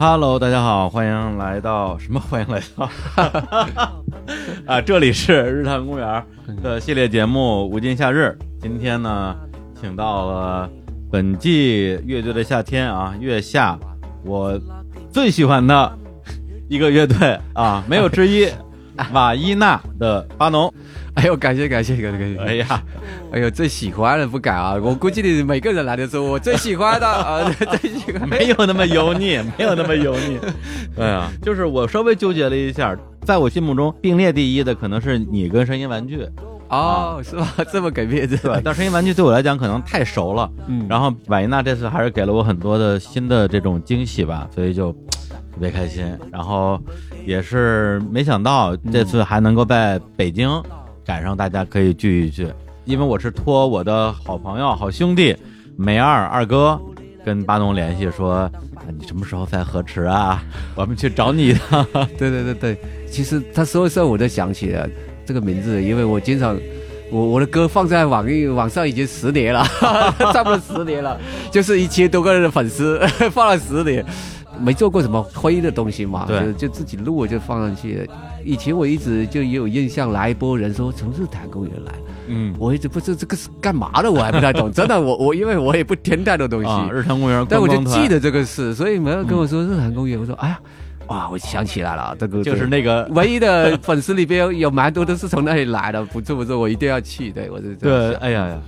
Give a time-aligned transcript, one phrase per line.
[0.00, 2.20] Hello，大家好，欢迎来到什么？
[2.20, 2.88] 欢迎来到
[4.64, 6.24] 啊，这里是日坛公园
[6.62, 8.38] 的系列节目《无尽夏日》。
[8.60, 9.36] 今天呢，
[9.80, 10.70] 请到了
[11.10, 13.76] 本季乐队的夏天啊，月下
[14.24, 14.56] 我
[15.10, 15.98] 最喜欢的
[16.68, 18.48] 一个乐队啊，没有之一，
[19.12, 20.72] 瓦伊娜的巴农。
[21.18, 22.38] 哎呦，感谢感谢感谢感谢！
[22.38, 22.82] 哎呀，
[23.32, 24.76] 哎呦，最喜欢的不敢啊！
[24.80, 27.42] 我估计你每个人来的时候，我最喜欢的啊，
[27.80, 30.38] 最喜欢没有那么油腻，没有那么油腻。
[30.96, 36.24] 哎呀，就是我稍微纠结了一下，在我心目中并列第一的可能是你跟声音玩具
[36.68, 37.52] 哦，是吧？
[37.72, 40.48] 这么给面子，但声音玩具对我来讲可能太熟了。
[40.68, 44.92] 嗯，然后婉莹娜这次还是给了我很多的新的这种惊喜吧，所以就
[45.32, 46.04] 特别开心。
[46.30, 46.80] 然后
[47.26, 50.48] 也是没想到这次还能够在北京。
[51.08, 52.46] 赶上大家可以聚一聚，
[52.84, 55.34] 因为我是托我的好朋友、好兄弟
[55.74, 56.78] 梅二二哥
[57.24, 58.46] 跟巴农联系，说
[58.98, 60.44] 你什么时候在河池啊？
[60.76, 61.58] 我们去找你的。
[62.18, 62.78] 对对对对，
[63.10, 64.86] 其实他说的时候我都想起了
[65.24, 66.54] 这个名字，因为我经常
[67.10, 69.64] 我我的歌放在网易网上已经十年了，
[70.30, 71.18] 差不多十年了，
[71.50, 73.00] 就是一千多个人的粉丝
[73.32, 74.04] 放了十年。
[74.60, 78.10] 没做过什么灰的东西嘛，就就自己录就放上去。
[78.48, 81.92] 以前我一直就也有印象，来一波人说从日坛公园来，
[82.28, 84.72] 嗯，我一直不知这个是干嘛的，我还不太懂。
[84.72, 86.70] 真的，我我因为我也不听太多东西。
[86.90, 90.18] 日坛公园，但我就记得这个事，所以没有跟我说日坛公园。
[90.18, 90.58] 我说哎呀，
[91.08, 97.30] 哇，我想起来了，这个就是那个唯一的粉丝里边有蛮多都是从那里来的，不错不错，我一定要去。
[97.30, 98.62] 对我就对，哎呀呀，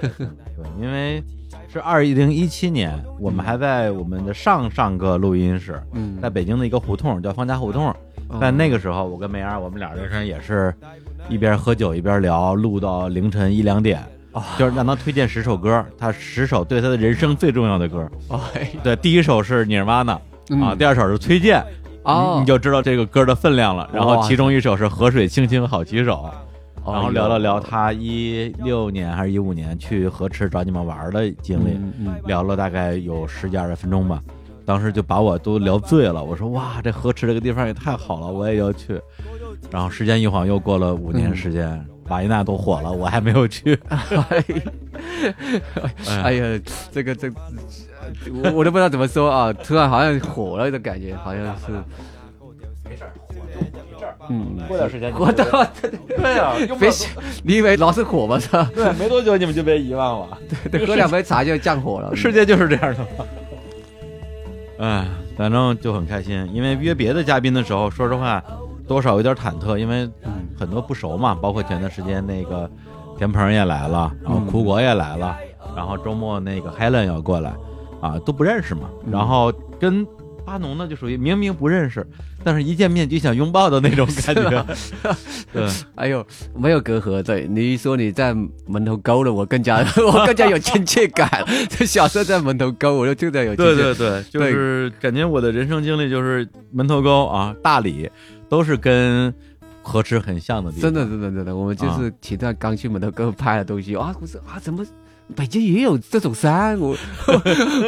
[0.00, 0.10] 对，
[0.80, 1.20] 因为。
[1.68, 5.78] 是二零一七年，我们还在我们的上上个录音室，
[6.22, 7.94] 在北京的一个胡同叫方家胡同。
[8.40, 10.74] 在那个时候，我跟梅儿，我们俩人也是
[11.28, 14.02] 一边喝酒一边聊，录到凌晨一两点，
[14.58, 18.08] 就是让他推荐十首歌，他十首对他的人生最重要的歌。
[18.82, 20.20] 对，第一首是你是妈呢，
[20.62, 21.64] 啊，第二首是崔健，
[22.02, 23.88] 啊，你就知道这个歌的分量了。
[23.92, 26.28] 然后其中一首是河水清清好几首。
[26.88, 31.76] 然后聊了聊他一六年还是一五年去河池找你们玩的经历，
[32.26, 34.22] 聊了大概有十几二十分钟吧。
[34.66, 36.22] 当时就把我都聊醉了。
[36.22, 39.00] 我说哇，这河池这个地方也太好了，我也要去。
[39.70, 43.78] 然后时间一晃又过了五年时间，瓦伊娜都火了，我还没有去。
[46.22, 46.60] 哎呀，
[46.92, 47.30] 这个这
[48.42, 51.72] 我我都不知道怎么说啊，突然好像火了的感觉，好像是。
[52.88, 53.12] 没事儿。
[54.28, 55.44] 嗯，过段时间我的
[56.08, 56.90] 对啊，别
[57.42, 58.38] 你以为老是火吗？
[58.38, 58.70] 是吧？
[58.74, 60.38] 对，没多久你们就被遗忘了。
[60.70, 62.14] 对，喝两杯茶就降火了。
[62.14, 63.06] 世界就是这样的。
[64.78, 65.06] 哎，
[65.36, 68.42] 反正就很开心，因为约别的嘉宾的时候，说实话，
[68.86, 70.08] 多少有点忐忑，因为
[70.58, 71.34] 很多不熟嘛。
[71.34, 72.70] 包括前段时间那个
[73.16, 75.36] 田鹏也来了，然后苦果也来了，
[75.74, 77.54] 然后周末那个 Helen 要过来，
[78.00, 78.82] 啊，都不认识嘛。
[79.10, 80.06] 然后跟
[80.46, 82.06] 巴农呢，就属于明明不认识。
[82.44, 84.66] 但是一见面就想拥抱的那种感觉，
[85.52, 86.24] 对， 哎呦，
[86.56, 87.20] 没有隔阂。
[87.20, 88.32] 对你一说你在
[88.68, 91.44] 门头沟了，我更加 我更加有亲切感。
[91.68, 93.74] 这小时候在门头沟，我就更加有亲切。
[93.74, 98.08] 对对对，就是感觉我的人生经历就是门头沟啊、大理，
[98.48, 99.34] 都是跟
[99.82, 100.82] 河池很像的地方。
[100.82, 104.86] 真的真的真的，我们就是前段刚去门头沟拍的东西啊，我说啊，怎么？
[105.34, 106.90] 北京也有这种山，我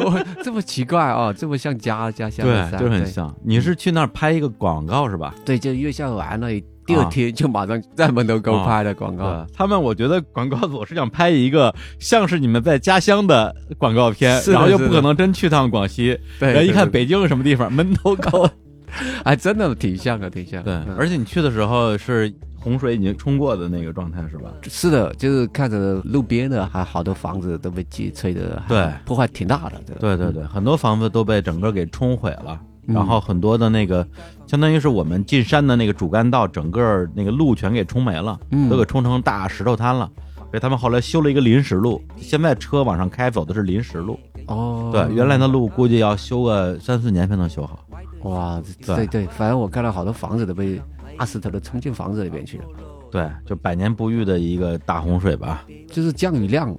[0.05, 3.35] 我这么奇怪啊，这么像家家乡的山，对，就很像。
[3.45, 5.35] 你是去那儿拍一个广告是吧？
[5.45, 6.49] 对，就月下完了
[6.85, 9.47] 第二天就马上在门头沟拍的广告。
[9.55, 16.19] 他们我觉得广告组是想拍一个像是你们在家乡的广告片，然后又不可能真去趟广西。
[16.41, 18.49] 对，一看北京是什么地方，门头沟，
[19.23, 20.63] 哎真的挺像的，挺像。
[20.65, 22.35] 对，而且你去的时候是。
[22.61, 24.51] 洪水已经冲过的那个状态是吧？
[24.65, 29.81] 是的，就是看着路边的还好多房子都被击吹的，对，破坏挺大的。
[30.01, 34.07] 对对对，很多房子都被整个给冲毁了，然后很多的那个，
[34.47, 38.39] 相当于是我们进山的那个主干道，整个那个路全给冲没了，
[38.69, 40.11] 都给冲成大石头滩了。
[40.51, 44.19] 所以他们后来修了一个临时路，现在车往上开走的是临时路。
[44.47, 47.85] 哦，对，原来的路估计要修个三四年才能修好。
[48.23, 50.81] 哇，对对，反正我看到好多房子都被。
[51.19, 52.65] 阿斯特的冲进房子里边去了，
[53.11, 56.75] 对，就百年不遇的一个大洪水吧，就是降雨量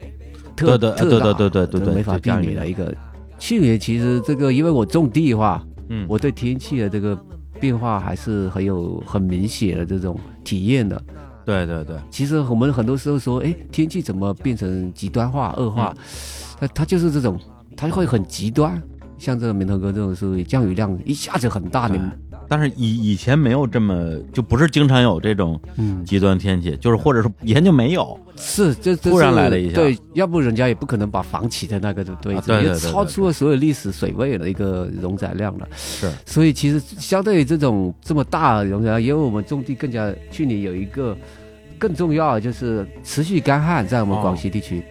[0.55, 2.93] 特特大，对对对对对对，没法避免的一个。
[3.37, 7.17] 去年其实这个，因为我种地的话，嗯，我对天气的这个
[7.59, 11.01] 变化还是很有很明显的这种体验的。
[11.45, 15.95] 对对对，其实我们很多时候说，哎，天气怎么变成极端化、恶化？
[16.59, 17.39] 它它就是这种，
[17.75, 18.79] 它会很极端。
[19.17, 21.97] 像这个明头哥这种，是降雨量一下子很大，你
[22.49, 25.57] 但是以以前没有这么，就不是经常有这种
[26.03, 32.35] 极端天气，就是或者说以前就没有，是这突然来了一下，对，要不人家也不可能把房起在那个的对
[32.79, 35.67] 超出了所有历史水位的一个容载量了。
[35.75, 41.15] 是，所以其实相对于这种这么大容载量，因为我们种地更加，去年有一个
[41.77, 44.83] 更重要的就是持续干旱，在我们广西地区。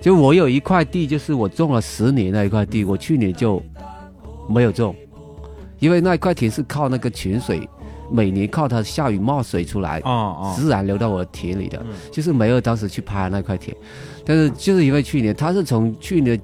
[0.00, 3.62] 就我有一块地，就是我种了十年那一块地，我去年就
[4.48, 4.96] 没有种，
[5.82, 7.68] 因为那一块田是靠那个泉水，
[8.08, 13.76] 每年靠它下雨冒水出来，哦自然流到我的田里的，就是没有当时去拍那块田。
[14.24, 16.40] 但是就是因为去年，它是从去年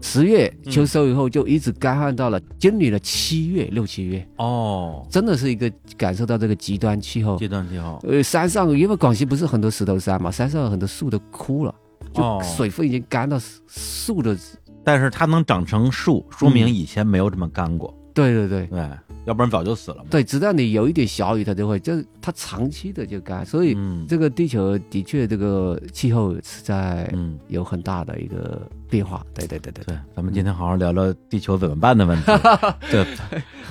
[0.00, 4.26] 十月秋收以后就一直干旱到了今年的七月六七月。
[4.38, 7.36] 哦，真的是一个感受到这个极端气候。
[7.36, 8.00] 极端气候。
[8.04, 11.74] 呃，山上因为广西不是很多石头山嘛，山上很多树都枯了。
[12.14, 14.34] 就水分已经干到树的，
[14.82, 17.94] 但是它能长成树，说明以前没有这么干过。
[18.14, 18.90] 对对对对，
[19.24, 20.04] 要不然早就死了嘛。
[20.10, 23.44] 对，直到你有一点小雨，它就会，就是它长期的就干。
[23.44, 23.76] 所以
[24.08, 27.12] 这个地球的确这个气候是在
[27.48, 29.24] 有很大的一个变化。
[29.34, 32.24] 对对对对对，咱们今天好好聊聊地球怎么办的问题。
[32.90, 33.06] 对，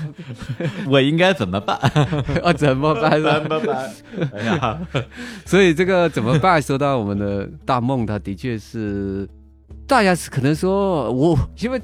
[0.89, 1.77] 我应该怎么办？
[2.44, 3.11] 啊， 怎么办？
[3.21, 3.91] 怎么办？
[4.33, 4.79] 哎呀，
[5.45, 6.61] 所以这个怎么办？
[6.61, 9.27] 说到我们的大梦，它的确是
[9.85, 11.79] 大家是可能说我因为。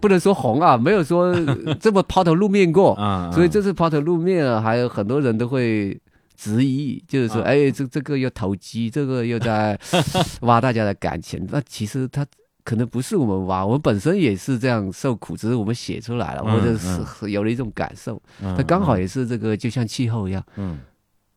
[0.00, 1.34] 不能说红啊，没有说
[1.78, 2.94] 这么抛头露面过。
[2.94, 6.00] 啊，所以这次抛头露面啊，还有很多人都会
[6.36, 9.78] 质疑，就是说，哎，这这个又投机，这个又在
[10.42, 11.46] 挖大家的感情。
[11.50, 12.26] 那其实他
[12.64, 18.20] 可能不是我们挖，我们本身也是这样受苦，只是我们写出来了，或者是有了一种感受。
[18.40, 20.78] 它刚好也是这个，就像气候一样，嗯，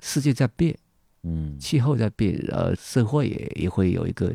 [0.02, 0.76] 世界在变，
[1.24, 4.34] 嗯，气候在变，呃，社会也也会有一个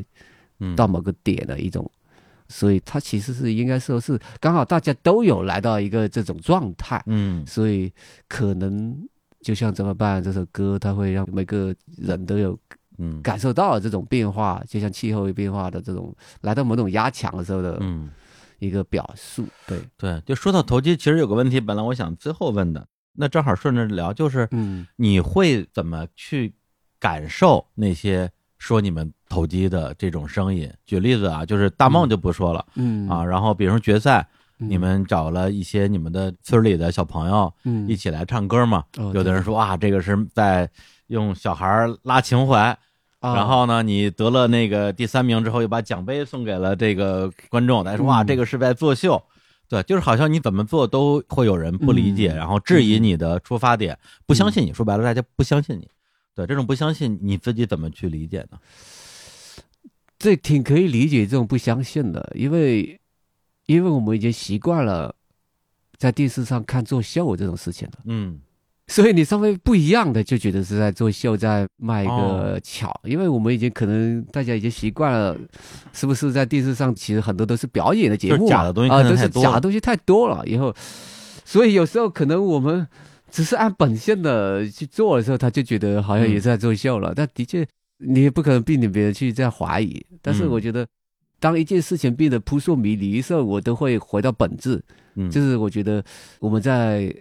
[0.76, 1.90] 到某个点的一种。
[2.48, 7.92] 所以它其实是应该说是刚好大家都有来到一个这种状态，嗯，所以
[8.26, 8.96] 可能
[9.40, 12.58] 就像怎么办这首歌，它会让每个人都有
[12.98, 18.10] 嗯感受到这种变化，就像气候变化的这种来到某种压强的时候的嗯
[18.58, 19.46] 一个表述。
[19.66, 26.54] 对对，就说到投机，其实有个问题，本来我想最后问的，那正好顺着聊，就是嗯，你会怎么去
[26.98, 28.30] 感受那些？
[28.60, 33.08] 说你们投机的这种声音，举例子啊，就是大梦就不说了，嗯。
[33.08, 40.68] 啊，然后比如说决赛，你们找了一些你们的村里的小朋友，嗯，一起来唱歌嘛，有的人说啊，这个是在
[41.08, 42.76] 用小孩拉情怀，
[43.20, 49.22] 然后呢，你得了那个第三名之后，又把奖杯送给了这个观众，大家说哇，这个是在作秀，
[49.68, 55.88] 对，就是好像你怎么做都会有人不理解，然后质疑你的出发点，不相信你，说白了，大家不相信你。
[56.34, 58.58] 对这种不相信，你自己怎么去理解呢？
[60.18, 62.98] 这挺可以理解这种不相信的，因为
[63.66, 65.14] 因为我们已经习惯了
[65.96, 67.94] 在电视上看作秀这种事情了。
[68.06, 68.40] 嗯，
[68.88, 75.36] 所以你稍微不一样的就觉得是在作秀，在卖一个巧，因为我们已经可能大家已经习惯了，
[75.92, 80.74] 是不是在电视上其实很多都是表演的节目假的东西啊，都是假的东西太多了，以后，
[81.44, 82.86] 所以有时候可能我们。
[83.30, 87.12] 只是按本线的去做的时候，他就觉得好像也是在作秀了。
[87.14, 87.62] 但的确，
[87.98, 90.04] 你也不可能避免别人去这样怀疑。
[90.22, 90.86] 但是我觉得，
[91.38, 94.82] 当一件事情变得扑朔迷离的时候，我都会回到本质。
[95.14, 96.02] 嗯，就是我觉得
[96.40, 97.14] 我们在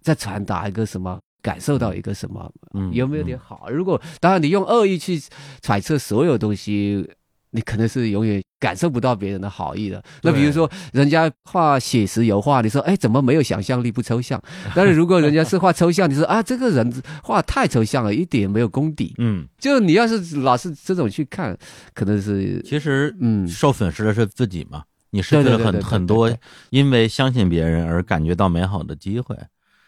[0.00, 3.70] 在传达一个什么，感受到一个什么，嗯，有没有点好？
[3.70, 5.20] 如果当然你用恶意去
[5.62, 7.08] 揣测所有东西。
[7.50, 10.02] 你可能是永远感受不到别人的好意的。
[10.22, 14.40] 那比如说，人家画写实油画，你说，哎，怎么没有想象力，不抽象？
[14.74, 19.14] 但是如果人家是画抽象，你说啊，这个人画太抽象了，一点没有功底。
[19.18, 21.56] 嗯，就你要是老是这种去看，
[21.94, 24.84] 可能是其实，嗯，受损失的是自己嘛。
[25.10, 26.30] 你失去了很很多，
[26.70, 29.36] 因为相信别人而感觉到美好的机会。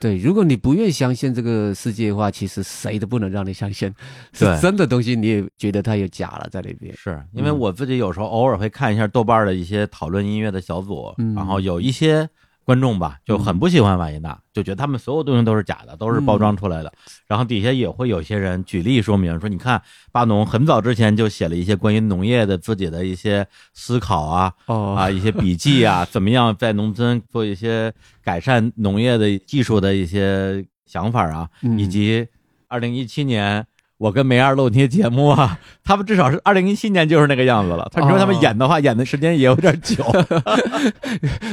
[0.02, 3.94] 对，如果你不愿意相信这个世界的话，其实谁都不能让你相信，
[4.32, 6.92] 是真的东西，你也觉得它有假了在里边。
[6.96, 12.28] 是因为我自己有时候偶尔会看一下豆瓣的一些讨论音乐的小组，然后有一些。
[12.64, 16.92] 观众吧就很不喜欢瓦依娜，就觉得他们所有东西都是假的，都是包装出来的。
[17.26, 27.92] 然后底下也会有些人举例说明，说你看巴农很早之前就写了一些关于农业的自己的一些思考啊，啊一些笔记啊， 怎么样在农村做一些
[28.22, 32.26] 改善农业的技术的一些想法啊，以及
[32.68, 33.66] 二零一七年。
[34.02, 37.88] 我跟梅二录那些节目啊，他们至少是二零一七年就是那个样子了。
[37.92, 40.04] 他说他们演的话，演的时间也有点久。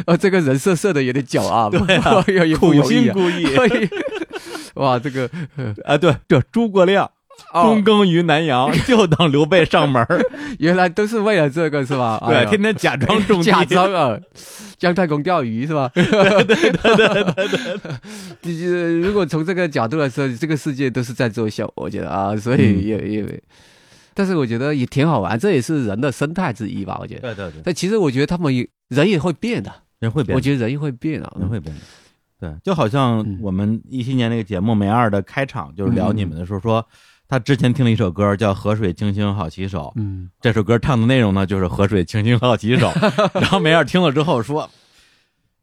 [0.07, 2.23] 呃， 这个人设设的有点久啊，对啊，
[2.59, 3.45] 苦心故意。
[4.73, 5.29] 哇，这个
[5.85, 7.11] 啊，对对，诸葛亮
[7.53, 10.05] 躬耕于南阳， 就等刘备上门。
[10.59, 12.21] 原来都是为了这个是吧？
[12.27, 14.17] 对，天天假装种假装啊，
[14.77, 15.89] 姜太公钓鱼是吧？
[15.93, 17.77] 对对对对对
[18.41, 18.99] 对。
[18.99, 23.41] 如果从这个角度来说，这个世界都是在作秀，我觉得啊，所以也也，
[24.13, 26.97] 但是我觉得也挺好玩，这也是人的生态之一吧？
[27.01, 27.33] 我觉得。
[27.33, 27.61] 对对对。
[27.63, 30.35] 但其实我觉得他们也人也会变的，人会变。
[30.35, 31.73] 我觉得人也会变啊，人会变。
[32.39, 36.85] 对，就好像我们一七年那个节目《梅二》的开场就是聊你们的时候，说
[37.29, 42.91] 他之前听了一首歌叫《河水清清好洗手》，嗯，这首歌唱的内容呢就是河水清清好洗手。
[43.35, 44.67] 然后梅尔听了之后说：“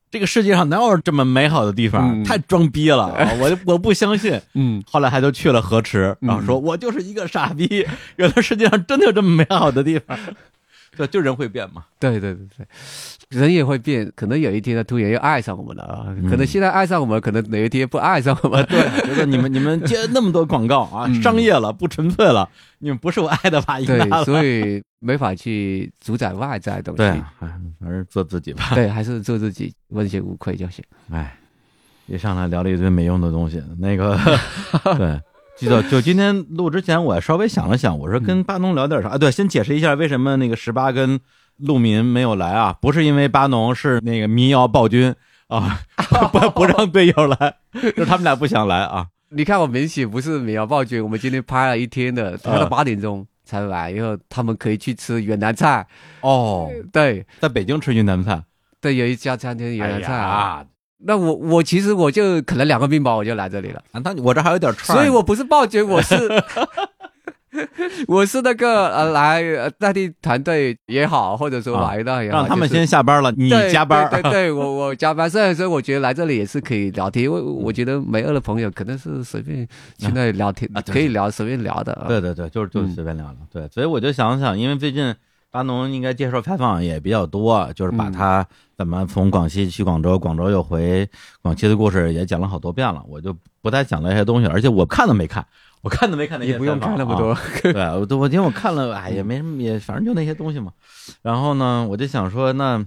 [0.09, 2.23] 这个世界上哪有这么美好的地方？
[2.25, 10.17] 太装逼了， 我我不相信。”嗯，后来他就去了河池，然后说：“我就是一个傻逼，原来世界上真的有这么美好的地方。
[10.97, 11.85] ”对，就人会变嘛。
[11.99, 12.67] 对对对对。
[13.31, 16.07] 人也会变，可能有一天他突然又爱上我们了啊！
[16.31, 18.65] 可能现在爱上我们，可能哪一天不爱上我们。
[18.71, 23.81] 对，觉得你们你们接那么多广告啊，商业了，不纯粹了，你们不是我爱的吧？
[23.81, 27.03] 对，所以没法去主宰外在的东西。
[27.03, 27.49] 对，
[27.81, 28.71] 还是做自己吧。
[28.77, 30.85] 对，还是做自己，问心无愧就行。
[31.11, 31.37] 哎，
[32.07, 34.17] 一上来聊了一堆没用的东西，那个
[34.97, 35.21] 对，
[35.57, 39.09] 记得就今天录之前，我稍微想了想，我说跟巴东聊点啥？
[39.09, 41.19] 啊，对，先解释一下为什么那个十八跟。
[41.59, 45.15] 陆民没有来啊，不是因为巴农是那个民谣暴君
[45.49, 45.81] 啊，
[46.33, 49.07] 不 不让队友来，是他们俩不想来啊。
[49.31, 55.87] 你看我明显不是民谣暴君，我们今天拍了一天的，拍到八点钟才来，以后他们可以去吃越南菜。
[56.21, 58.43] 哦，对，在北京吃云南菜，
[58.81, 60.65] 对，有一家餐厅越南菜啊。
[60.99, 66.17] 那我我其实我就可能两个面包我就来这里了，那我这还有点串，所以我不是暴君，我是。
[68.09, 74.09] 我是那个呃，来代替团队也好，或者说来的也好，让他们先下班了，你加班。
[74.11, 75.29] 对对，我我加班。
[75.29, 79.67] 所以说，我觉得来这里也是可以聊天，因为我觉得没二的朋友可能是随便
[79.99, 82.05] 现在聊天，可以聊随便聊的。
[82.09, 83.37] 对对对，就是就是随便聊的。
[83.53, 85.15] 对，所以我就想想，因为最近
[85.51, 88.47] 巴农应该接受采访也比较多，就是把他
[88.77, 91.09] 怎么从广西去广州，广州又回
[91.43, 95.45] 广西的故事也讲了好多遍了，我就不太讲那些东西，而且我看都没看。
[95.87, 97.33] 我看都没看那些，也不用看那么多。
[97.63, 100.73] 对，我都我因为我看了，哎，也没什么，也反正就那些东西嘛。
[101.23, 102.85] 然后呢，我就想说，那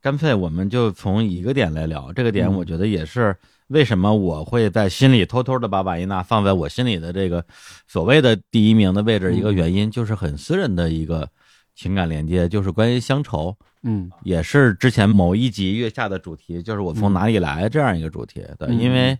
[0.00, 2.12] 干脆我们就从一个点来聊。
[2.12, 3.36] 这个点，我觉得也是
[3.66, 7.44] 为什么我会在心里偷偷的把瓦依娜放在我心里的这个
[7.88, 9.34] 所谓的第一名的位置。
[9.34, 11.28] 一个原因就是很私人的一个
[11.74, 13.56] 情感连接，就是关于乡愁。
[13.82, 18.40] 嗯，也是之前某一集月下的主题，就是我从哪里来这样一个主题。
[18.56, 19.18] 对，因为。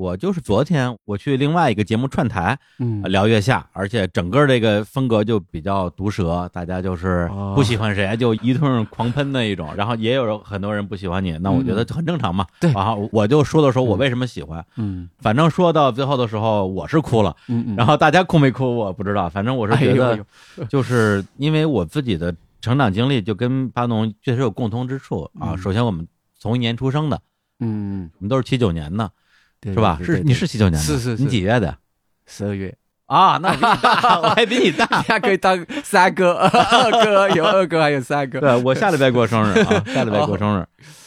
[0.00, 12.46] 我就是昨天我去另外一个节目串台，嗯，聊月下，而且整个这个风格就比较毒舌，大家就是不喜欢谁就一通狂喷那一种，然后也有很多人不喜欢你，那我觉得很正常嘛。
[12.58, 20.18] 对，然后我就说的时候我为什么喜欢，嗯，反正说到最后的时候我是哭了，嗯嗯，然后大家哭没哭我不知道，反正我是觉得，
[20.70, 25.54] 就是因为我自己的成长经历就跟巴农确实有共通之处啊。
[25.58, 26.08] 首先我们
[26.40, 27.20] 同一年出生的，
[27.58, 29.10] 嗯，我们都是七九年的。
[29.62, 29.98] 是吧？
[30.02, 31.76] 是你是七九年的，是是你几月的？
[32.26, 32.74] 十二月
[33.06, 33.50] 啊，那
[34.22, 38.40] 我还比你大，还可以当三哥、 二哥，有二哥还有三哥。
[38.40, 40.64] 对我下礼拜过生日啊， 下礼拜过生日。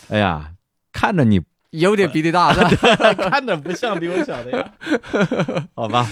[0.10, 0.52] 哎呀，
[0.92, 1.42] 看着你
[1.72, 4.72] 有点比你大，看着不像比我小的呀。
[5.74, 6.06] 好吧，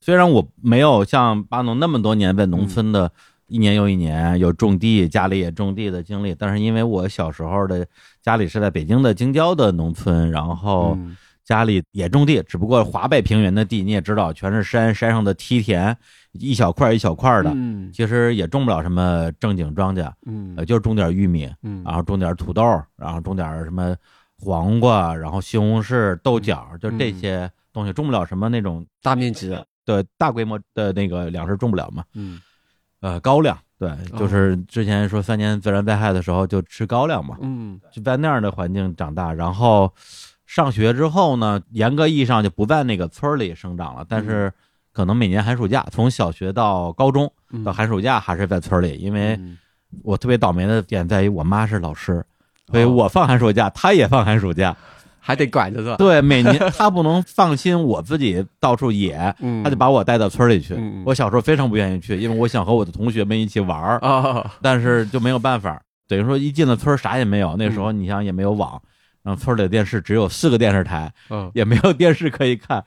[0.00, 3.12] 虽然我没有像巴农那么多年在农村的
[3.46, 7.86] 一年又一年有种地，家里也种地的经历，但是因为我小时候的
[8.22, 10.98] 家里是在北京的京郊的农村，然后。
[11.44, 15.94] 家里也种地，只不过华北平原的地你也知道，全是山，山上的梯田，
[16.32, 22.62] 一小块一小块的，嗯，其实也种不了什么正经庄稼，嗯，就是种点玉米，嗯，然后种点土豆，
[22.96, 23.94] 然后种点什么
[24.38, 32.40] 黄瓜，然后西红柿、豆角，就这些东西，种不了什么那种大面积的大规模的那个粮食种不了嘛，嗯，
[33.00, 39.92] 呃，高粱，对，就是之前说三年自然灾害的时候就吃高粱嘛，嗯，就在那样的环境长大，然后。
[40.46, 44.52] 上学之后呢，严格意义上就不在那个村里生长了，但是
[44.92, 47.32] 可能每年寒暑假，从小学到高中
[47.64, 49.38] 到寒暑假还是在村里，因为
[50.02, 52.24] 我特别倒霉的点在于我妈是老师，
[52.70, 54.76] 所以我放寒暑假，她也放寒暑假，
[55.18, 55.96] 还得管着是吧？
[55.96, 59.34] 对，每年她不能放心我自己到处野，
[59.64, 60.74] 她就把我带到村里去。
[61.06, 63.98] 我小时候非常不愿意去，因为我想和我的同学们一起玩儿
[64.60, 68.70] 但是就没有办法，等于说一进了村啥也没有，那时候你想也没有网。
[68.70, 68.80] 然
[69.32, 72.84] 后村里的电视只有四个电视台，嗯，也没有电视可以看，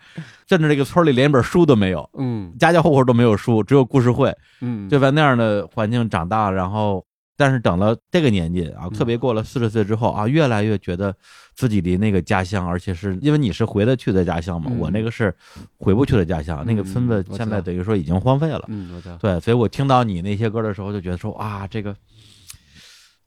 [0.47, 11.15] 甚至这个村里连本书都没有，嗯，家家户户都没有书，只有故事会，嗯，就在那样的环境长大，然后但是等了这个年纪啊，特别过了四十岁之后啊，越来越觉得
[11.55, 15.33] 自己离那个家乡，而且是因为你是回得去的家乡嘛，我那个是
[15.77, 18.63] 回不去的家乡，那个村子现在等于说已经荒废了。
[18.67, 19.01] 嗯。
[19.19, 21.95] 对，所以我听到你那些歌的时候，就觉得说啊，这个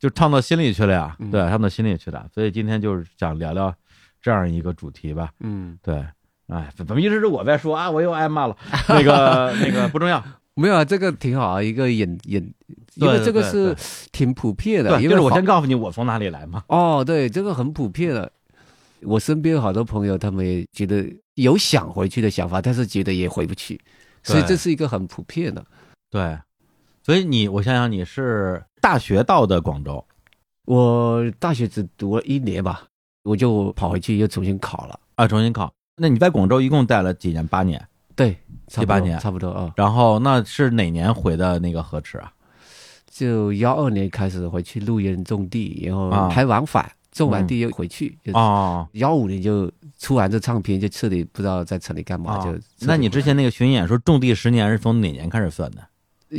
[0.00, 2.26] 就唱到心里去了呀，对，唱到心里去了。
[2.35, 3.73] 所以今天就是想聊聊
[4.21, 5.30] 这样一个主题吧。
[5.40, 6.04] 嗯，对。
[6.49, 7.88] 哎，怎么一直是我在说啊？
[7.88, 8.57] 我又挨骂了。
[8.88, 10.21] 那个 那个不重要。
[10.56, 12.52] 没有啊，这个挺好啊，一个引引，
[12.97, 13.76] 因为这个是
[14.10, 15.00] 挺普遍的。
[15.00, 16.65] 因为我先告诉你我从哪里来嘛。
[16.67, 18.30] 哦，对，这个很普遍的。
[19.02, 23.80] 我身边好多朋友，他们也觉得有想回去的想法，但是觉得也回不去，
[24.25, 25.65] 所以这是一个很普遍的。
[26.10, 26.36] 对，
[27.02, 30.04] 所以你，我想想，你是大学到的广州？
[30.64, 32.84] 我大学只读了一年吧，
[33.23, 35.73] 我就跑回去又重新考了啊，重新考。
[35.97, 37.47] 那你在广州一共待了几年？
[37.47, 37.86] 八年？
[38.16, 38.36] 对。
[38.69, 42.32] 七八年差不多啊，然后那是哪年回的那个河池啊？
[43.10, 48.16] 就幺二年开始回去录音种地，然后还往返种完地又回去。
[48.32, 52.38] 哦，幺五年就出完这唱片，就彻底不知道在城里干嘛。
[52.38, 55.84] 就那你之前那个巡演说种地十年是从哪年开始算的？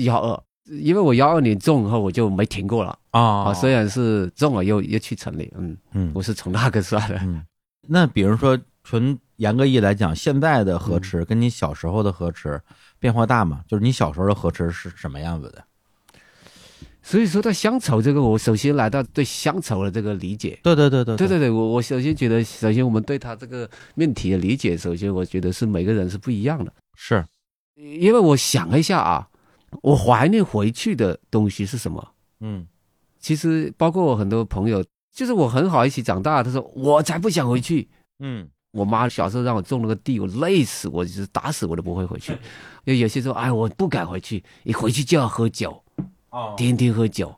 [0.03, 0.41] 幺二，
[0.79, 3.53] 因为我幺二年种后我就没停过了啊。
[3.53, 7.21] 虽然是种了又又去城里，嗯嗯，我是从那个算的。
[7.87, 8.59] 那比如说。
[8.83, 12.59] 纯严格意义来讲，现在的河池跟你小时候的河池
[12.99, 13.61] 变化大吗？
[13.67, 15.63] 就是你小时候的河池是什么样子的？
[17.03, 20.59] 所以说，到乡愁这个，我首先来到对乡愁的这个理解。
[20.63, 26.73] 对对对对对对对，我我首先觉得，首先我们对他这个命题的理解，首先我觉得是每个人是不一样的。
[26.95, 27.23] 是，
[27.75, 29.27] 因为我想了一下啊，
[29.81, 32.13] 我怀念回去的东西是什么？
[32.39, 32.67] 嗯，
[33.19, 37.89] 其实包括我很多朋友，就是我很好一起长大，他说我才不想回去。
[38.19, 38.49] 嗯。
[38.73, 42.31] 我妈小时候让我种那个地，我累死，我就是打死我都不会回去。
[42.87, 45.83] 因为有些时候，哎，我不敢回去，一回去就要喝酒，
[46.29, 47.35] 哦，天天喝酒。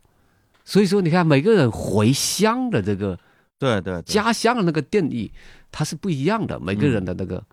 [0.63, 3.17] 所以说，你看每个人回乡的这个，
[3.58, 5.32] 对对，家乡的那个定义，
[5.72, 6.60] 它是不一样的。
[6.60, 7.43] 每个人的那个，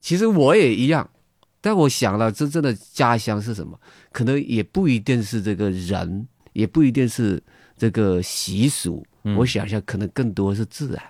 [0.00, 1.10] 其实我也一样。
[1.66, 3.76] 但我想了，真正的家乡是什么？
[4.12, 7.42] 可能也不一定是这个人，也不一定是
[7.76, 9.04] 这个习俗。
[9.36, 11.02] 我想想，可能更多是自然。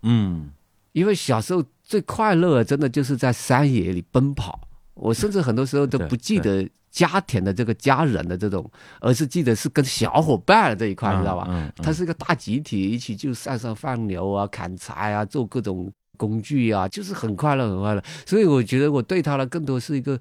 [0.00, 0.50] 嗯。
[0.92, 4.58] 因为小时候最快乐，真的就是在山野里奔跑。
[4.94, 8.68] 我甚至很多时候都不记得家庭的这个家人的这种，
[9.02, 11.70] 而是记得是跟小伙伴这一块，你知道吧？
[11.82, 18.04] 它是一个大集体，一起就山上放牛啊、砍柴啊、做各种工具啊，就是很快乐、很快乐。
[18.26, 20.20] 所以我觉得我对他的更多是一个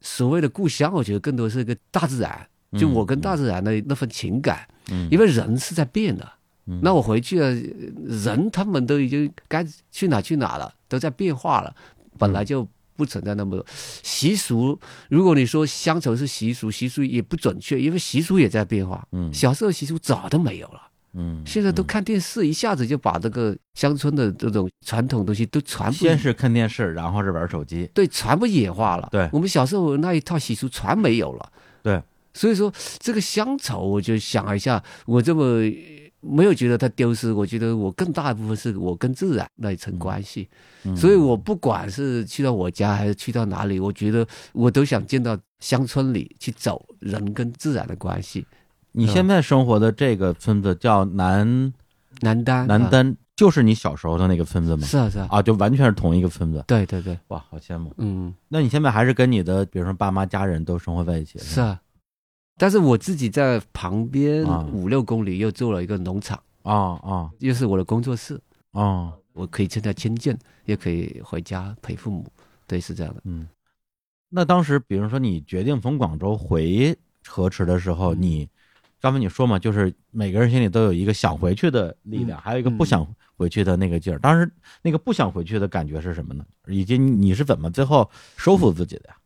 [0.00, 2.46] 所谓的故乡，我觉得更多是一个大自然，
[2.78, 4.68] 就我跟大自然的那份情感。
[4.92, 6.34] 嗯，因为人是在变的。
[6.82, 7.50] 那我回去了，
[8.04, 11.74] 人他们都已经该去哪去哪了，都在变化了，
[12.18, 13.64] 本来就不存在那么多
[14.02, 14.78] 习俗。
[15.08, 19.08] 如果你说乡愁是习俗，习俗也不准确，因为习俗也在变化。
[19.12, 20.87] 嗯，小时候习俗早都没有了。
[21.14, 25.92] 嗯，现在都看电视，一下子就把这个乡村的这种传统东西都传。
[25.92, 27.88] 先是看电视，然后是玩手机。
[27.94, 29.08] 对，全部野化了。
[29.10, 31.52] 对，我们小时候那一套习俗全没有了。
[31.82, 32.02] 对，
[32.34, 35.62] 所以说这个乡愁，我就想一下，我这么。
[36.20, 40.48] 没有觉得它丢失，我觉得我更大一部分是我跟自然那一层关系，
[40.96, 48.44] 所以我不管是去到我家还是去到哪里，我觉得我都想见到乡村里去走人跟自然的关系。
[48.98, 51.72] 你现在生活的这个村子叫南
[52.20, 54.84] 南丹，南丹就是你小时候的那个村子吗？
[54.84, 56.64] 是啊是啊，啊就完全是同一个村子。
[56.66, 57.94] 对对对，哇，好羡慕。
[57.98, 61.38] 嗯，那你现在还是跟你的，比如说爸妈家人都生活在一起？
[61.38, 61.80] 是啊。
[62.56, 68.40] 但是我自己在旁边五六公里又做了一个农场啊啊，又是我的工作室
[68.72, 72.26] 啊，我可以参加亲近，也可以回家陪父母，
[72.66, 73.20] 对，是这样的。
[73.26, 73.46] 嗯，
[74.28, 78.48] 那当时比如说你决定从广州回河池的时候，你
[79.00, 83.06] 刚才你说嘛，就是每个人心里都有一个想回去的力量，还有一个不想
[83.36, 84.18] 回去的那个劲儿。
[84.18, 84.50] 当时
[84.82, 86.44] 那个不想回去的感觉是什么呢？
[86.66, 89.16] 以及你是怎么最后收服自己的呀？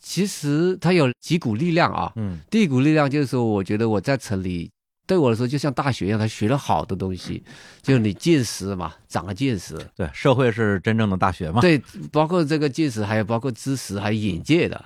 [0.00, 4.70] 其实它有几股力量啊，嗯，第一股力量就是说，我觉得我在城里，
[5.06, 7.42] 对我来说就像大学一样，他学了好多东西，
[7.82, 11.78] 就是你见识嘛，长了见识，对，社会是真正的大学嘛，对，
[12.10, 14.82] 包括这个见识，还有包括知识，还有眼界的，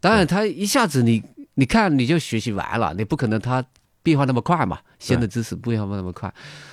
[0.00, 1.22] 当然他一下子你
[1.54, 3.64] 你看你就学习完了，你不可能他。
[4.04, 6.30] 变化那么快嘛，新的知识变化那么快，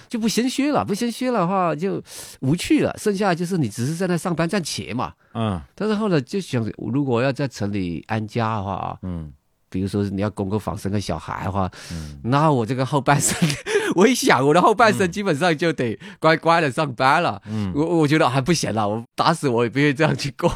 [0.10, 2.04] 就不先学了，不先学的话就
[2.41, 2.94] 无趣了。
[2.98, 5.13] 剩下就是你只是在那上班赚钱嘛。
[5.34, 5.62] 嗯。
[5.74, 9.32] 但是后来就想，如果要在城里安家的话啊，嗯，
[9.70, 13.34] 比如说你要供个房、生个小孩的话，嗯，那我这个后半生，
[13.96, 17.41] 我一想，我的后半生基本上就得乖乖的上班了。
[17.46, 17.72] 嗯。
[17.74, 20.52] 我我觉得还不行了，我打死我也不愿意这样去过。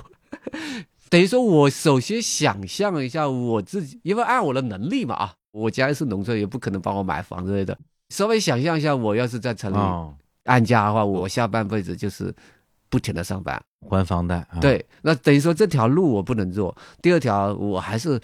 [1.15, 5.33] 等于说我首先想象一下我自己，因为按我的能力嘛啊。
[5.51, 7.77] 我家是农村，也不可能帮我买房之类的。
[8.09, 9.77] 稍微想象一下，我要是在城里
[10.43, 12.35] 安家的话，我下半辈子就是
[12.89, 13.57] 不停的上班
[13.89, 14.45] 还房贷。
[14.59, 16.75] 对，那等于说这条路我不能做。
[17.01, 18.19] 第二条，我还是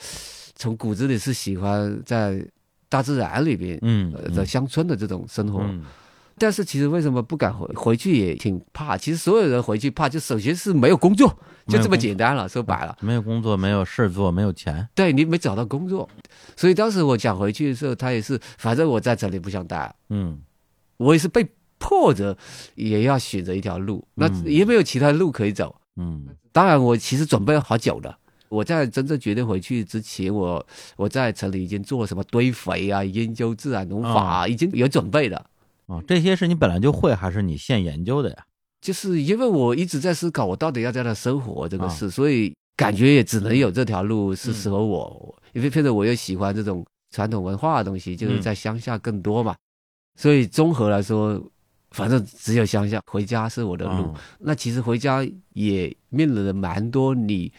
[0.56, 2.46] 从骨子里是喜欢在
[2.90, 5.64] 大自然里边，嗯，在乡村的这种生活。
[6.42, 8.98] 但是其实为什么不敢回回去也挺怕。
[8.98, 11.32] 其实所有人回去怕，就首先是没有工作，
[11.68, 12.50] 就这么简单了。
[12.50, 14.90] 说白了，没有工作，没有事做，没有钱。
[14.96, 16.10] 对你没找到工作，
[16.58, 19.94] 所以当时我想回去的时候，他也是，反正我在这里不想待。
[20.10, 20.42] 嗯，
[20.98, 22.36] 我也是被迫着
[22.74, 25.76] 也要选择一条路，那也没有其他路可以走。
[25.98, 28.18] 嗯，当然我其实准备了好久的。
[28.50, 30.66] 我在真正决定回去之前，我
[30.98, 35.46] 我在城里已经做什么堆肥啊，研究自然农法，已经有准备的。
[35.88, 38.38] 啊，这些是你本来就会，还是你现研究的呀？
[38.80, 45.36] 就是因为我一直在思考，我到底要在那生活这个事，所以感觉也只能有这条路是适合我。
[45.54, 49.56] 因为偏着我又喜欢这种传统文化的东西，就是在乡下更多嘛。
[50.18, 51.42] 所以综合来说，
[51.92, 54.14] 反正只有乡下，回家是我的路。
[54.40, 57.52] 那其实回家也面临了蛮多你。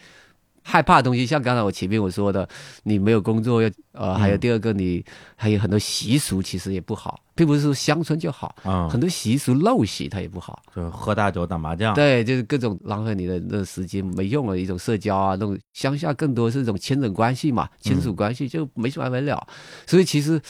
[0.63, 2.47] 害怕的东西，像刚才我前面我说的，
[2.83, 5.03] 你没有工作，要呃，还有第二个，你
[5.35, 19.45] 还有很多习俗，其实也不好，并不是说乡村就好，啊，很多习俗陋习它也不好，就是喝大酒打麻将，对，就是各种浪费你的那时间没用的一种社交啊，那种乡下更多是一种亲人关系嘛，亲属关系就没完没了，
[19.85, 20.41] 所以其实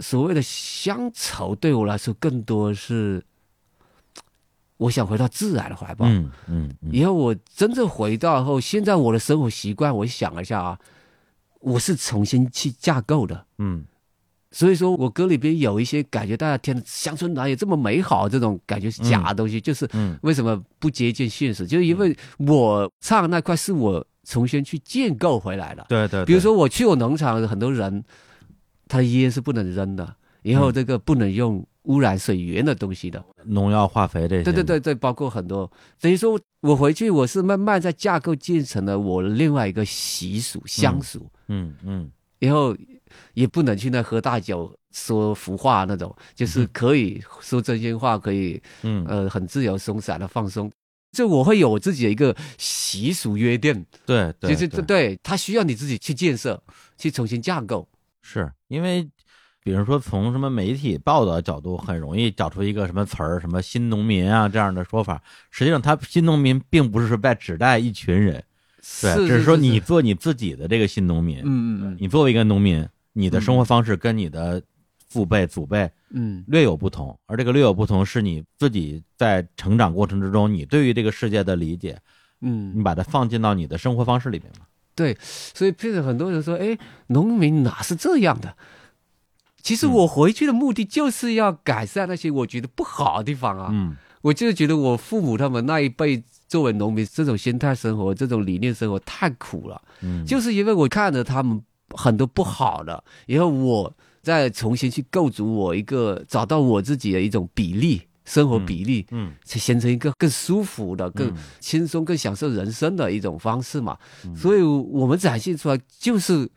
[0.00, 3.22] 所谓的乡愁对我来说，更多是。
[4.76, 6.06] 我想回到自然的怀抱。
[6.06, 6.70] 嗯嗯。
[6.90, 10.78] 以后我真正回到后，现在我的生活习惯，我想一下啊，
[11.60, 13.46] 我是重新去架构的。
[13.58, 13.84] 嗯。
[14.50, 18.28] 所以说我歌里边有一些感觉，大家听乡村哪有这么美好？
[18.28, 19.88] 这种感觉是假的东西，就是
[20.22, 21.66] 为什么不接近现实？
[21.66, 25.86] 就是因为我唱那块是我重新去建构回来的。
[25.88, 26.24] 对对。
[26.24, 28.04] 比如说我去我农场，很多人
[28.88, 31.64] 他的烟是不能扔的，以后这个不能用。
[31.84, 35.70] 污染水源的东西的农药、化肥这些，对对对对，包括很多。
[36.00, 41.28] 等于说，我回去我是慢慢在架构建成了我另外一个习俗乡俗。
[41.48, 42.10] 嗯嗯。
[42.38, 42.76] 然后
[43.34, 50.70] 也不能去那喝大酒、说胡话那种，就是可以说真心话，可以嗯呃很自由松散的放松。
[51.12, 53.84] 就我会有我自己的一个习俗约定。
[54.06, 56.62] 对，就是这对他需要你自己去建设、
[56.96, 57.88] 去重新架构。
[58.22, 59.08] 是因为。
[59.64, 65.22] 比如说，从什么媒体报道角度，很容易找出一个什么词儿，什么新农民啊这样的说法。
[65.50, 68.42] 实际上，他新农民并不是在指代一群人，
[69.00, 71.38] 对，只是说你做你自己的这个新农民。
[71.38, 71.96] 嗯嗯嗯。
[72.00, 74.60] 你作为一个农民，你的生活方式跟你的
[75.08, 77.16] 父辈、祖辈，嗯，略有不同。
[77.26, 81.96] 而这个略有不同，是你自己在成长过程之中，你对于这个世界的理解，
[82.40, 84.66] 嗯，你把它放进到你的生活方式里面嘛？
[84.96, 88.56] 对，所以譬如很多人说，哎，农民哪是这样的？
[89.62, 93.68] 其实我回去的目的就是要改善那些我觉得不好的地方啊。
[93.70, 99.80] 嗯，我就是觉得我父母他们那一辈作为农民，这种心态生活、这种理念生活太苦了。
[100.00, 113.96] 嗯，就是因为我看着他们很多不好的，然后我再重新去构筑我一个找到我自己的一种比例生活比例，嗯，才形成一个更舒服的、更轻松、更享受人生的一种方式嘛。
[114.36, 116.50] 所以我们展现出来就是。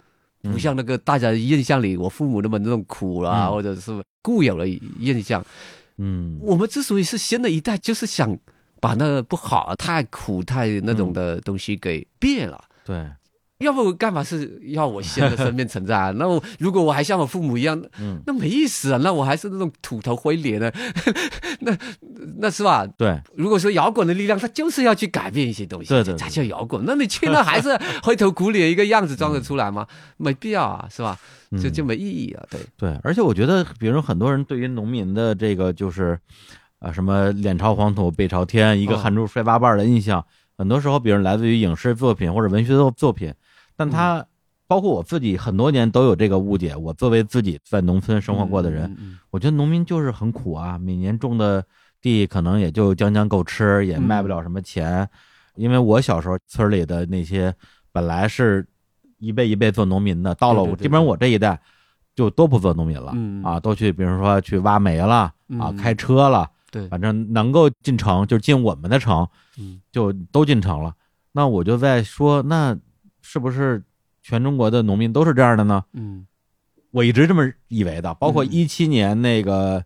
[0.52, 5.46] 不像那个大家印象里，我父母那么那种苦啦，或者是固有的印象。
[5.98, 8.38] 嗯，我们之所以是新的一代，就是想
[8.80, 12.64] 把那个不好、太苦、太那种的东西给变了。
[12.86, 13.06] 对。
[13.60, 16.12] 要不干嘛是要我新的生命存在？
[16.20, 19.00] 那我如果我还像我父母一样，嗯，那没意思啊。
[19.02, 20.74] 那我还是那种土头灰脸的，
[21.62, 21.78] 那
[22.40, 22.86] 那是吧？
[22.98, 23.18] 对。
[23.34, 26.84] 如果说摇滚的力量，它就是要去改变一些东西，对对，才叫摇滚。
[26.86, 29.88] 那你去那还是灰头土脸一个样子装得出来吗？
[30.18, 31.18] 没必要啊，是吧？
[31.62, 32.44] 就就没意义啊。
[32.50, 33.00] 对对。
[33.04, 36.20] 而且我觉得，比如很多人对于农民的这个就是
[36.80, 40.26] 啊什么脸朝黄土背朝天，一个汗珠摔八瓣的印象，
[40.58, 43.34] 很多时候，比如来自于影视作品或者文学作作品。
[43.76, 44.26] 但他
[44.68, 46.76] 包括我自己很多年都有这个误解。
[46.76, 48.90] 我作为自己在农村生活过的人，
[49.30, 50.78] 我觉得农民就是很苦啊。
[50.78, 51.64] 每年种的
[52.02, 55.08] 地可能也就将将够吃，也卖不了什么钱。
[55.56, 57.54] 因为我小时候村里的那些
[57.92, 58.66] 本来是
[59.20, 61.60] 一辈一辈做农民的，到了我基本上我这一代
[62.16, 63.12] 就都不做农民了
[63.44, 69.28] 啊，都去比如说去挖煤了啊，开车了，对，反正能够进城就进我们的城，
[69.92, 70.94] 就都进城了。
[71.34, 72.76] 那我就在说那。
[73.28, 73.84] 是不是
[74.22, 75.84] 全中国的农民都是这样的呢？
[75.94, 76.28] 嗯，
[76.92, 78.14] 我一直这么以为的。
[78.14, 79.84] 包括一七年那个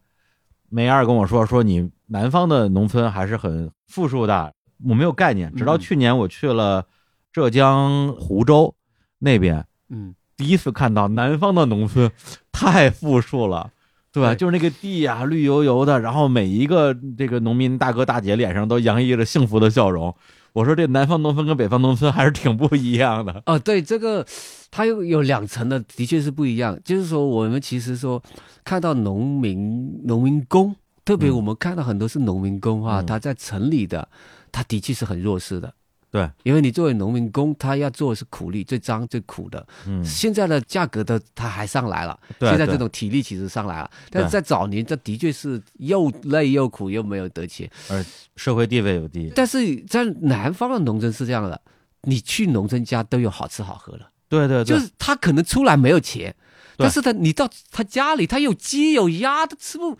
[0.67, 4.53] 梅二跟我说，说你南方的农村还是很富庶的，
[4.89, 5.55] 我没有概念。
[5.55, 6.85] 直到去年我去了
[7.31, 8.75] 浙江湖州
[9.19, 12.11] 那边，嗯，第一次看到南方的农村
[12.51, 13.71] 太富庶了，
[14.11, 14.35] 对吧？
[14.35, 20.13] 就是那个地呀，绿油油的，然后每一个这个农民大哥大姐脸上都洋溢着幸福的笑容。
[20.53, 23.43] 我说这南方农村跟北方农村还是挺不一样的。
[23.45, 24.25] 哦，对，这个
[24.71, 26.79] 它有有两层的，的确是不一样。
[26.83, 28.21] 就是说，我们其实说
[28.63, 34.07] 看到农民农民工，特别我们看到很多是农民工啊，他在城里的，
[34.51, 35.73] 他的确是很弱势的。
[36.11, 39.63] 对，因为你作为农民工，他要做的是苦力，最脏最苦的。
[39.85, 48.03] 嗯，现在的价格的他还上来了，现在这种体力其实上来了，但是在早年，这的确是又累又苦又没有得钱，而
[48.35, 49.31] 社会地位又低。
[49.35, 51.61] 但是在南方的农村是这样的，
[52.01, 54.11] 你去农村家都有好吃好喝的。
[54.27, 56.35] 对对，就是他可能出来没有钱，
[56.75, 59.95] 但是他你到他家里，他有鸡有鸭，他吃不。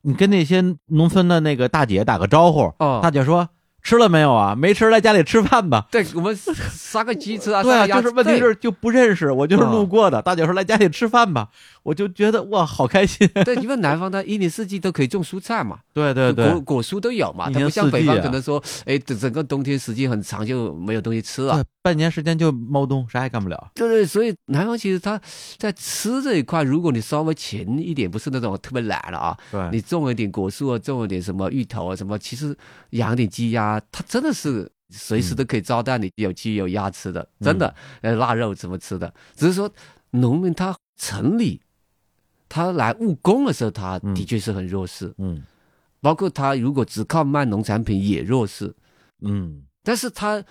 [0.00, 3.48] 你跟那些农村的那个大姐打个招呼，哦，大姐说。
[3.82, 4.54] 吃了没有啊？
[4.54, 5.86] 没吃，来家里吃饭吧。
[5.90, 7.62] 对我们杀个鸡吃啊。
[7.62, 10.22] 对啊，就是问题是就不认识，我就是路过的。
[10.22, 11.48] 大姐说来家里吃饭吧，
[11.82, 13.28] 我就觉得哇，好开心。
[13.44, 15.80] 对，因为南方它一年四季都可以种蔬菜嘛。
[15.92, 17.50] 对对对，果果蔬都有嘛。
[17.50, 21.64] 它不像北方可能说，哎，整整个冬天时间很长就没有东西吃了。
[21.82, 23.70] 半年时间就猫冬，啥也干不了。
[23.74, 25.20] 对对，所以南方其实它
[25.58, 32.56] 在吃这一块，如果你稍微勤一点，不是那种特别懒了啊，对，你种一点果树啊，种一点什么芋头啊，什么，其实
[32.90, 39.12] 养点鸡鸭，它真的是随时都可以招待你有鸡有鸭吃的，真的，呃，腊肉怎么吃的？
[39.34, 39.68] 只是说
[40.10, 41.60] 农民他城里
[42.52, 45.42] 他来务工的时候，他的确是很弱势，嗯，
[46.02, 48.74] 包括他如果只靠卖农产品也弱势，
[49.22, 50.44] 嗯，但是他。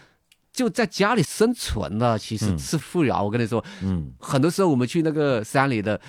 [0.53, 3.23] 就在家里生存了，其实是富饶。
[3.23, 5.99] 我跟你说，嗯，很多时候我们去那个山里的，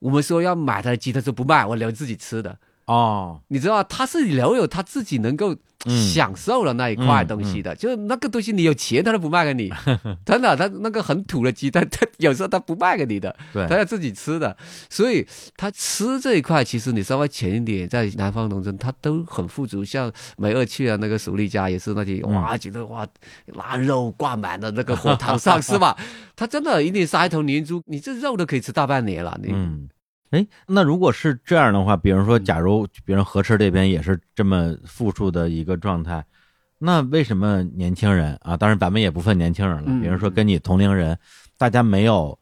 [0.00, 2.58] 我们说要买他的鸡，他说不卖，我留自己吃的。
[2.86, 5.56] 哦，你知道他是留有他自己能够。
[5.88, 9.70] 享受的那一块东西的，就是那个东西，你有钱他都不卖给你，
[10.26, 14.56] 真的，他那个很土的鸡，蛋他有时候他不卖给你的，对，他要自己吃的，
[14.90, 15.24] 所以
[15.56, 23.06] 他吃这一块，其实你稍微浅一点，在南方农村他都很富足，像梅二去啊那个蜀立家也是那些哇，觉得哇，
[23.54, 25.96] 腊肉挂满了那个火塘上是吧？
[26.34, 29.54] 他真的一定杀一头年猪，你这肉都可以吃大半年了，你。
[30.30, 36.24] 哎，那如果是这样的话，比如说，假如比如河池这边也是这么富庶的一个状态，
[36.78, 38.56] 那为什么年轻人啊？
[38.56, 40.00] 当然，咱们也不分年轻人了。
[40.00, 41.16] 比如说，跟你同龄人，
[41.56, 42.36] 大家没有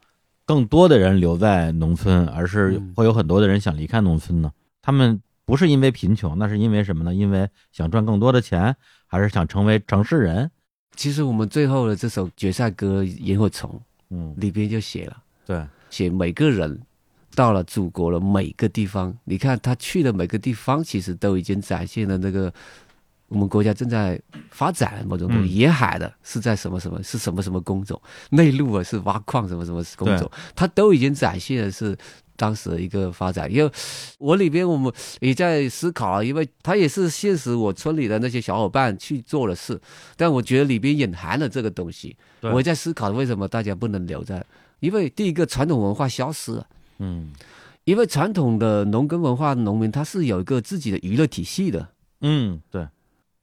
[0.46, 4.50] 更多的人留在农村，而是会有很多的人想离开农村呢？
[4.80, 7.14] 他们不是因为贫穷，那是因为什么呢？
[7.14, 8.74] 因为想赚更多的钱，
[9.06, 10.50] 还是想成为城市人？
[10.96, 13.70] 其实我们最后的这首决赛歌《萤火虫》，
[14.10, 16.80] 嗯，里边就写了，对，写每个人。
[17.34, 22.52] 到了祖国的每个地方，你看他去的每个地方，其实都已经展现了那个
[23.28, 24.20] 我们国家正在
[24.50, 25.54] 发展某种东西。
[25.54, 31.96] 沿海的是在什么什么是什么什么工种，内陆啊是挖矿什么什么工种，他都已经展现的是
[32.36, 33.52] 当时的一个发展。
[33.52, 33.70] 因为
[34.18, 39.80] 我里边我们也在思考啊，因为他也是现实我村里的那些小伙伴去做的事，
[40.16, 42.16] 但我觉得里边隐含了这个东西。
[42.40, 44.44] 我在思考为什么大家不能留在，
[44.80, 46.66] 因为第一个传统文化消失了。
[46.98, 47.32] 嗯，
[47.84, 51.88] 因为传统的农耕文化，农民他是有一个自己的娱乐体系的。
[52.20, 52.86] 嗯，对。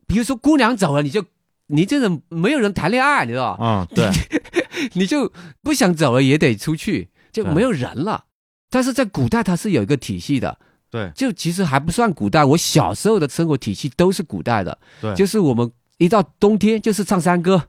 [0.07, 1.23] 比如说姑娘走了，你就
[1.67, 3.65] 你这种没有人谈恋爱，你知道吧？
[3.65, 4.09] 啊，对。
[4.93, 8.25] 你就不想走了也得出去，就没有人了。
[8.69, 10.57] 但是在古代，它是有一个体系的。
[10.89, 11.11] 对。
[11.15, 14.77] 就其实还不算古代，我小时候的生活体系都是古代的。
[14.99, 15.13] 对。
[15.15, 17.63] 就是我们一到冬天就是唱山歌。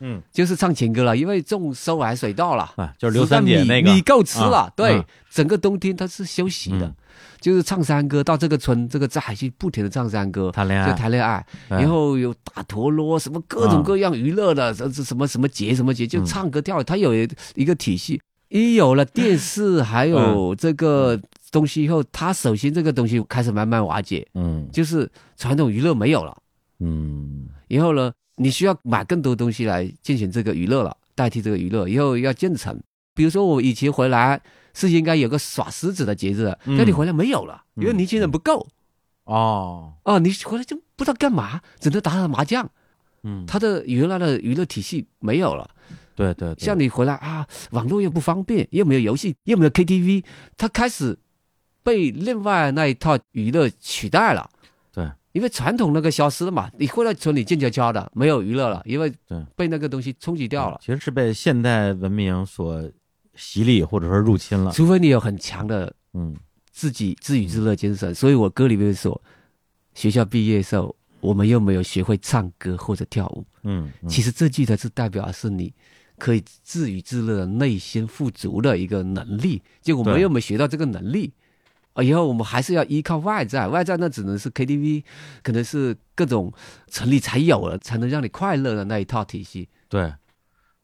[0.00, 3.92] 嗯，就是唱情歌了，因为种收完水稻了，啊，就是刘三姐那个。
[3.92, 6.94] 米够吃了，对，整个冬天他是休息的，
[7.40, 17.12] 就是唱山歌，到这个村这个寨去不停的唱山歌，谈恋爱，就谈恋爱，然后有打陀螺，什么各种各样娱乐的，什什么什么节什么节，就唱歌跳，他有
[17.54, 18.20] 一个体系。
[18.50, 26.34] 一有了电视，还有这个东西以后，他首先这个东西开始慢慢瓦解，嗯，就是传统娱乐没有了，
[26.80, 28.12] 嗯，然后呢？
[28.38, 32.80] 你需要买更多东西来进行这个娱乐了，代替这个娱乐，以后要建成。
[33.14, 34.40] 比如说我以前回来
[34.72, 38.66] 是应该有个耍狮子的节日，但你回来没有了，因为年轻人不够。
[39.24, 42.70] 哦哦，你回来就不知道干嘛，只能打打麻将。
[43.24, 45.68] 嗯，他的原来的娱乐体系没有了。
[46.14, 50.24] 对对，像你回来啊，网络又不方便，又没有游戏，又没有 KTV，
[50.56, 51.18] 他开始
[51.82, 54.48] 被另外那一套娱乐取代了。
[55.32, 59.12] 因为传统那个消失了嘛，你回来村里静悄悄的，没有娱乐了，因为
[59.54, 60.78] 被那个东西冲击掉了。
[60.82, 62.90] 其实是被现代文明所
[63.34, 64.72] 洗礼或者说入侵了。
[64.72, 66.34] 除非你有很强的嗯
[66.72, 68.14] 自己自娱自乐精神。
[68.14, 69.20] 所以我歌里面说，
[69.94, 73.44] 学校毕业时候我们又没有学会唱歌或者跳舞。
[73.62, 75.72] 嗯，其实这句才是代表是你
[76.16, 79.62] 可以自娱自乐内心富足的一个能力。
[79.82, 81.32] 就我们又没学到这个能力，
[81.98, 85.02] 啊，以后我们还是要依靠外在，外在那只能是 KTV，
[85.42, 86.52] 可能是各种
[86.86, 89.68] 城里才有了，才能让你快乐的那一套体系。
[89.88, 90.14] 对，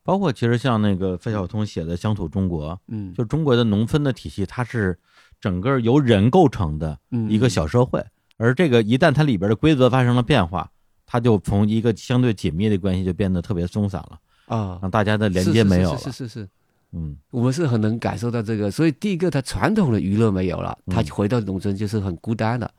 [0.03, 4.99] 包括其实像那个费孝通写的《乡土中国》，嗯，就中国的农村的体系，它是
[5.41, 8.05] 整个由人构成的嗯一个小社会，
[8.37, 10.69] 而这个一旦它里边的规则发生了变化，
[11.07, 15.99] 它就从一个相对紧密的关系就变得特别松散了，啊，让大家的连接没有了。
[15.99, 16.49] 是是是是是。
[16.95, 22.73] 嗯我们是很能感受到这个，所以第一个，他传统的娱乐没有了，嗯他回到农村就是很孤单的，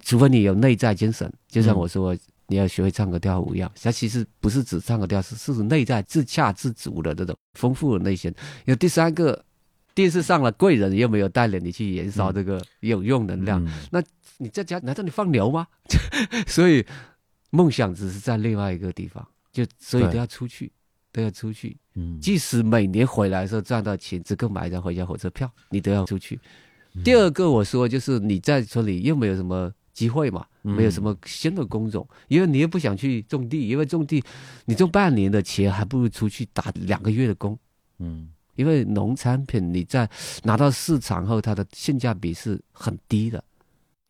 [0.00, 2.16] 除非你有内在精神，就像我说，
[2.48, 8.30] 你要学会唱歌跳舞一样，它其实不是指唱歌跳，是是指内在自洽自足的这种丰富的内心。
[8.66, 9.44] 因为第三个，
[9.94, 14.04] 电视上了贵人又没有带领你去燃烧这个有用能量，嗯
[14.38, 15.66] 你在家难道你放牛吗？
[16.48, 16.84] 所以
[17.50, 20.72] 梦想只是在另外一个地方，就所以都要出去，
[21.12, 21.76] 都要出去。
[21.94, 26.40] 嗯，即使每年回来的时候赚到钱，只够买一张回家火车票，你都要出去。
[26.94, 27.02] 嗯。
[27.02, 30.74] 第二个，我说就是你在村里又没有什么机会嘛，嗯。
[30.74, 34.22] 没有什么新的工种，因为你又不想去种地，因为种地
[34.64, 37.58] 你种半年的钱，还不如出去打两个月的工。
[37.98, 38.28] 嗯。
[38.54, 40.08] 因为农产品你在
[40.42, 43.42] 拿到市场后，它的性价比是很低的。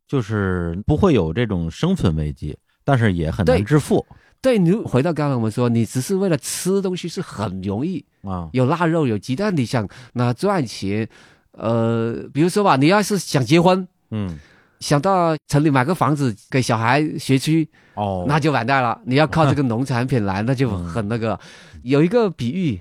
[0.09, 4.05] 就是不会有这种生存危机，但是也很难致富
[4.43, 8.51] 对你回到刚刚我们说，你只是为了吃东西是很容易，啊。
[8.53, 11.09] 有腊肉有鸡蛋，你想那赚钱，
[11.53, 14.39] 呃，比如说吧，你要是想结婚，嗯
[14.81, 19.01] 想到城里买个房子给小孩学区，哦，那就完蛋了。
[19.07, 21.39] 你要靠这个农产品来，那就很那个。
[21.85, 22.81] 有一个比喻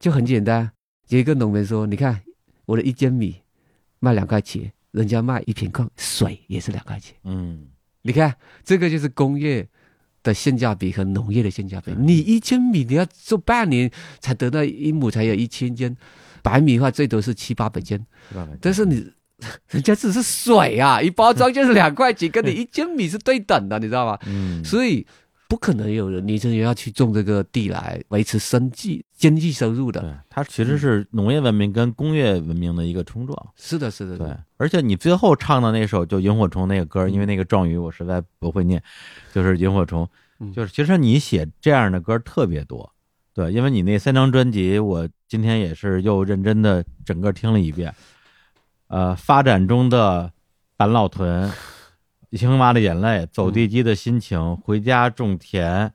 [0.00, 0.70] 就很简单，
[1.08, 2.18] 有一个农民说：“你看
[2.64, 3.36] 我的一斤米
[4.00, 7.14] 卖两块钱，人家卖一瓶矿水也是两块钱。
[7.24, 7.66] 嗯
[8.00, 9.68] 你看这个就是工业
[10.28, 11.92] 的性价比和农业的性价比。
[11.98, 15.96] 你一千米你要做半年才得到一亩才有一千斤，
[16.42, 17.98] 白米的话最多是七八百斤，
[18.60, 19.12] 但是你。
[19.70, 24.18] 人家只是水啊，一包装就是两块钱，跟你一斤米是对等的，你知道吗？
[24.26, 25.06] 嗯，所以
[25.48, 30.02] 不可能有人你这也要去种这个地来维持生计、经济收入的。
[30.02, 33.48] 对，它其实是农业文明跟工业文明的一个冲撞。
[33.56, 38.82] 是的，是的，对，而且你最后唱的那首就萤火虫那个歌，嗯因为那个状语我实在不会念，
[39.32, 40.06] 就是萤火虫，
[40.38, 42.92] 嗯就是其实你写这样的歌特别多，
[43.32, 47.94] 对，因为你那三张专辑，我今天也是又认真的整个听了一遍，
[48.88, 50.30] 呃，发展中的
[50.76, 51.50] 板老屯，
[52.36, 55.90] 青蛙的眼泪，走地鸡的心情，回家种田，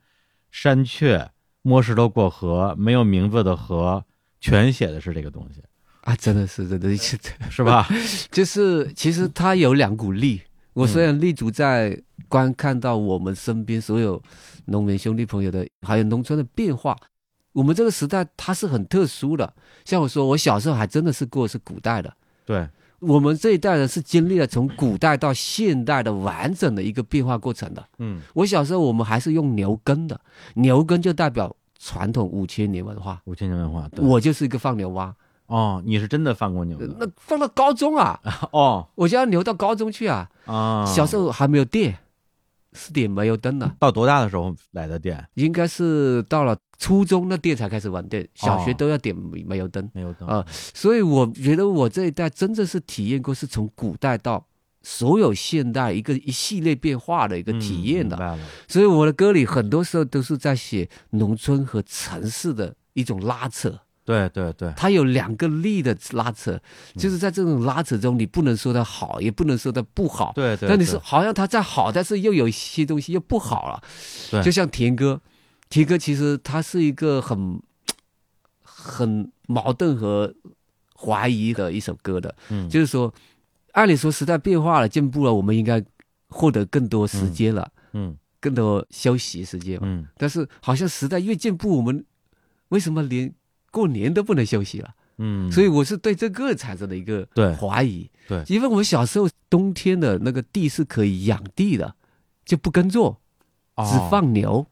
[0.49, 1.29] 山雀，
[1.61, 4.03] 摸石头过河，没有名字的河，
[4.39, 5.61] 全写的是这个东西，
[6.01, 7.17] 啊，真的是，真的是，
[7.49, 7.88] 是吧？
[8.31, 10.41] 就是其实它有两股力。
[10.73, 14.19] 我虽然立足在观看到我们身边所有
[14.65, 16.97] 农民兄弟朋友的，还有农村的变化，
[17.51, 19.53] 我们这个时代它是很特殊的。
[19.86, 22.11] 像我说，我小时候还真的是过是古代的，
[22.43, 22.67] 对，
[23.07, 27.83] 我们这一代人是经历了从古代到现代的完整的一个变化过程的。
[27.99, 30.19] 嗯我小时候我们还是用牛耕的，
[30.55, 33.21] 牛耕就代表传统五千年文化。
[33.25, 35.13] 五千年文化，对我就是一个放牛蛙，
[35.47, 38.19] 哦，你是真的放过牛的那放到高中啊，
[38.51, 40.29] 哦我家牛到高中去啊。
[40.45, 40.85] 啊！
[40.85, 41.97] 小时候还没有电，
[42.74, 45.24] 四点煤油灯呢，到多大的时候来的电？
[45.36, 49.89] 应该是到了初中那电才开始玩电，小学哦都要点煤油灯。
[49.93, 54.45] 煤油灯啊所以我觉得我这一代真正是体验过，是从古代到
[54.82, 58.38] 所有现代一个一系列变化的一个体验的。
[58.67, 70.33] 所以我的歌里很多时候都是在写农村和城市的一种拉扯，对对对，它有两个力的拉扯，嗯就是在这种拉扯中，你不能说它好，也不能说它不好。
[70.35, 70.67] 对对。
[70.67, 73.81] 但你对说好像它在好，但是又有一些东西又不好了。
[74.29, 75.21] 对就像田歌，
[75.69, 77.61] 田歌其实他是一个很
[78.61, 80.33] 很矛盾和
[80.95, 83.13] 怀疑的一首歌的，嗯，就是说，
[83.71, 85.83] 按理说时代变化了，进步了，我们应该
[86.27, 89.87] 获得更多时间了，嗯更多休息时间嘛。
[89.87, 92.05] 嗯但是好像时代越进步，我们
[92.69, 93.33] 为什么连
[93.74, 94.93] 过年都不能休息了？
[95.17, 98.07] 嗯，所以我是对这个产生了一个对怀疑。
[98.28, 101.95] 对因为我小时候冬天的那个地是可以养地的，
[102.45, 103.19] 就不耕作，
[103.76, 104.65] 哦只放牛。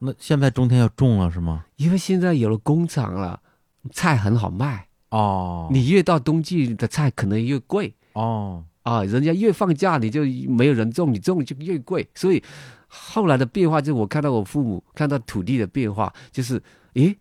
[0.00, 1.64] 那现在冬天要种了是吗？
[1.76, 3.40] 因为现在有了工厂了，
[3.92, 4.88] 菜很好卖。
[5.10, 12.06] 哦，你越到冬季的菜可能越贵哦，啊，人家越放假你就没有人种，你种就越贵。
[12.14, 12.42] 所以
[12.88, 16.62] 后来的变化，就是我看到我父母看到土地的变化，就是
[16.94, 17.16] 诶，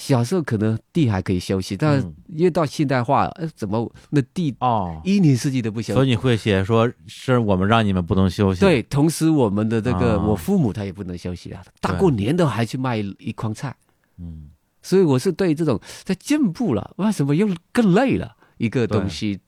[0.00, 5.92] 小时候可能地还可以休息，但越到现代化，哎，怎么那地哦，一年四季都不休息？
[5.92, 13.76] 所以你会写说是我们让你们不能休息，，对，同时我们的这个、啊我父母他也不能休息啊，大过年的还去卖一筐菜。
[14.18, 14.50] 嗯，
[14.82, 19.38] 所以我是对这种在进步了，为什么又更累了一个东西？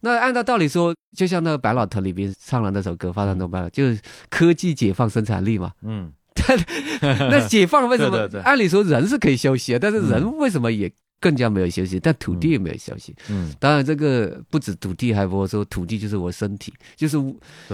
[0.00, 3.98] 那按照道理说，就像那个《白老头》里边唱了那首歌《发展中白就是
[4.28, 5.72] 科技解放生产力嘛。
[5.80, 6.12] 嗯，
[7.00, 8.18] 那解放为什么？
[8.42, 11.98] 按理说人是可以休息啊，但是人为什么也更加没有休息？
[11.98, 13.14] 但土地也没有休息。
[13.30, 17.16] 嗯，当然这个不止土地，还包括说土地就是我身体，就是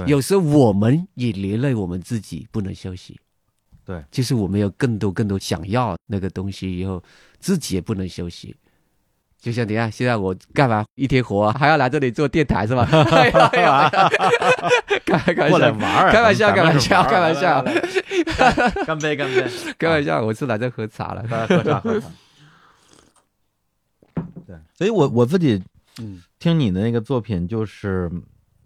[0.06, 3.18] 有时候我们也连累我们自己不能休息。
[3.84, 7.02] 对，就是我们有更多更多想要那个东西，以后
[7.40, 8.54] 自己也不能休息。
[9.40, 12.84] 就像你看，现在我干嘛一天活啊，还要来这里做电台是吧？
[12.84, 13.30] 开
[15.48, 17.64] 过来玩开玩笑，开玩笑，开玩笑。
[18.84, 19.46] 干杯，干杯！
[19.78, 22.06] 开玩笑，我是来这喝茶了，喝茶，喝茶。
[24.46, 25.62] 对，所以我我自己，
[25.98, 28.10] 嗯，听你的那个作品，就是，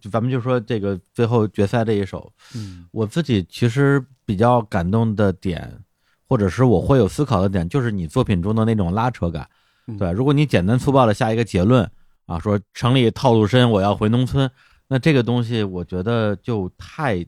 [0.01, 5.73] 就咱们就说这个最后决赛这一首，嗯，我自己其实比较感动的点，
[6.29, 9.49] 或者是我会有思考的点，就是你作品中的那种拉扯感。
[9.99, 11.89] 对，如果你简单粗暴的下一个结论
[12.25, 14.51] 啊，说城里套路深，我要回农村，
[14.89, 17.23] 那这个东西我觉得就太，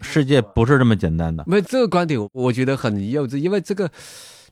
[0.00, 1.42] 世界不是这么简单的。
[1.44, 3.90] 没这个观点，我觉得很幼稚，因为这个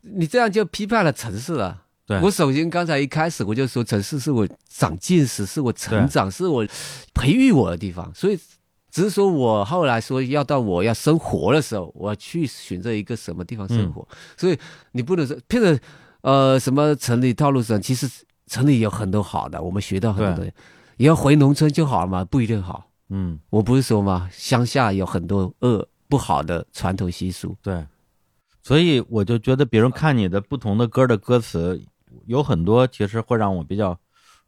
[0.03, 1.85] 你这样就批判了城市了。
[2.05, 6.67] 对我首先刚才一开始我就说，城市是我长见识，是我成长，是我
[7.15, 8.37] 培育我的地方，所以
[8.91, 14.59] 只是说我后来说要到我要生活的时候，我要去选择一个什么地方生活，所以
[14.91, 15.79] 你不能说骗着。
[16.27, 17.81] 呃，什么城里套路深？
[17.81, 18.11] 其实
[18.49, 20.53] 城里有很多好的，我们学到很多东西。
[20.97, 22.25] 也要回农村就好了嘛？
[22.25, 22.91] 不一定好。
[23.11, 27.57] 嗯，我不是说嘛，乡下有很多恶不好的传统习俗。
[27.63, 27.87] 对，
[28.61, 31.81] 所以我就觉得别人看你的不同的歌的歌词，
[32.25, 33.97] 有很多其实会让我比较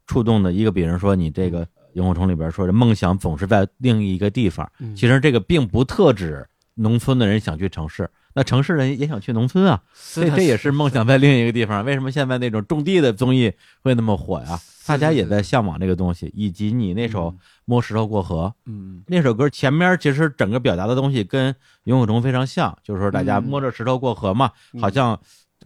[0.05, 0.51] 触动的。
[0.51, 8.11] 一个，比如说你这个《萤火虫》里边说的“梦想总是在另一个地方”，其实这个并不特指农村的人想去城市。
[8.33, 11.83] 那城市人也想去农村啊，所以这也是梦想在另一个地方。
[11.83, 13.51] 为什么现在那种种地的综艺
[13.81, 14.59] 会那么火呀？
[14.85, 16.31] 大家也在向往这个东西。
[16.35, 17.31] 以及你那首
[17.65, 21.53] 《摸石头过河》，嗯，那首歌前面其实整个表达的东西跟
[21.83, 25.19] 《萤火虫》非常像，就是说大家摸着石头过河嘛，好像。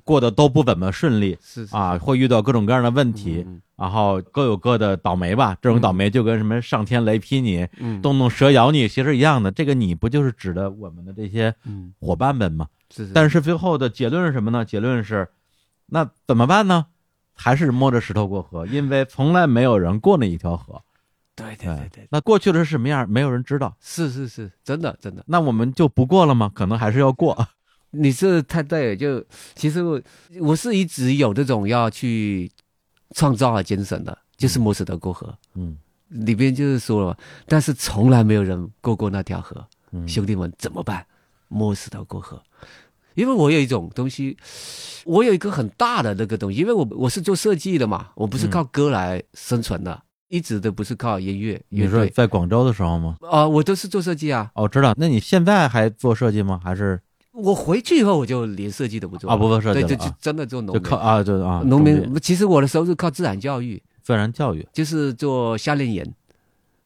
[0.03, 3.45] 过得都不怎么顺利，是啊，会遇到各种各样的问题，
[3.75, 5.57] 然后各有各的倒霉吧。
[5.61, 7.67] 这种倒霉就跟什么上天雷劈你，
[8.01, 9.51] 动动蛇咬你，其实一样的。
[9.51, 11.53] 这个你不就是指的我们的这些
[11.99, 12.67] 伙伴们吗？
[12.93, 13.09] 是。
[13.13, 14.65] 但是最后的结论是什么呢？
[14.65, 15.27] 结论是，
[15.87, 16.85] 那怎么办呢？
[17.35, 20.81] 还是摸着石头过河，因为从来没有人过那一条河。
[21.35, 22.07] 对对对对。
[22.11, 23.09] 那过去的是什么样？
[23.09, 23.75] 没有人知道。
[23.79, 25.23] 是是是，真的真的。
[25.25, 26.51] 那我们就不过了吗？
[26.53, 27.47] 可能还是要过。
[27.95, 29.23] 你是太对了，就
[29.53, 30.01] 其实我
[30.41, 32.51] 我是一直有这种要去
[33.15, 35.31] 创造的精神的，就是摸石头过河。
[35.53, 35.77] 嗯，
[36.09, 39.63] 里边就是说了，但是从来没有人过过那条河。
[40.07, 41.05] 兄弟们怎么办？
[41.49, 42.41] 摸石头过河。
[43.13, 44.35] 因为我有一种东西，
[45.05, 51.61] 我有一个很大的那个东西，因为我我是做设计的嘛，我不是靠歌来生存的，一直都不是靠音乐。
[51.69, 53.17] 你说在广州的时候吗？
[53.29, 54.49] 啊，我都是做设计啊。
[54.55, 54.95] 哦，知道。
[54.97, 56.59] 那你现在还做设计吗？
[56.63, 56.99] 还是？
[57.33, 62.15] 我回去以后，我就连设计都不做啊，不不设计了，对，就真的做农，就靠啊，就啊，农民。
[62.21, 66.05] 其实我的收入靠自然教育，自然教育就是做夏令营，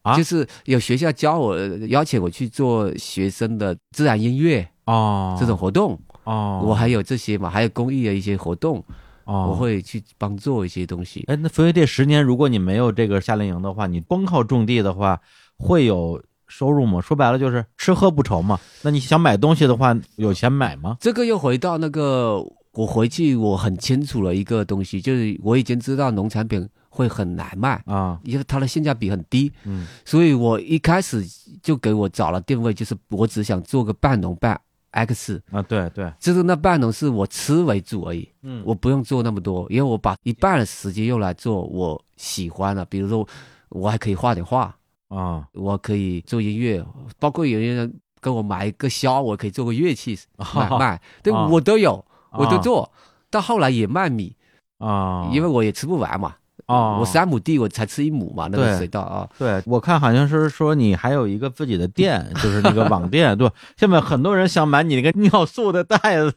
[0.03, 1.57] 啊，就是有学校教我，
[1.89, 8.81] 邀请我去做学生的自然音乐哦，这种活动哦，我还有这些嘛，还有公益的一些活动
[9.25, 11.25] 哦，我会去帮做一些东西。
[11.27, 15.19] 哎，那所以这十年，如果你没有这个夏令营的话，你光靠种地的话，
[15.57, 16.23] 会有。
[16.47, 18.59] 收入嘛，说白了就是吃喝不愁嘛。
[18.81, 20.97] 那你想买东西的话，有钱买吗？
[20.99, 22.43] 这个又回到那个，
[22.73, 29.51] 我回去我很清楚了一个东西，就是我已经知道农产品会很难卖啊，因为它的性价比很低。
[29.65, 31.23] 嗯，所以我一开始
[31.61, 34.59] 就给我找了定位，就是我只想做个半农半
[34.91, 38.27] X 啊，对对，就是那半农是我吃为主而已。
[38.41, 43.27] 嗯，我不用做那么多，因为我把一半的时间用来做我喜欢的，比如说
[43.69, 44.73] 我还可以画点画。
[45.09, 46.83] 啊，我可以做音乐，
[47.19, 50.17] 包括有些人跟我买一个箫，我可以做个乐器
[50.53, 52.91] 买 卖，对我都有，我都做。
[53.29, 54.35] 到后来也卖米
[54.79, 56.35] 啊，因为我也吃不完嘛。
[56.65, 59.29] 啊，我三亩地我才吃一亩嘛，那个水稻啊。
[59.39, 66.33] 对，我看好像是说你还有一个自己的店，就是那个网店， 对下面很多人想买你那个尿素的袋子，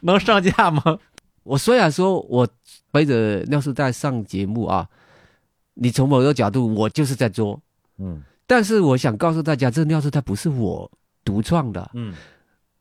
[0.00, 0.98] 能上架吗？
[1.44, 2.48] 我虽然说我
[2.90, 4.88] 背着尿素袋上节目啊，
[5.74, 7.60] 你从某个角度，我就是在做。
[7.98, 10.90] 嗯，但是我想告诉大家，这尿素袋不是我
[11.24, 11.90] 独创的。
[11.94, 12.14] 嗯，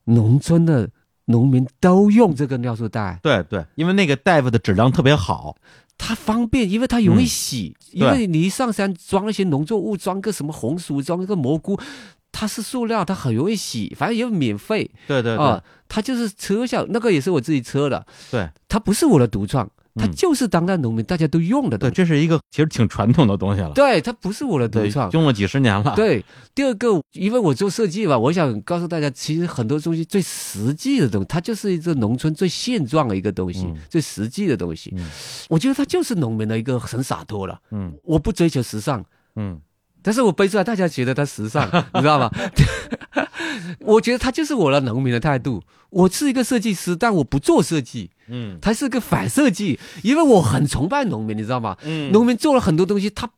[0.05, 0.89] 农村的
[1.25, 3.19] 农民都用这个尿素袋。
[3.21, 5.55] 对对，因为那个大夫的质量特别好，
[5.97, 7.75] 它方便，因为它容易洗。
[7.91, 11.77] 因为你一上山装一些农作物，装个什么红薯，装一个蘑菇，
[12.31, 14.89] 它是塑料，它很容易洗，反正也免费。
[15.07, 18.05] 对对啊，它就是车效，那个也是我自己车的。
[18.31, 19.69] 对，它不是我的独创。
[19.95, 23.71] 它就是当代农民大家都用的，对，这是一个其实挺传统的东西了。
[23.73, 25.93] 对，它不是我的独创，用了几十年了。
[25.95, 26.23] 对，
[26.55, 34.95] 第二个，因为我做设计吧，我想告诉大家，其实很多东西最实际的东西，它就是一个农村最现状的一个东西，最实际的东西。
[35.49, 37.59] 我觉得它就是农民的一个很洒脱了。
[37.71, 39.03] 嗯，我不追求时尚。
[39.35, 39.59] 嗯。
[40.03, 41.63] 但是我背出来，大家觉得它时尚，
[41.93, 42.31] 你知道吗？
[43.81, 45.61] 我觉得它就是我的农民的态度。
[45.91, 48.09] 我是一个设计师，但我不做设计。
[48.31, 51.77] 嗯，它是个反设计，因为我很崇拜农民，你知道吗？
[51.83, 53.29] 嗯，农民做了很多东西，他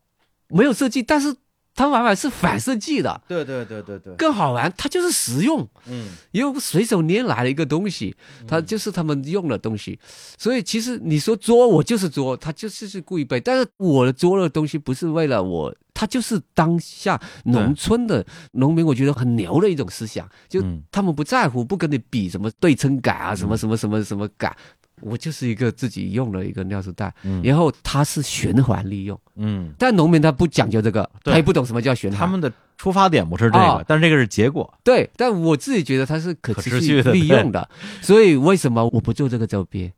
[0.48, 1.36] 没有设计，但是。
[1.76, 4.72] 他往往是反设计的，对对对对对，更好玩。
[4.78, 8.16] 它就是实用，嗯，因为随手拈来的一个东西，
[8.48, 9.98] 它就是他们用的东西。
[10.38, 13.40] 所以其实你说作，我就是作，他就是是故意背。
[13.40, 24.56] 但是我的作的东西不是为了我，他就是当下农村的农民，我觉得很牛的一种思想，就他们不在乎，不跟你比什么对称感啊，什么什么什么什么感。
[25.04, 32.20] 我就是一个自己用的一个尿素袋，然后它是循环利用，嗯，但农民他不讲究这个，他也不懂什么叫循环。
[32.20, 34.74] 他们的出发点不是这个，但是这个是结果。
[34.84, 37.70] 对，但我自己觉得它是可持续利用的，
[38.02, 39.92] 所以为什么我不做这个周边？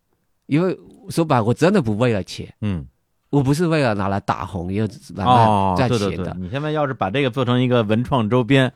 [0.48, 0.78] 因为
[1.10, 2.86] 说白，我真的不为了钱，嗯，
[3.30, 6.36] 我不是为了拿来打红又拿来赚钱的。
[6.40, 8.72] 你现在要是把这个做成一个文创周边。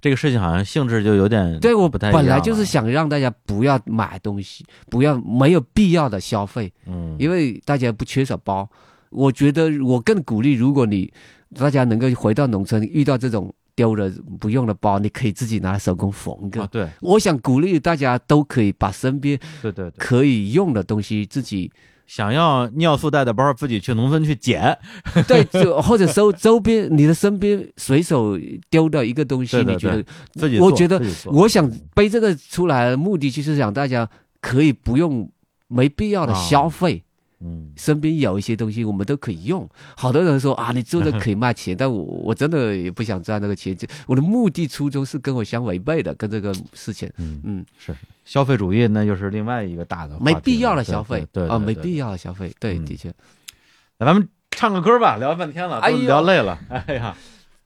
[0.00, 8.68] 这个事情好像性质就有点对我本来就是想让大家不要买东西，不要没有必要的消费，嗯，因为大家不缺少包。
[9.10, 11.12] 我觉得我更鼓励，如果你
[11.54, 16.66] 大家能够回到农村，遇到这种丢了不用的包，你可以自己拿手工缝个。
[16.68, 21.70] 对，我想鼓励大家都可以把身边对对可以用的东西自己。
[22.10, 24.76] 想要尿素袋的包，自己去农村去捡，
[25.28, 28.36] 对，就或者收周边，你的身边随手
[28.68, 30.04] 丢的一个东西，你觉得？
[30.32, 35.30] 自己我觉得，我想背这个出来，目的就是想大家可以不用
[35.68, 37.04] 没必要的消费。
[37.42, 39.68] 嗯，身边有一些东西我们都可以用。
[39.96, 43.74] 好多人说啊，你做的可以卖钱， 但我我真的也不想赚那个钱。
[43.74, 47.10] 就我的目的初衷是跟我相违背的，跟这个事情。
[47.16, 51.26] 嗯嗯，是消费主义，那就是另外一个大的没必要的消费。
[51.32, 52.54] 对啊，没必要的消费。
[52.60, 53.10] 对，的确。
[53.98, 56.58] 那咱们唱个歌吧，聊半天了，都聊累了。
[56.68, 57.16] 哎呀，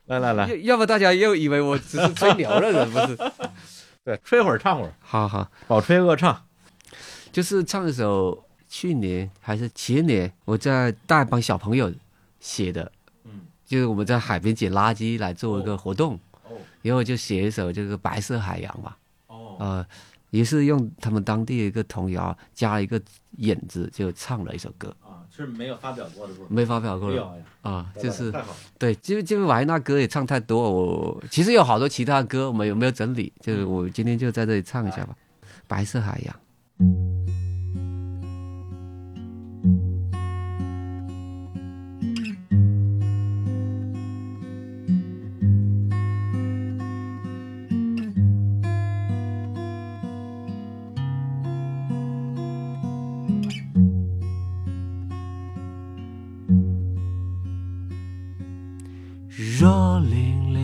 [0.06, 3.18] 来来来，要不大家又以为我只是吹牛的人，不是？
[4.04, 4.92] 对，吹会儿唱会儿。
[5.00, 6.42] 好好，饱吹恶唱，
[7.32, 8.43] 就是唱一首。
[8.76, 11.92] 去年还是前年，我在带一帮小朋友
[12.40, 12.90] 写的，
[13.22, 18.96] 嗯，就是我们在海边捡垃圾来做一个活动，哦，然后就写一首这个白色海洋嘛，
[19.28, 19.86] 哦，呃，
[20.30, 23.00] 也是用他们当地的一个童谣加一个
[23.36, 28.34] 引子，就唱了一首歌，啊，是没有发表过的，没发表过的，啊，就是
[28.76, 33.32] 对，因为因为瓦那歌也唱太多，我其实有好多其他歌，我们有没有整理？
[33.40, 35.14] 就是我今天就在这里唱一下吧，
[35.68, 36.34] 白色海洋。
[59.64, 60.60] 热淋淋，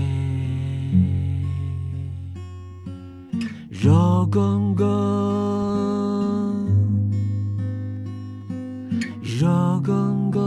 [3.71, 4.87] 热滚滚，
[9.23, 10.43] 热滚滚，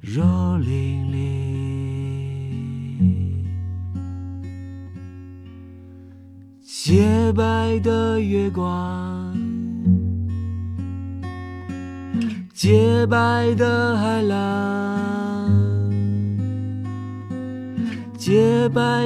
[0.00, 0.24] 热
[0.64, 1.18] 淋淋，
[6.62, 9.36] 洁白的月光。
[12.54, 13.85] 洁白的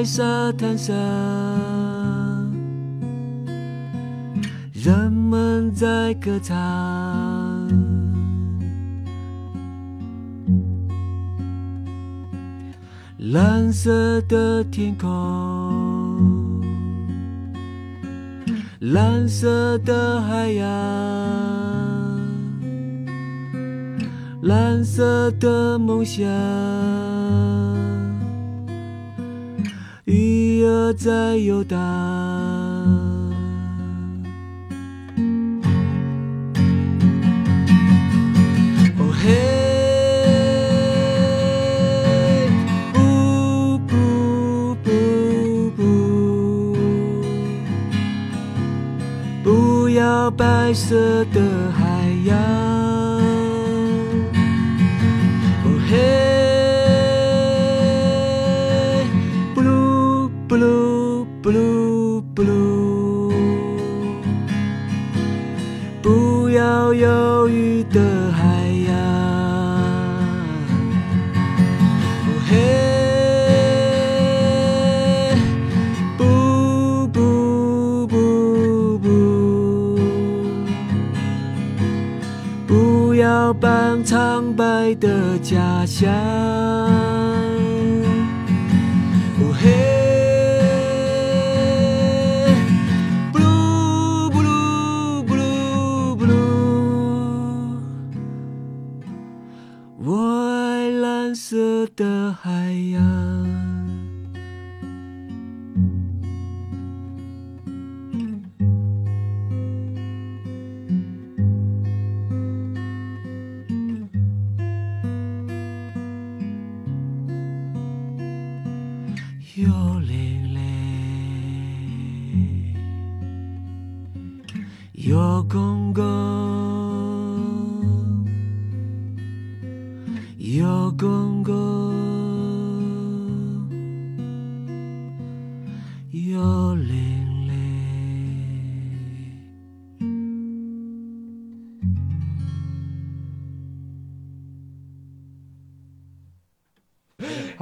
[0.01, 0.97] 白沙滩上，
[4.73, 6.57] 人们在歌唱。
[13.19, 16.63] 蓝色的天空，
[18.79, 20.67] 蓝色的海洋。
[24.45, 26.27] 蓝色的梦想，
[30.91, 31.79] 鱼儿在游荡。
[38.99, 39.29] 哦嘿，
[42.93, 44.91] 不不不
[45.77, 45.81] 不，
[49.45, 51.41] 不要白色的
[51.73, 51.85] 海
[52.25, 52.70] 洋。
[85.51, 86.60] 家乡。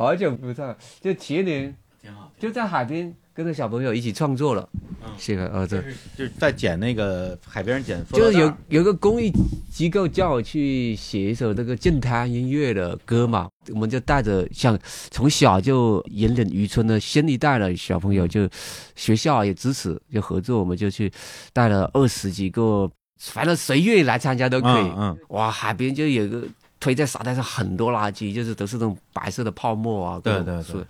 [0.08, 4.66] 好久不唱，就前年，挺好，就在海边跟着小朋友一起创作了。
[5.04, 5.82] 嗯，写个呃，这
[6.16, 9.30] 就是在捡那个海边捡，就是有有个公益
[9.70, 14.78] 机构叫我去写一首那个健谈音乐的歌嘛，我们就带着像
[15.10, 18.48] 从小就引领渔村的新一代的小朋友，就
[18.96, 21.12] 学校也支持，就合作，我们就去
[21.52, 22.90] 带了二十几个，
[23.20, 24.90] 反正谁愿意来参加都可以。
[24.96, 26.44] 嗯，哇，海边就有个。
[26.80, 30.20] 推在沙滩上很多垃圾，就是都是那种白色的泡沫啊。
[30.22, 30.84] 对对对，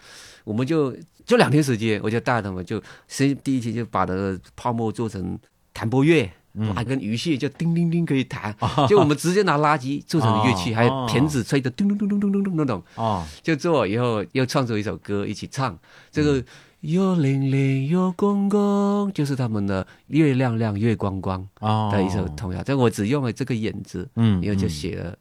[0.44, 5.38] 我们就就两天时间，我就带他们就先第一天就把那个泡沫做成
[5.72, 6.30] 弹拨乐，
[6.74, 8.54] 还跟鱼线就叮叮叮可以弹。
[8.88, 12.82] 就我们直接拿垃圾做成乐器，还有瓶子吹的咚咚咚咚咚咚咚那种。
[12.96, 15.78] 哦，就做以后又创作一首歌一起唱。
[16.10, 16.42] 这个
[16.80, 21.46] 月玲玲月光光，就是他们的月亮亮月光光
[21.90, 22.62] 的一首童谣。
[22.62, 25.16] 这我只用了这个引子，嗯，然后就写了。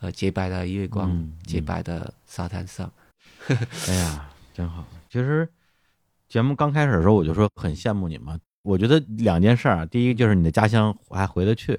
[0.00, 1.10] 呃，洁白的月光，
[1.44, 2.90] 洁白的沙滩上，
[3.88, 4.86] 哎呀，真好。
[5.08, 5.48] 其实
[6.28, 8.38] 节目刚开始的时候，我就说很羡慕你嘛。
[8.62, 11.78] 我觉得两件事儿，第一个就是你的家乡还回得去，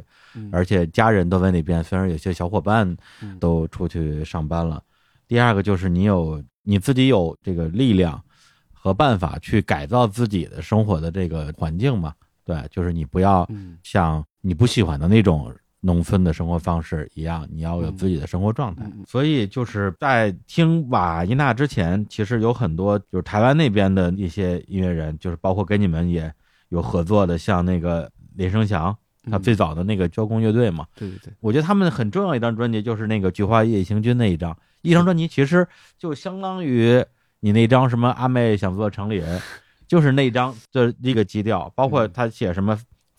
[0.52, 2.96] 而且家人都在那边，虽然有些小伙伴
[3.40, 4.82] 都出去上班了。
[5.28, 8.24] 第二个就是你有你自己有这个力量
[8.72, 12.14] 和办法去改造自己的生活的这个环境嘛。
[12.46, 13.48] 对，就是你不要
[13.84, 15.54] 像你不喜欢的那种。
[15.82, 18.84] 农村的生活方式一样，你要有自己的生活状态。
[19.06, 26.34] 所以就是在听瓦依娜之前，其实有很多就是台湾那边的一些音乐人，就是包括跟你们也
[26.70, 28.96] 有合作的，像那个林生祥，
[29.30, 30.86] 他最早的那个交工乐队嘛。
[30.96, 35.68] 对对对，我觉得他们很重要一张专辑就是那个《菊花夜行军》那一张，一张专辑其实
[36.00, 37.06] 就相当于
[37.40, 39.40] 你那张什么阿妹想做城里人，
[39.88, 42.78] 就是那张的一个基调，包括他写什么。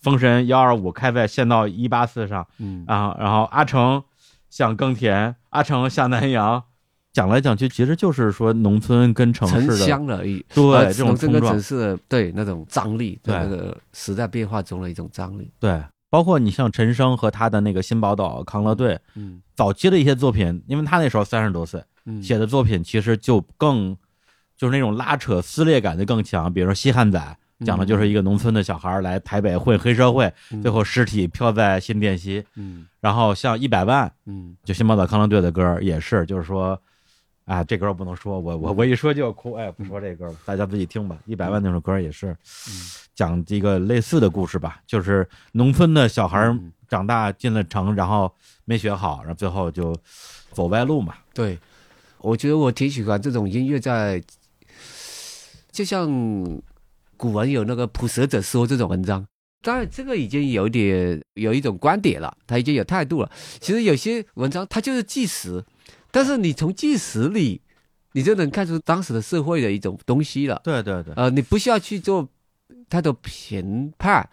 [0.08, 2.84] 风神幺二五开在县道一八四上，嗯。
[2.86, 4.02] 啊，然后阿成
[4.48, 6.62] 想耕田，阿成下南洋，
[7.12, 13.34] 讲来讲去其实就是说农村跟城市的城乡而已，对这种冲撞，城市对那种张力，对。
[13.34, 22.22] 那个时代变化中的一种张力，对，包括你像陈升和他的那个新宝岛康乐队，嗯，早期的一些作品，因为他那时候三十多岁，嗯。
[22.22, 23.96] 写的作品其实就更
[24.56, 27.36] 就是那种拉扯撕裂感就更强，比如说西汉仔。
[27.64, 30.32] 讲的就是一个农村的小孩来台北混黑社会，
[30.62, 32.44] 最后尸体漂在新店溪。
[32.54, 36.80] 嗯，然后像一百万，嗯，就新宝岛康乐队的歌也是，就是说，
[37.46, 41.18] 啊，这歌不能说，我我我一说就要哭，哎，不说这歌了，大家自己听吧。
[41.26, 42.36] 一百万那首歌也是，
[43.12, 46.56] 讲一个类似的故事吧，就是农村的小孩
[46.88, 48.32] 长大进了城，然后
[48.66, 49.96] 没学好，然后最后就
[50.52, 51.14] 走歪路嘛。
[51.34, 51.58] 对，
[52.18, 54.22] 我觉得我挺喜欢这种音乐，在
[55.72, 56.08] 就像。
[57.18, 59.26] 古文有那个捕蛇者说这种文章，
[59.60, 63.30] 当然这个已经有点有一种观点了，他已经有态度了。
[63.60, 65.62] 其实有些文章它就是纪实，
[66.12, 67.60] 但是你从纪实里，
[68.12, 70.60] 你就能看出当时的社会的一种东西了。
[70.62, 72.26] 对对对，呃，你不需要去做
[72.88, 74.30] 太多评判，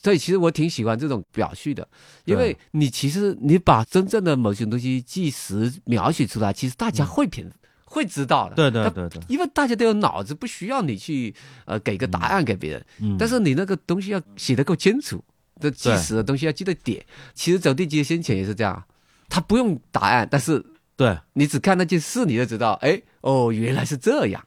[0.00, 1.86] 所以其实我挺喜欢这种表述的，
[2.24, 7.50] 因为你其实你把真正的某些东西纪实描写出来，其实大家会评。
[7.92, 11.34] 会知道的，对对对对，因为大家都有脑子，不需要你去
[11.64, 12.86] 呃给个答案给别人。
[13.00, 15.22] 嗯，但是你那个东西要写得够清楚，
[15.60, 17.04] 这记实的东西要记得点。
[17.34, 18.80] 其实走地鸡先前也是这样，
[19.28, 20.64] 他不用答案，但是
[20.96, 24.40] 对你只看那件事，你就知道，哎哦，原来是这样。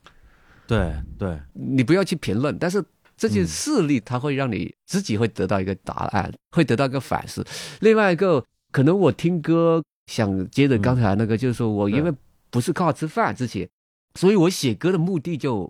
[0.65, 2.81] 对对，你不要去评论，但是
[3.17, 7.45] 这件事例它会让你自己会得到一个答案，会得到一个反思。
[7.81, 8.41] 另外一个，
[8.71, 12.11] 可能我听歌想接着刚才那个，就是说我因为
[12.53, 13.67] 不是靠吃饭这些，
[14.13, 15.69] 所以我写歌的目的就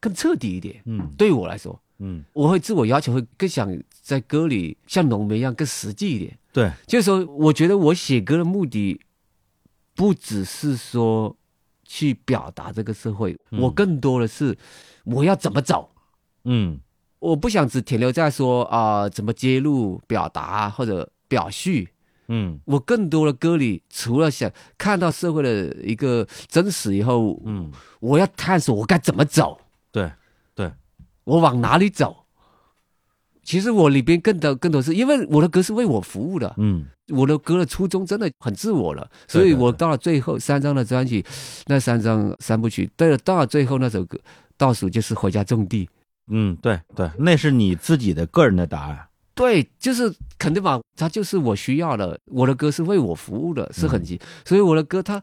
[0.00, 0.82] 更彻底一点。
[0.84, 3.72] 嗯，对我来说，嗯，我会自我要求会更想
[4.02, 6.36] 在歌里像农民一样更实际一点。
[6.52, 9.00] 对，就是说，我觉得我写歌的目的
[9.94, 11.34] 不只是说。
[11.88, 14.58] 去表达这个社会，我更多的是
[15.04, 15.88] 我要怎么走，
[16.42, 16.80] 嗯，
[17.20, 21.88] 我不想只停留在说啊怎么揭露、表达或者表叙，
[22.28, 27.70] 嗯，我更多的歌里除了想看到社会的一个真实以后，嗯，
[28.00, 29.60] 我要探索我该怎么走，
[29.92, 30.10] 对，
[30.54, 30.72] 对，
[31.24, 32.24] 我往哪里走。
[33.42, 41.24] 其实我里边更多更多是因为我的歌是为我服务的，嗯，我的歌的初衷真的很自我了，所以我到了最后三张的专辑，
[41.66, 44.18] 那三张三部曲，对了，到了最后那首歌
[44.56, 45.88] 倒数就是回家种地，
[46.26, 49.06] 嗯，对对，那是你自己的个人的答案，
[49.36, 55.22] 对，就是肯定吧，他就是我需要的，我的歌是为我服务的，是很急，所以我的歌他，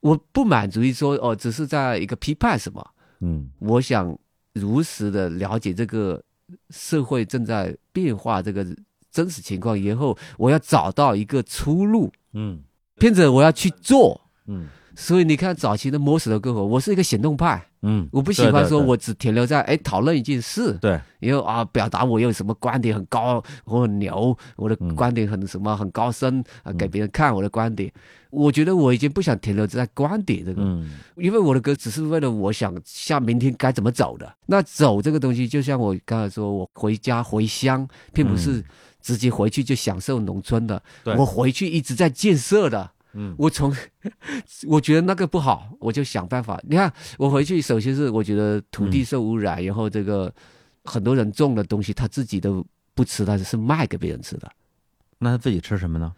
[0.00, 2.90] 我不满足于说哦，只是在一个批判什么，
[3.20, 4.18] 嗯，我想
[4.54, 6.22] 如实的了解这个。
[6.68, 8.62] 社会正在变化，这个
[9.10, 12.12] 真实情况以后，我要找到一个出路。
[12.34, 12.62] 嗯，
[12.96, 14.20] 骗子，我要去做。
[14.46, 17.66] 嗯，所以你看，早期的摸索的歌手，我是一个行动派。
[17.84, 20.72] 嗯，我不喜欢说我只停留在哎讨论一件事。
[20.80, 27.92] 对，然后啊，表达我有什么观点很高，我很牛，我的观点很什么很高深啊，给别人看我的观点。
[28.30, 30.62] 我觉得我已经不想停留在观点这个，
[31.16, 34.32] 因为我的歌只是为了我想像明天该怎么走的。
[34.46, 38.64] 那走这个东西，就像我刚才说，我回家回乡，并不是
[39.00, 40.80] 直接回去就享受农村的。
[41.18, 42.90] 我回去一直在建设的。
[43.14, 43.74] 嗯，我从
[44.66, 46.60] 我觉得那个不好，我就想办法。
[46.68, 50.32] 你看，我回去首先是我觉得土地受污染，然后这个
[50.84, 54.50] 很多人种的东西他自己都不吃，他是卖给别人吃的。
[55.18, 56.12] 那他自己吃什么呢？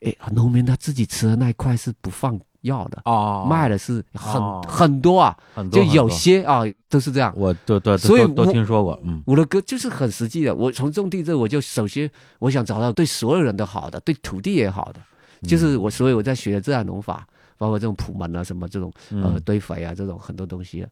[0.00, 7.32] 哎，农民他自己吃的那一块是不放药的哦，卖的是很很多啊，很多就有些啊都是这样。
[7.36, 10.54] 我都都所以都听说过，嗯，我的歌就是很实际的。
[10.54, 15.00] 我从种地这，我就首先我想找到对所有人都好的，对土地也好的，
[15.42, 17.26] 就是我所以我在学自然农法，
[17.56, 20.86] 包括这种普门啊什么这种呃堆肥啊这种很多东西，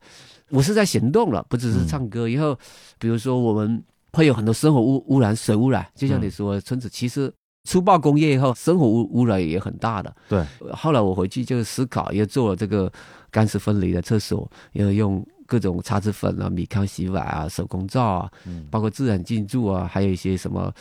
[0.50, 2.28] 我是在行动了，不只是唱歌。
[2.28, 2.58] 以后
[2.98, 3.82] 比如说我们
[4.12, 7.32] 会有很多生活污污染、水污染，就像你说村子其实。
[7.64, 10.16] 粗暴工业以后，生活污污染也很大的。
[10.26, 10.42] 对，
[10.72, 12.90] 后来我回去就思考，又做了这个
[13.30, 18.30] 干湿分离的厕所，也用各种擦脂粉啊、米糠洗碗啊、手工皂啊，
[18.70, 20.72] 包括自然进驻啊，还有一些什么，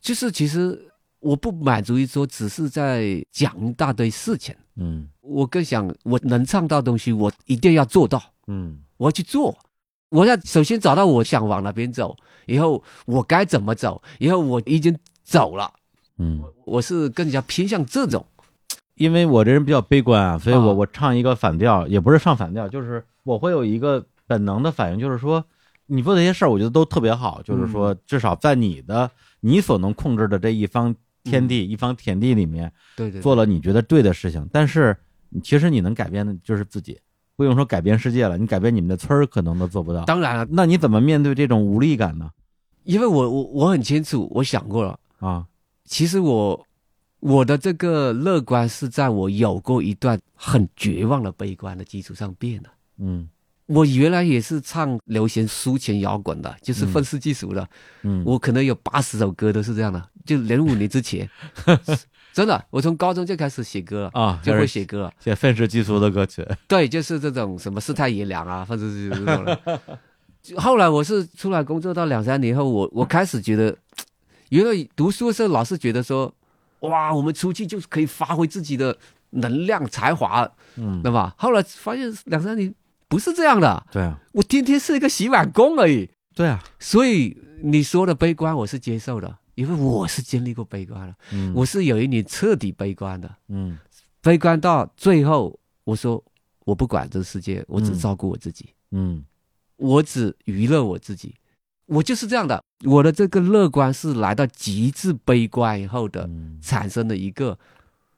[0.00, 0.80] 就是其实
[1.20, 9.56] 我不满足于说只是在讲一大堆事情，嗯，我更想我能唱到东西，我一定要做到，嗯，我要去做，
[10.08, 12.16] 我要首先找到我想往哪边走，
[12.46, 15.70] 以后我该怎么走，以后我已经走了。
[16.16, 18.26] 嗯，我是更加偏向这种，
[18.96, 25.44] 因为我这人比较悲观啊，所以我我唱一个反调，也不是唱反调，就是我会有一个本能的反应，就是说
[25.86, 29.10] 你做这些事儿，我觉得都特别好，就是说至少在你的
[29.40, 30.94] 你所能控制的这一方
[31.24, 34.48] 天地一方田地里面，对对，做了你觉得对的事情。
[34.52, 34.96] 但是
[35.42, 36.98] 其实你能改变的就是自己，
[37.36, 40.04] 不用说改变世界了，你改变你们的村儿可能都做不到。
[40.04, 42.30] 当然了，那你怎么面对这种无力感呢？
[42.84, 45.46] 因为我我我很清楚，我想过了啊。
[45.84, 46.66] 其实我
[47.20, 52.70] 我的这个乐观是在我有过一段很绝望的悲观的基础上变的。
[52.98, 53.28] 嗯，
[53.70, 57.66] 我原来也是唱流行抒情摇滚的，就是愤世嫉俗的。
[58.02, 61.28] 嗯，我可能有八十首歌都是这样的，就零五年之前，
[62.34, 66.46] 真的，我从高中就开始写歌啊，就会写歌，写愤世嫉俗的歌曲。
[66.66, 69.80] 对，就是这种什么世态炎凉啊，愤世嫉俗的。
[70.58, 73.76] 后来我是出来工作到两三年后，我我开始觉得。
[74.48, 76.34] 原来读书的时候，老是觉得说，
[76.80, 78.98] 哇，我们出去就是可以发挥自己的
[79.30, 81.32] 能量、才华，嗯，对吧？
[81.38, 82.74] 后来发现两三年
[83.10, 86.62] 不是这样的，对啊，我天天是一个洗碗工而已，对啊。
[86.78, 93.76] 所以你说的悲观，我是接受的，因为我是经历过悲观的，嗯，我是有一年彻底悲观的，嗯，
[94.22, 96.22] 悲观到最后，我说
[96.64, 99.24] 我不管这个世界，我只照顾我自己，嗯，
[99.76, 101.34] 我只娱乐我自己。
[101.86, 106.30] 我就是这样的，我的这个乐观是来到极致悲观以后的
[106.62, 107.58] 产生的一个。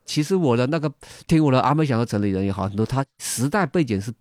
[0.04, 0.92] 其实我的那个
[1.26, 4.12] 听我的阿妹想的城里人也好，很多他时代背景是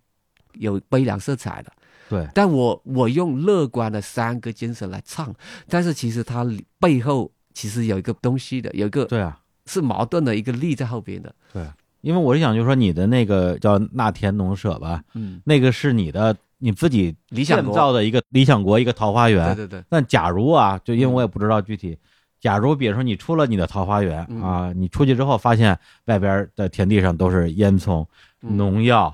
[0.54, 1.72] 有悲凉色彩的。
[2.08, 5.34] 对，但我我用乐观的三个精神来唱，
[5.68, 6.46] 但是其实它
[6.78, 11.34] 背后其实有一个东西的，有一个对啊，是矛盾的一个力在后边的。
[11.52, 11.66] 对，
[12.00, 16.36] 因为我是想，就是说你的那个叫那田农舍吧，嗯，那个是你的。
[16.64, 19.52] 你自己理想建造的一个理想国，一个桃花源。
[19.56, 19.84] 对对对。
[19.90, 21.98] 那假如啊，就因为我也不知道具体，
[22.38, 28.06] 假如比如说你出了你的桃花源啊，你出去之后发现外边的田地上都是烟囱、
[28.38, 29.12] 农药，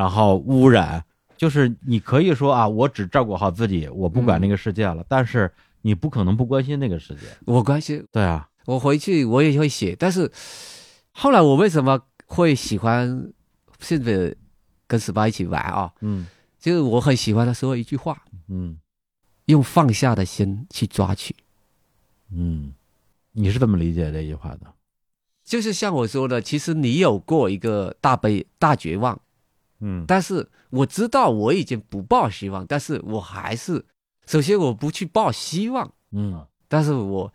[0.00, 1.04] 然后污染，
[1.36, 5.04] 就是你可以说啊，我只照顾好自己，我不管那个世界了。
[5.06, 8.02] 但是你不可能不关心那个世界，我关心。
[8.10, 10.32] 对啊，我回去我也会写，但是
[11.10, 13.30] 后来我为什么会喜欢
[13.78, 14.34] 甚至
[14.86, 15.92] 跟十八一起玩啊？
[16.00, 16.26] 嗯。
[16.58, 18.78] 就是我很喜欢他说一句话，嗯，
[19.46, 21.34] 用放下的心去抓取，
[22.30, 22.74] 嗯，
[23.32, 24.66] 你是怎么理解这句话的？
[25.42, 29.18] 就是像我说的，其实你有过一个大悲大绝望，
[29.80, 33.84] 嗯，但是我知道我已经不抱希望，但是我还是
[34.26, 37.32] 首先我不去抱希望，嗯，但是我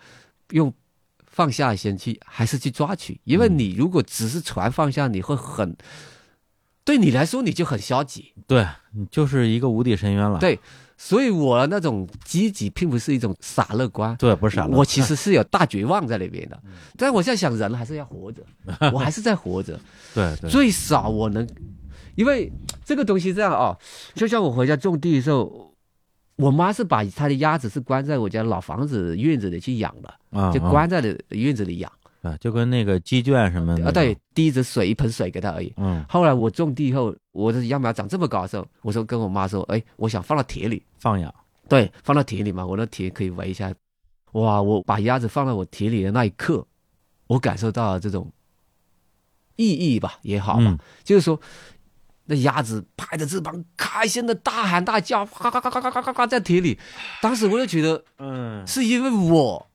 [0.51, 0.73] 用
[1.25, 5.75] 放下先去还是去抓取，因为你如果只是船放下，你会很。
[6.83, 10.37] 对你来说，你就很消极，对你就是一个无底深渊了。
[10.37, 10.59] 对，
[10.95, 14.77] 所以我那种积极，并不是一种傻乐观，对，不是傻乐。
[14.77, 16.61] 我其实是有大绝望在里边的。
[16.95, 18.43] 但我现在想，人还是要活着，
[18.93, 19.79] 我还是在活着。
[20.13, 21.43] 对，最少我能，
[22.15, 22.51] 因为
[22.83, 23.77] 这个东西这样啊，
[24.13, 25.73] 就像我回家种地的时候，
[26.37, 31.91] 我妈是把她的鸭子是关在我家老房子院子里去养的，就关在了院子里养。
[32.21, 35.71] 啊，就跟那个鸡圈什么的啊，对，滴着水一盆水给他而已。
[35.77, 41.31] 嗯，后来我种地以后，我的秧苗长这么高的时候，我说跟我妈说，哎，我想放到田里放养。
[41.69, 43.71] 对，放到田里嘛，我的田可以围一下。
[44.31, 46.65] 哇，我把鸭子放到我田里的那一刻，
[47.27, 48.27] 我感受到了这种
[49.55, 51.39] 意义吧，也好吧，就是说，
[52.25, 56.79] 那鸭子拍着翅膀，开心的大喊大叫，嘎嘎嘎嘎嘎嘎嘎在田里。
[57.21, 59.69] 当时我就觉得，嗯，是因为我，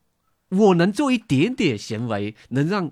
[0.48, 2.90] 我能做一点点行为，能让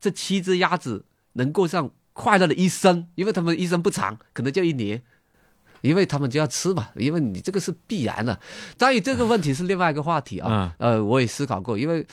[0.00, 5.02] 这七只鸭子能过上快乐的一生，因为他们一生不长，可能就一年，
[5.80, 8.38] 因为他们就要吃嘛，因为你这个是必然的。
[8.76, 12.06] 在于这个问题是另外一个话题啊，呃，我也思考过，因为。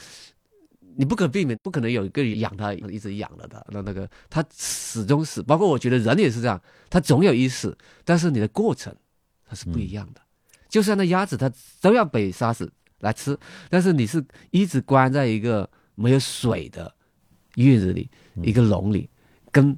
[0.98, 5.44] 你不可避免，不可能有一个养它一直养了的，那那个它始终死。
[5.44, 8.96] 包括我觉得人也是这样，它总有一死，但是你的过程
[9.48, 10.22] 它是不一样的。
[10.70, 12.72] 就算那鸭子，它都要被杀死。
[13.00, 13.38] 来吃，
[13.70, 16.92] 但是你是一直关在一个没有水的
[17.56, 18.10] 院子里，
[18.42, 19.08] 一个笼里，
[19.52, 19.78] 跟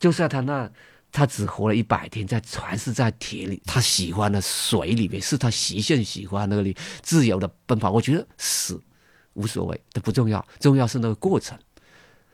[0.00, 0.68] 就算他那
[1.12, 7.92] 他只活了一百天，在全是在铁里，他喜欢的水里面是他习性喜欢那个里自由的奔跑。
[7.92, 8.82] 我觉得死
[9.34, 11.58] 无所谓，这不重要，重要是那个过程。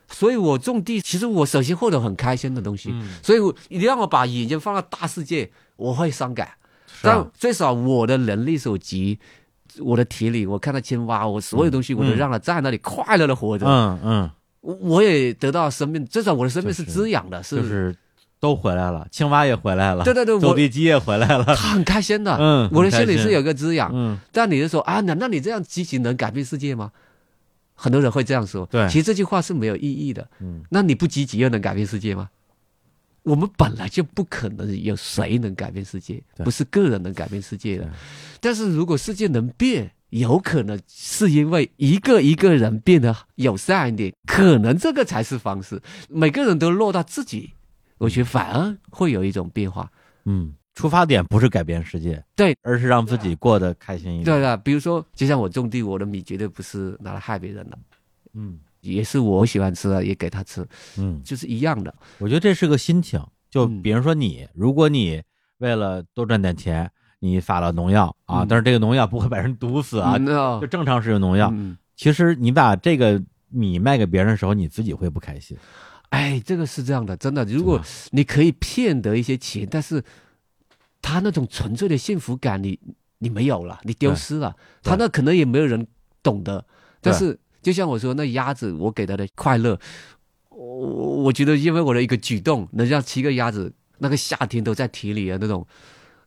[0.09, 2.93] 所以我种地，其实我首先获得很开心的东西。
[3.21, 3.39] 所以
[3.69, 6.49] 你让我把眼睛放到大世界，我会伤感，
[7.01, 9.19] 但最少我的能力所及。
[9.79, 13.67] 我的体力，我看到青蛙，我所有东西，我都让它在那里快乐的活着。
[13.67, 14.31] 嗯嗯，
[14.61, 17.95] 我我也得到生命，至少我的生命是滋养的，是就是
[18.39, 22.37] 都回来了，青蛙也回来了，对对对，走地鸡也回来了，他很开心的。
[22.39, 23.91] 嗯，我的心里是有个滋养。
[23.93, 26.91] 嗯，但你就说啊，难道你这样积极能改变世界吗？
[27.73, 28.65] 很多人会这样说。
[28.67, 30.27] 对，其实这句话是没有意义的。
[30.39, 32.29] 嗯，那你不积极又能改变世界吗？
[33.23, 37.89] 我们本来就不可能有谁能改变世界，不是个人能改变世界的。
[38.39, 45.81] 但是如果世界能变，有可能是因为一个一个人变得友善一点，可能这个才是方式。
[46.07, 47.51] 每个人都落到自己，
[47.97, 49.89] 我觉得反而会有一种变化。
[50.25, 54.25] 嗯，出发点不是改变世界，对，而是让自己过得开心一点。
[54.25, 57.77] 对的，比如说，就像我种地，我的米绝对不是拿来害别人的。
[58.33, 58.59] 嗯。
[58.81, 60.65] 也是我喜欢吃的，也给他吃，
[60.97, 61.93] 嗯，就是一样的。
[62.19, 63.21] 我觉得这是个心情。
[63.49, 65.21] 就比如说你，如果你
[65.57, 66.89] 为了多赚点钱，
[67.19, 70.17] 你撒了农药啊，但是这个农药不会把人毒死啊，
[70.61, 71.51] 就正常使用农药。
[71.95, 75.57] 其实你把这个米卖给别人的时候，你自己会不开心。
[76.09, 77.45] 哎，这个是这样的，真的。
[77.45, 77.81] 如果
[78.11, 80.03] 你可以骗得一些钱，但是
[81.01, 82.79] 他那种纯粹的幸福感，你
[83.19, 84.55] 你没有了，你丢失了。
[84.83, 85.87] 他那可能也没有人
[86.21, 86.65] 懂得，
[87.01, 87.39] 但是。
[87.59, 89.77] 就像我说，那鸭子，我给他的快乐，
[90.47, 90.57] 我
[91.23, 95.67] 我觉得，因为我的一个举动，能让七个鸭子那个夏天都在田里的那种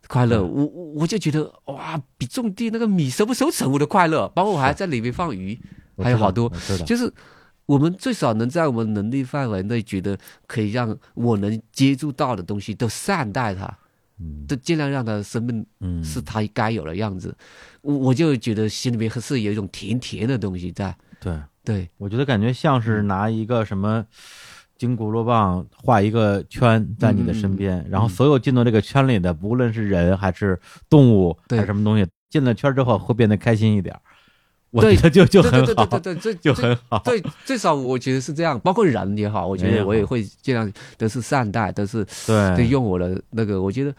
[0.07, 4.29] 快乐，我我就觉得哇，比种地那个米收不收成我的快乐。
[4.31, 5.59] 包括我还在里面放鱼，
[5.97, 6.53] 还有好多，
[6.85, 7.11] 就是
[7.71, 10.19] 我们最少能在我们能力范围内，觉得
[10.49, 13.73] 可以让我能接触到的东西都善待它，
[14.49, 17.33] 都尽量让它生命嗯是它该有的样子。
[17.83, 20.93] 我我就觉得心里面是有一种甜甜的东西在。
[21.21, 24.05] 对对，我觉得感觉像是拿一个什么
[24.77, 30.59] 金箍罗棒画一个圈在你的身边，然后所有进到这个圈里的，不论是人还是
[30.89, 33.97] 动物还是什么东西，进了圈之后会变得开心一点。
[34.71, 36.99] 我觉得就就很好，对对对对，就很好。
[37.01, 43.95] 对，最少我觉得是这样，包括人也好，我觉得我也会尽量都是善待，都是对，用我的那个，我觉得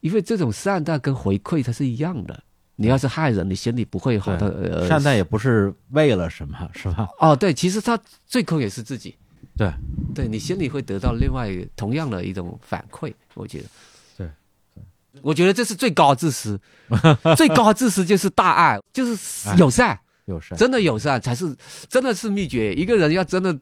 [0.00, 2.42] 因为这种善待跟回馈它是一样的。
[2.80, 4.48] 你要是害人，你心里不会好的。
[4.48, 7.08] 呃，善待也不是为了什么，是吧？
[7.18, 9.16] 哦，对，其实他最后也是自己。
[9.56, 9.68] 对，
[10.14, 13.64] 对你心里会得到另外同样的一种反馈，我觉得。
[14.16, 14.30] 对，
[15.22, 16.60] 我觉得这是最高自私，
[17.36, 19.98] 最高自私就是大爱，就是友善，
[20.28, 21.56] 友善，真的友善才是
[21.88, 22.72] 真的是秘诀。
[22.74, 23.58] 一个人要真的、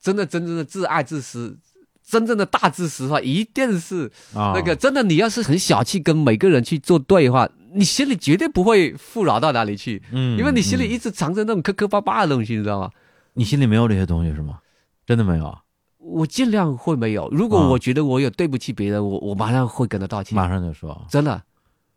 [0.00, 1.58] 真的、真正的自爱自私。
[2.06, 5.02] 真正的大自私的话，一定是那个真的。
[5.02, 10.02] 你要是很小气，跟每个人去做对的话，你心里绝对不会富饶到哪里去。
[10.12, 12.90] 嗯，因为你心里一直藏着那种磕磕巴巴的东西，你知道吗？
[13.32, 14.58] 你心里没有这些东西是吗？
[15.06, 15.58] 真的没有？
[15.96, 17.26] 我尽量会没有。
[17.30, 20.36] 如果我觉得我有对不起别人，我我马上会跟他道歉。
[20.36, 21.06] 马上就说。
[21.08, 21.42] 真的，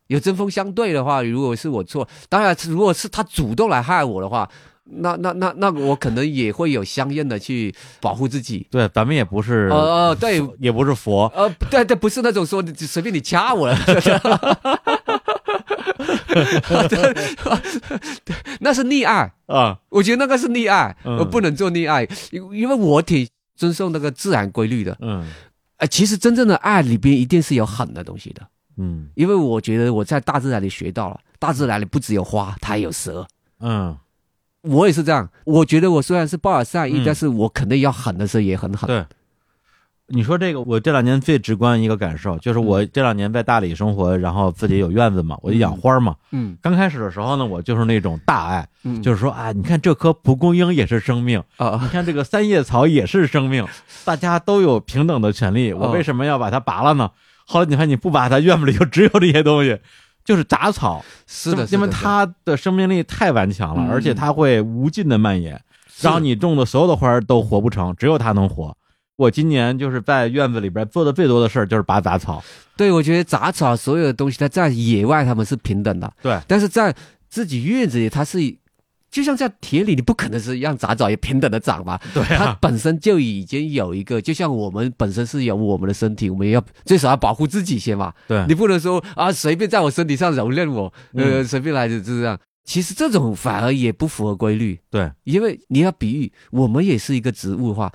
[0.07, 4.49] 有针锋相对的话，如果是我错，当然如果是他主动来害我的话。
[4.89, 8.65] 那那那那我可能也会有相应的去保护自己。
[8.71, 11.29] 对，咱们也不是呃对，也不是佛。
[11.35, 13.77] 呃，对对，不是那种说随便你掐我了。
[18.61, 19.77] 那是溺爱啊！
[19.89, 23.27] 我觉得那个是溺爱，我不能做溺爱，因因为我挺
[23.57, 24.97] 遵守那个自然规律的。
[25.01, 25.27] 嗯，
[25.79, 28.47] 呃，其实真正的爱里边一定是有狠的东西的。
[28.77, 33.27] 嗯，因为我觉得我在大自然里学到了，大自然里不只有花，它还有蛇。
[33.59, 33.97] 嗯。
[34.63, 38.85] 我也是这样，我觉得我虽然是抱有善意，但是我肯定要狠的时候也很狠。
[38.87, 39.05] 对，
[40.07, 46.15] 你说这个，我这两年最直观一个感受就是，我这两年在大理生活，然后自己有院子嘛，我就养花嘛。
[46.31, 46.57] 嗯。
[46.61, 48.67] 刚开始的时候呢，我就是那种大爱，
[49.01, 53.65] 就是说啊，你看这棵蒲公英也是生命啊，你看这个三叶草也是生命，
[54.03, 57.09] 大家都有平等的权利，我为什么要把它拔了呢？
[57.47, 59.79] 后来你看，你不拔它，院子里就只有这些东西。
[60.25, 65.57] 就是杂草，是的，因为它的生命力太顽强了，而且它会无尽的蔓延，
[66.01, 68.75] 让你种的所有的花都活不成，只有它能活。
[69.15, 72.43] 我今年就是在院子里边做的最多的事儿就是拔杂草。
[72.75, 76.93] 对，我觉得杂草所有的东西，它在野外它们是平等的，对，但是在
[77.29, 78.37] 自己院子里，它是。
[79.09, 81.97] 就像在田里，你不可能是让杂草也平等的长嘛？
[82.13, 88.13] 对啊，它本身就已经有一个，就像我们本身是有我们的身体，我们要最少要保护自己先嘛。
[88.27, 92.37] 对，你不能说啊，随便在我身体上蹂躏我，呃，随便来就这样。
[92.65, 94.77] 其实这种反而也不符合规律。
[94.89, 97.91] 对，因为你要比喻，我们也是一个植物的话，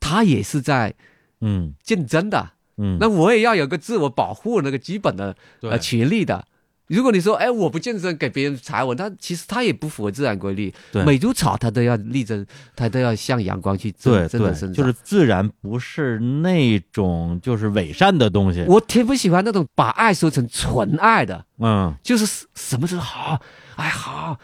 [0.00, 0.94] 它也是在
[1.42, 6.46] 嗯竞争的，嗯，那我也要有个自我保护那个基本的呃权利的。
[6.88, 10.72] 如果你说，哎，我不健身给别人踩我，他其实他也不符合自然规律。
[10.92, 12.44] 对，每株草它都要力争，
[12.76, 18.64] 它都要向阳光去对对，就是自然不是那种就是伪善的东西。
[18.68, 23.40] 我挺不喜欢那种把爱说成纯爱的，嗯，就是什么都好，
[23.76, 24.38] 哎好，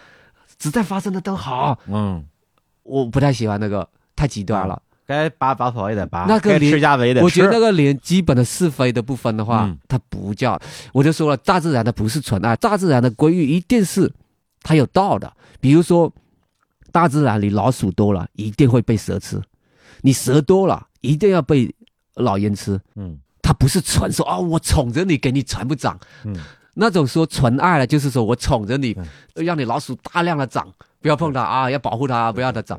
[0.59, 2.25] 只在发生的都好，嗯，
[2.85, 3.87] 我不太喜欢那个
[4.17, 4.81] 太极端了。
[5.11, 7.25] 该拔拔草也得拔，那个吃鸭子也得吃。
[7.25, 10.57] 我觉得那个连基本的是非都不分的话，它不叫。
[10.93, 14.13] 我就说了，大自然的不是纯爱，大自然的规律一定是
[14.63, 15.33] 它有道的。
[15.61, 16.13] 比如说，
[16.93, 19.41] 大自然里老鼠多了，一定会被蛇吃；
[20.03, 21.75] 你蛇多了，一定要被
[22.15, 22.81] 老鹰吃。
[22.95, 25.99] 嗯，它不是纯说啊，我宠着你，给你全部长。
[26.25, 26.37] 嗯，
[26.75, 28.97] 那种说纯爱了，就是说我宠着你，
[29.35, 32.79] 让你老鼠大量的长，不要碰它啊，要保护它，不要它长。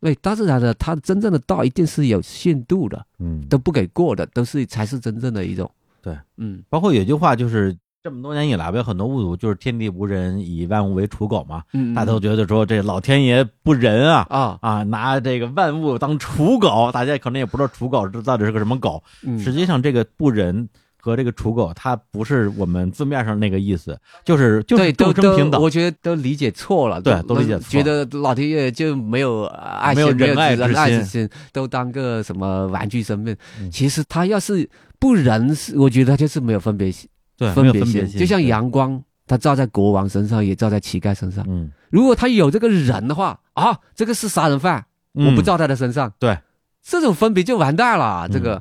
[0.00, 5.70] 对，大自然的它真正的道一定是有限度的，嗯，都不给过的，都是才是真正的一种。
[6.00, 14.58] 对，嗯，包括有句话就是这么多年以来吧，很多误读就是天地无人，以万物为刍狗嘛，嗯，大家都觉得说这老天爷不仁啊，啊。
[14.62, 19.02] 啊，拿这个万物当刍狗，大家可能也不知道刍狗这到底是个什么狗，
[19.38, 20.68] 实际上这个不仁。
[21.00, 25.62] 和这个刍狗，它不是我们字面上那个意思，就是就是斗争平等。
[25.62, 30.36] 我觉得都理解错了，对，都理解错，觉得老天爷就没有爱心，没有仁
[30.76, 33.34] 爱之心，都当个什么玩具生命。
[33.70, 34.68] 其实他要是
[34.98, 38.06] 不仁，是我觉得他就是没有分别心，对，分别心。
[38.18, 41.44] 就像阳光，它照在国王身上，也照在乞丐身上。
[41.48, 46.36] 嗯，如果他有这个人的话，啊，这个是杀人犯，我不照他的身上，对，
[46.82, 48.28] 这种分别就完蛋了。
[48.28, 48.60] 这个。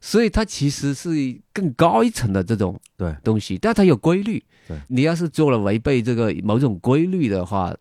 [0.00, 1.10] 所以它其实是
[1.52, 4.42] 更高一层的这种对东西，但它有规律。
[4.68, 7.74] 对，你要是做了违背这个某种规律的话，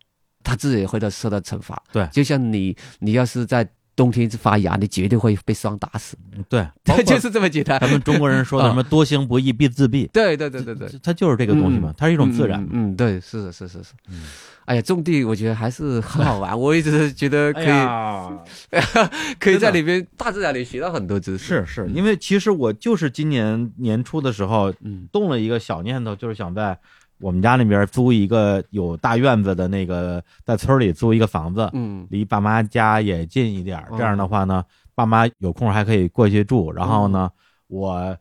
[0.44, 1.82] 它自己会得受到惩罚。
[1.92, 6.16] 对，就像你，你要是在冬天发芽，你绝对会被霜打死。
[6.48, 6.68] 对，
[7.06, 7.80] 就是这么简单。
[7.80, 10.08] 咱们中国人说的 什么“多行不义必自毙”。
[10.14, 12.68] 对对对对对，它就是这个东西嘛，它是一种自然。
[12.72, 13.94] 嗯，对，是是是是是。
[14.66, 14.68] 嗯。
[14.68, 18.78] 哎呀，种地我觉得还是很好玩， 我一直觉得可以，
[19.40, 21.64] 可以在里边大自然里学到很多知识。
[21.66, 26.78] 是是，因为其实我就是今年年初的时候，嗯，动了一个小念头，就是想在
[27.20, 34.64] 我们家那边租一个有大院子的那个，在村里租一个房子，嗯，离爸妈家也近一点，这样的话呢，
[34.96, 37.30] 爸妈有空还可以过去住，然后呢，
[37.68, 38.18] 我。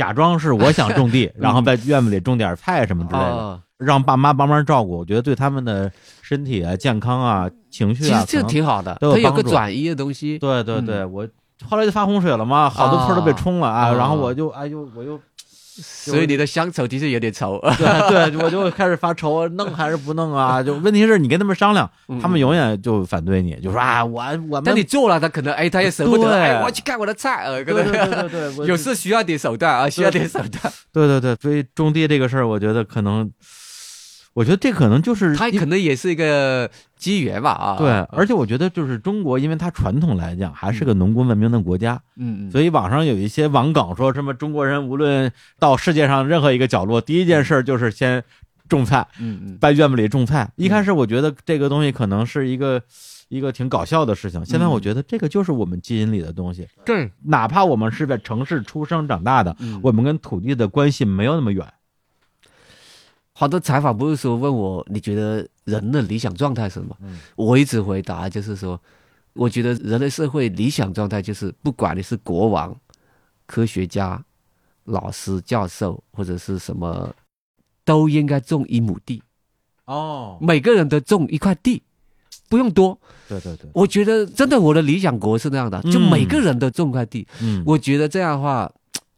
[0.00, 4.96] 假装是我想种地， 然后在院子里种点菜什么之类的，让爸妈帮忙照顾。
[4.96, 5.92] 我觉得对他们的
[6.22, 10.38] 身体啊、健康啊、情绪啊，其实这挺好的，都有个转移的东西。
[10.38, 11.28] 对对对，我
[11.68, 15.20] 后来就发洪水了嘛，好多村都被冲了啊，然后我就哎呦，我又。
[15.82, 20.62] 所以你的乡愁其实有点愁， 对对，我就开始发愁， 弄还是不弄啊？
[20.62, 24.60] 就问题是你跟他们商量，他们永远就反对你，就说啊，我我。
[24.60, 30.72] 但你做了，他可能哎，他也舍不得，哎，我要去看我的菜，呃，对对对对， 有时需要点手段啊，需要点手段。
[30.92, 33.30] 对对对，所以种地这个事儿，我觉得可能。
[34.32, 37.76] 我觉得这可能就是它可能也是一个机缘吧啊！
[37.76, 48.22] 对，而且我觉得就是中国，因为它传统来讲还是个农耕文明的国家，嗯嗯，所以网上有一些网梗说什么中国人无论到世界上任何一个角落，第一件事就是先
[48.68, 50.48] 种菜，嗯嗯， 在院子里种菜。
[50.54, 52.80] 一开始我觉得这个东西可能是一个
[53.28, 56.68] 一个挺搞笑的事情，现在我觉得这个就是我们基因里的东西。
[56.86, 61.66] 对，哪怕我们是在城市出生长大的，我们跟土地的关系没有那么远。
[63.40, 66.94] 好多采访不是说问我你觉得人的理想状态是什么？
[67.36, 68.78] 我一直回答就是说，
[69.32, 72.78] 我觉得人类社会理想状态就是不管你是国王、
[73.46, 74.22] 科学家、
[74.84, 77.14] 老师、教授或者是什么，
[77.82, 79.22] 都应该种一亩地。
[79.86, 81.82] 哦，每个人都种一块地，
[82.50, 83.00] 不用多。
[83.26, 87.26] 对对对，我觉得真的我的理想国是那样的，就每个人都种块地。
[87.40, 88.70] 嗯，我觉得这样的话，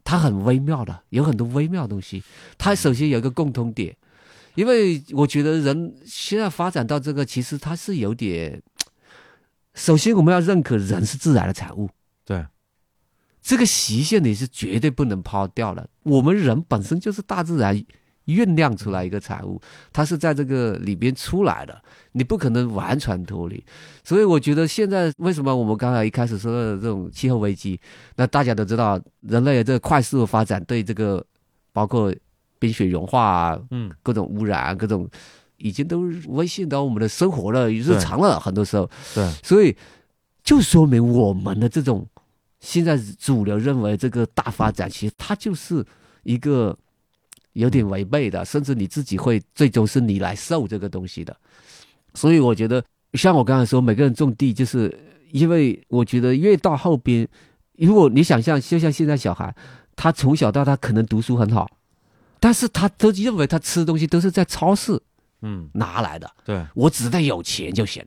[0.05, 2.23] 它很微妙的，有很多微妙的东西。
[2.57, 3.97] 它首先有一个共通点。
[4.55, 8.63] 因为我觉得人现在发展到这个，其实它是有点。
[9.75, 11.89] 首先，我们要认可人是自然的产物，
[12.27, 12.45] 对，
[13.41, 15.89] 这个习性你是绝对不能抛掉的。
[16.03, 17.75] 我们人本身就是大自然
[18.27, 19.59] 酝酿出来一个产物，
[19.91, 21.83] 它是在这个里边出来的，
[22.13, 23.65] 你不可能完全脱离。
[24.05, 27.81] 所以，我觉得现在为什么我们刚才一开始说的这种气候危机，
[28.17, 31.25] 那大家都知道，人类的这个快速的发展对这个
[31.73, 32.15] 包括。
[32.63, 35.09] 冰雪融化啊，嗯，各种污染，各种
[35.57, 38.39] 已经都威胁到我们的生活了，日常了。
[38.39, 39.77] 很多时候，对，所以
[40.45, 42.07] 就说明我们的这种
[42.61, 45.85] 现在主流认为这个大发展，其实它就是
[46.23, 46.79] 一个
[47.55, 51.37] 有点违背的，甚至你自己会最终是你来受这个东西的。
[52.15, 52.85] 所以我觉得，
[53.15, 54.97] 像我刚才说，每个人种地，就是
[55.33, 57.27] 因为我觉得越到后边，
[57.77, 59.53] 如果你想象，就像现在小孩，
[59.97, 61.69] 他从小到大可能读书很好。
[62.43, 65.01] 但是他都认为他吃的东西都是在超市，
[65.43, 66.29] 嗯，拿来的。
[66.45, 68.05] 对，我只得有钱就行，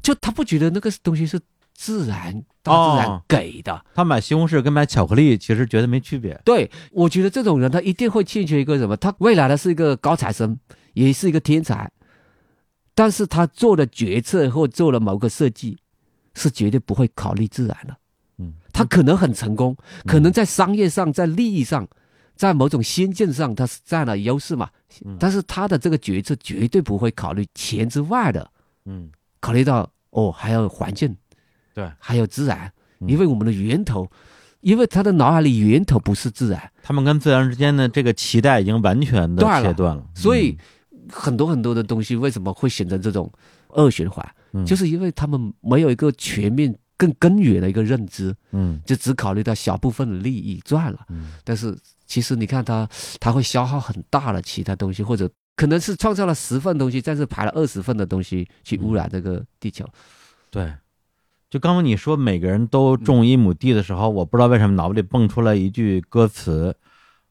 [0.00, 1.38] 就他不觉得那个东西是
[1.74, 2.32] 自然
[2.62, 3.84] 大自然给的。
[3.94, 6.40] 他买西红柿跟买巧克力其实觉得没区别。
[6.46, 8.96] 对，我觉得这种人他一定会欠缺一个什么？
[8.96, 10.58] 他未来的是一个高材生，
[10.94, 11.92] 也是一个天才，
[12.94, 15.76] 但是他做的决策或做了某个设计，
[16.32, 17.94] 是绝对不会考虑自然的。
[18.38, 21.86] 嗯，他可能很成功，可能在商业上，在利益上。
[22.36, 24.68] 在某种先进上，它是占了优势嘛？
[25.18, 28.48] 但是他的这个决策绝对不会考虑钱之外的，
[28.84, 31.16] 嗯，考虑到哦，还有环境，
[31.74, 32.70] 对，还有自然，
[33.00, 34.08] 因为我们的源头，
[34.60, 40.56] 因为他的脑海里源头不是自然，他们跟自然之间的这个脐带已经完全的切断了，所以
[41.10, 43.28] 很多很多的东西为什么会形成这种
[43.70, 44.24] 恶循环？
[44.64, 51.76] 就是因为他们没有一个全面、更根源的一个认知，嗯，就只考虑到小部分的利益赚了，嗯，但是。
[52.14, 52.88] 其实你看它，
[53.18, 59.84] 它会消耗很大的其他东西，或者可能是创造了十份东西，但是排了二十份的东西去污染这个地球。
[60.48, 60.72] 对，
[61.50, 66.76] 就刚刚你说每个人都种一亩地的时候，我不知道为什么脑子里蹦出来一句歌词，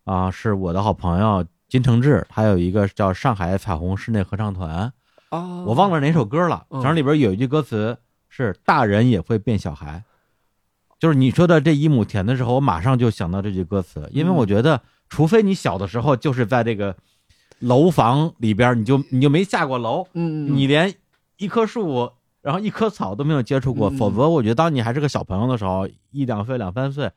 [0.03, 4.91] 啊，是我的好朋友金承志，还有一个叫上海彩虹室内合唱团，
[5.29, 7.97] 哦，我忘了哪首歌了，反正里边有一句歌词
[8.27, 10.03] 是“大人也会变小孩”。
[11.03, 16.95] 就是你说的这一亩田的时候，我马上就想到这句歌词，因为我觉得，除非你小的时候就是在这个
[17.59, 20.95] 楼房里边，你就你就没下过楼，嗯，你连
[21.35, 22.09] 一棵树，
[22.41, 27.11] 然后一棵草都没有接触过，否则我觉得当你还是个小朋友的时候，一两岁、两三岁，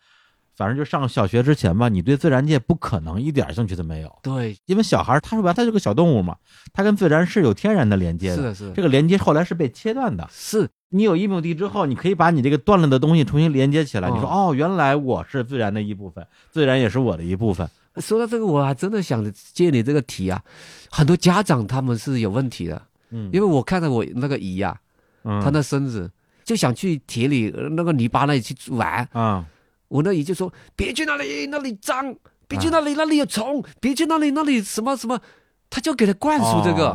[0.57, 4.19] 反正就上小学之前吧，你对自然界不可能一点兴趣都没有。
[4.23, 6.37] 对，因为小孩他说白，他是个小动物嘛，
[6.73, 10.69] 他跟自然是有天然的连接的，是是，这个连接后来是被切断的，是。
[10.91, 14.09] 你有一亩地之后，你可以把你这个断了的东西重新连接起来。
[14.09, 17.69] 你说哦，原来我是自然的一部分，自然也是我的一部分。
[17.97, 20.41] 说到这个，我还真的想借你这个题啊。
[20.89, 22.81] 很多家长他们是有问题的，
[23.11, 24.79] 嗯，因为我看到我那个姨呀，
[25.25, 26.09] 他那孙子
[26.45, 29.45] 就想去田里那个泥巴那里去玩啊。
[29.89, 32.13] 我那姨就说：“别去那里，那里脏；
[32.49, 35.21] 别去那里，那里有虫；别去那里，那里什么什么。”
[35.69, 36.95] 他就给他灌输这个。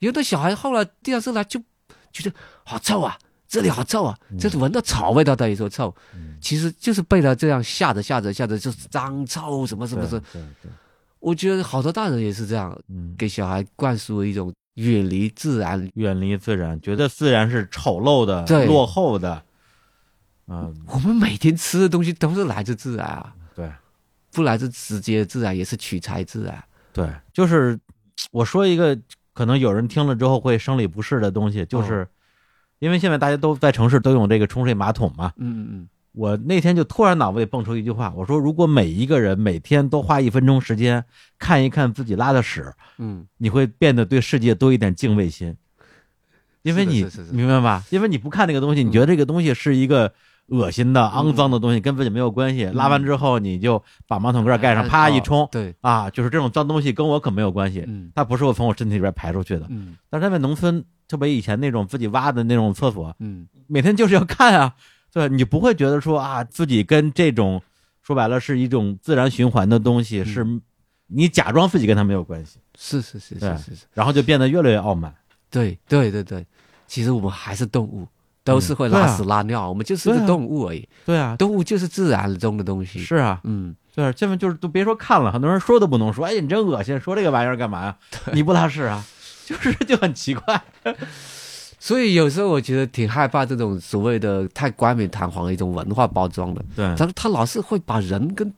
[0.00, 1.60] 有的小孩后来第二次来就
[2.12, 2.34] 觉得
[2.64, 3.18] 好臭啊。
[3.48, 5.92] 这里好臭啊，这里闻到草味道，他也说臭，
[6.40, 10.20] 其实就是被他这样吓着吓着吓着，就是脏臭什么什么的。
[10.20, 10.70] 对对，
[11.18, 19.42] 我觉得好多大人也是这样，嗯，给小孩灌输一种远离自然、远离自然，觉得自然是丑陋的、落后的。
[20.50, 23.72] 嗯，我们每天吃的东西都是来自自然啊，对，
[24.32, 26.62] 不来自直接自然也是取材自然。
[26.92, 27.78] 对，就是
[28.32, 28.98] 我说一个
[29.32, 32.06] 可能有人听了之后会生理不适的东西，就是。
[32.80, 41.04] 因为现在大家都在城市都用这个冲水马桶嘛，嗯嗯嗯，我那天就突然脑子里蹦出一句话，我说如果每一个人每天都花一分钟时间
[41.38, 45.54] 看一看自己拉的屎，嗯，你会变得对世界多一点敬畏心，
[46.62, 47.84] 因为你明白吧？
[47.90, 50.10] 因为你不看那个东西，你觉得这个东西是一个
[50.50, 52.66] 恶心的、肮脏的东西，跟自己没有关系。
[52.66, 55.74] 拉完之后你就把马桶盖盖上，啪一冲，对。
[55.80, 60.84] 啊，就是这种脏东西跟我可没有关系，嗯，它不是我从我身体里边排出去的，嗯，但是在农村。
[61.08, 64.72] 特别以前那种自己挖的那种厕所，嗯，每天就是要看啊，
[65.12, 67.60] 对，你不会觉得说啊，自己跟这种
[68.00, 70.46] 说白了是一种自然循环的东西，是
[71.08, 75.12] 你假装自己跟它没有关系，是是是是是是，然后就变得越来越傲慢。
[75.50, 76.46] 对对对对，
[76.86, 78.06] 其实我们还是动物，
[78.50, 80.88] 都是会拉屎拉尿，我们就是个动物而已。
[81.06, 82.98] 对啊，动物就是自然中的东西。
[82.98, 87.96] 是啊，嗯，对，这么就是都别说看了，很多人说都不能说，哎，你真恶心，说这个玩意儿干嘛呀？
[88.32, 89.04] 你不拉屎啊？
[89.46, 90.62] 就是就很奇怪。
[91.82, 96.62] 所以有时候我觉得挺害怕这种所谓的太冠冕堂皇的一种文化包装的。
[96.76, 98.52] 对，他他老是会把人跟，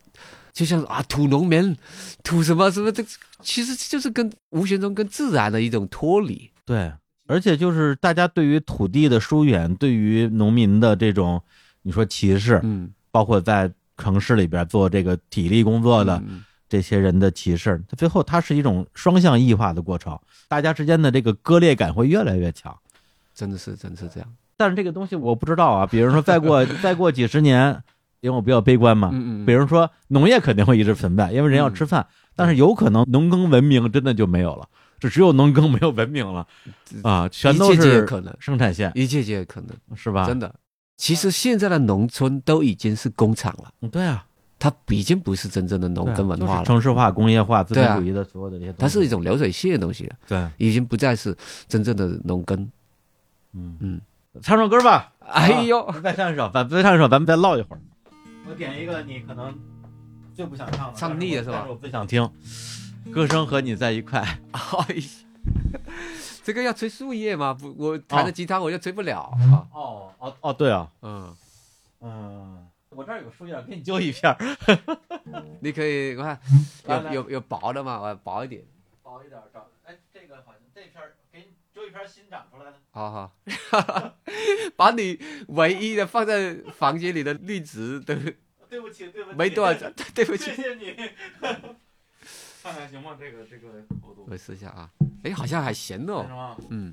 [0.52, 1.76] 就像啊土农民，
[2.24, 3.02] 土什么什么这，
[3.40, 6.50] 其实就是跟无形中跟自然的一种脱离。
[6.66, 6.92] 对，
[7.26, 11.42] 而且就是大家对于土地的疏远，对于农民的这种
[11.82, 16.22] 你说歧视，嗯，包括在城市里边做这个体力工作的
[16.68, 20.18] 这些人的歧视，最后它是一种双向异化的过程，
[20.48, 22.76] 大家之间的这个割裂感会越来越强。
[23.34, 24.28] 真的是，真的是这样。
[24.56, 25.86] 但是这个东西我不知道啊。
[25.86, 27.82] 比如说，再过 再过几十年，
[28.20, 29.10] 因为我比较悲观嘛。
[29.12, 29.46] 嗯嗯。
[29.46, 32.06] 比如说，农业肯定会一直存在，因为人要吃饭。
[32.36, 34.68] 但是有可能农耕文明真的就没有了，
[35.02, 36.46] 就只有农耕没有文明了
[37.02, 37.28] 啊！
[37.28, 40.24] 全都是可能生产线，一切皆可能，是吧？
[40.28, 40.54] 真的。
[40.96, 43.72] 其实现在的农村都已经是工厂了。
[43.80, 44.24] 嗯，对啊，
[44.60, 50.14] 它已经不是真正的农耕文化了，城市化、工业化、资本主义的所有的这些，它是一种流水线的东西了。
[50.28, 52.70] 对，已经不再是真正的农耕。
[53.54, 54.00] 嗯嗯，
[54.40, 55.12] 唱首歌吧。
[55.18, 57.80] 哎呦，再唱一首，咱再唱一首，咱们再唠一会儿。
[58.48, 59.52] 我点一个你可能
[60.32, 61.66] 最不想唱的，唱腻了是吧？
[61.68, 62.30] 我最想听，
[63.10, 64.20] 歌声和你在一块。
[64.52, 64.96] 哎，
[66.44, 67.54] 这个要吹树叶吗？
[67.54, 69.66] 不，我弹着吉他我就吹不了啊。
[69.72, 71.36] 哦哦哦，对啊，嗯
[72.00, 74.36] 嗯，我这儿有树叶，给你揪一片。
[75.60, 76.40] 你可以，我看
[77.12, 78.00] 有有有薄的吗？
[78.00, 78.62] 我薄一点，
[79.02, 79.68] 薄一点找。
[79.84, 81.02] 哎，这个好像这片
[81.32, 82.76] 给你揪一片新长出来的。
[82.90, 83.32] 好好，
[84.76, 85.18] 把你
[85.48, 88.14] 唯一的放在房间里的绿植都，
[88.68, 90.96] 对不起，对不起，没多少，对不起，谢谢你。
[92.62, 93.16] 看看行吗？
[93.18, 94.88] 这个这个厚度，我试一下啊。
[95.24, 96.56] 哎，好像还行哦。
[96.70, 96.92] 嗯。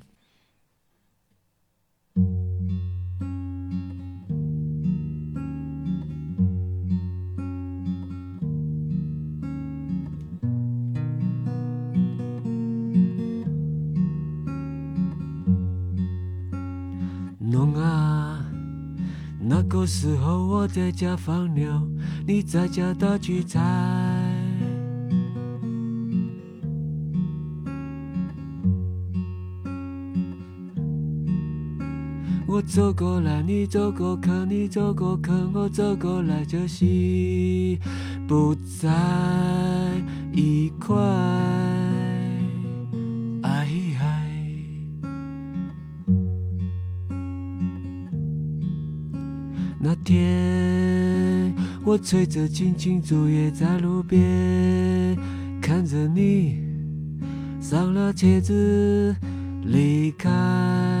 [17.38, 18.44] 农啊，
[19.40, 21.88] 那个时候我在家放牛，
[22.26, 23.99] 你在家打菊菜。
[32.72, 36.86] 走过来，你走过去，你走过去，我走过来，就是
[38.28, 38.88] 不在
[40.32, 40.96] 一块。
[49.82, 51.52] 那天，
[51.84, 55.18] 我吹着青青竹叶在路边，
[55.60, 56.62] 看着你
[57.60, 59.16] 上了车子
[59.64, 60.99] 离开。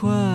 [0.00, 0.29] 一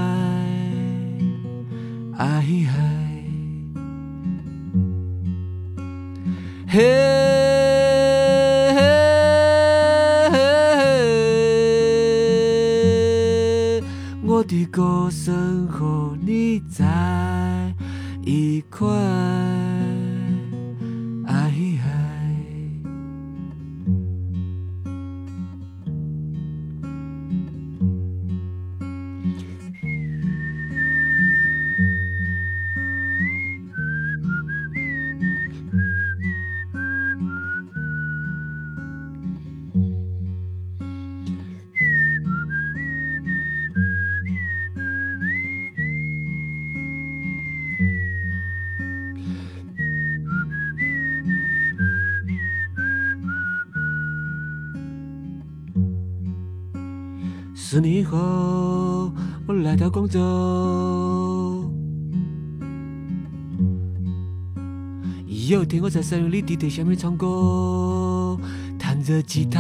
[66.45, 68.37] 地铁下面唱歌，
[68.77, 69.59] 弹着吉他。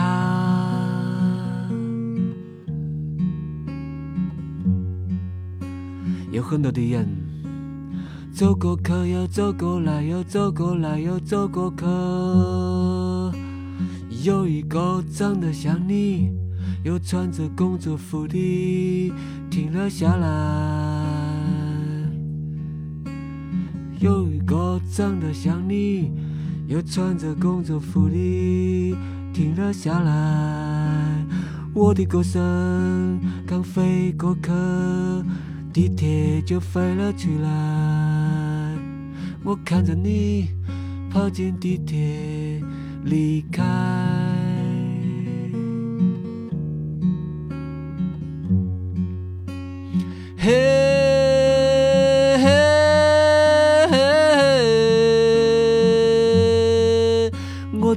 [6.31, 7.07] 有很多的人
[8.31, 13.31] 走过客，又走过来，又走过来，又走过客。
[14.23, 16.29] 有一个长得像你，
[16.83, 19.13] 又穿着工作服的
[19.49, 21.25] 停了下来。
[23.99, 26.11] 有一个长得像你，
[26.67, 28.95] 又穿着工作服的
[29.33, 31.25] 停了下来。
[31.73, 35.23] 我的歌声刚飞过客。
[35.73, 38.77] 地铁就飞了起来，
[39.43, 40.47] 我看着你
[41.11, 42.61] 跑进地铁
[43.03, 44.04] 离开。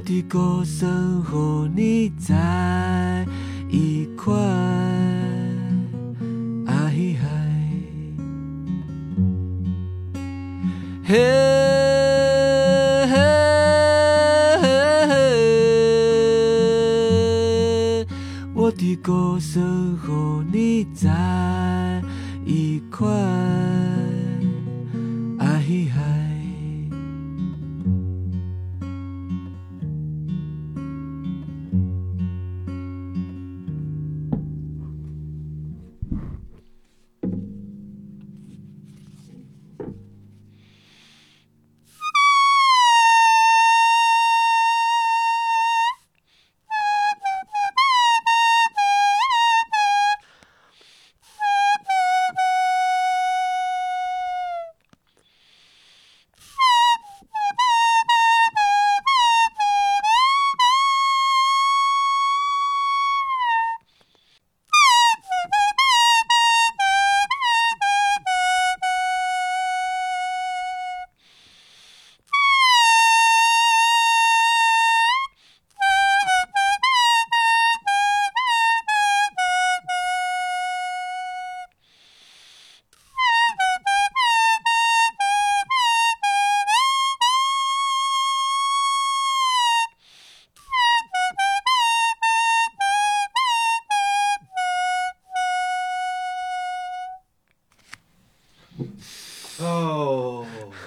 [0.09, 3.27] 我的歌声和你在
[3.69, 4.33] 一块。
[11.05, 11.15] 嘿，
[13.07, 13.17] 嘿，
[18.55, 22.01] 我的歌声和你在
[22.43, 23.07] 一块。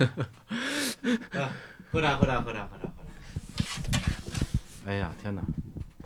[0.06, 0.22] 喝
[1.32, 1.48] 茶，
[1.90, 2.88] 喝茶，喝茶，喝茶，喝茶！
[4.86, 5.42] 哎呀，天哪，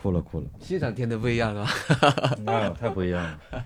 [0.01, 0.47] 哭了，哭了！
[0.61, 1.69] 现场听的不一样啊！
[2.47, 3.39] 哎呦，太不一样了！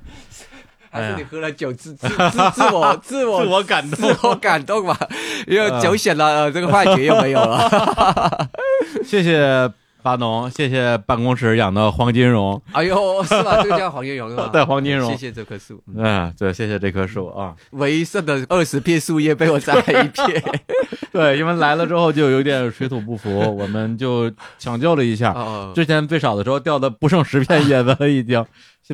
[0.92, 2.16] 还是你喝了酒自自自
[2.54, 4.98] 自我自我自我感动，自我感动吧？
[5.46, 8.48] 因为酒醒了，这个幻觉又没有了。
[9.06, 9.72] 谢谢。
[10.02, 12.60] 巴农，谢谢办公室养的黄金荣。
[12.72, 13.62] 哎呦，是吧？
[13.62, 14.48] 这个叫黄金荣是吧？
[14.52, 15.10] 对，黄金荣。
[15.10, 15.82] 谢谢这棵树。
[15.94, 17.54] 嗯，对，谢谢这棵树啊。
[17.72, 20.42] 唯一剩的二十片树叶被我摘了一片。
[21.12, 25.34] 对，因为来了之后就有点水土不服， 我们就抢救了一下。
[25.74, 28.44] 之前最少的时候掉的不剩十片叶子了，已经。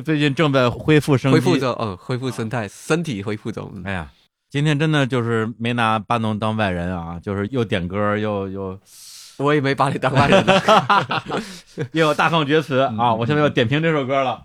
[0.03, 3.71] 最近正在恢复生恢复着，嗯，恢复生态，身体恢复中。
[3.83, 4.07] 哎呀，
[4.49, 8.79] 今天真的就是没拿巴农当外人啊，就是又点歌又又。
[9.43, 10.45] 我也没把你当外人，
[11.93, 13.13] 又有大放厥词啊！
[13.13, 14.43] 我现在要点评这首歌了。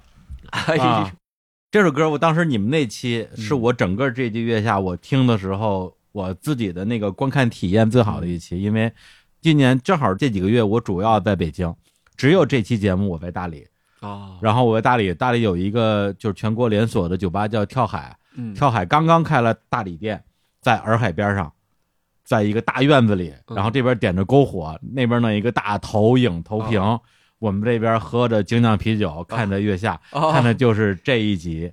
[1.71, 8.93] 这首歌我当时你们那期是我整个这季月下我听的时候，我自己的那个观看体验最好的一期，因为
[9.41, 11.75] 今年正好这几个月我主要在北京，
[12.15, 13.67] 只有这期节目我在大理
[14.01, 14.33] 啊。
[14.43, 18.15] 然后我在大理，大理有一个就是全国连锁的酒吧叫跳海，
[18.55, 20.23] 跳海刚刚开了大理店，
[20.61, 21.51] 在洱海边上。
[22.25, 26.81] 在一个大院子里，然后这边点着篝火，那边呢一个大投影投屏，
[27.39, 31.73] 我们这边喝着精酿啤酒，看着月下，看的就是这一集。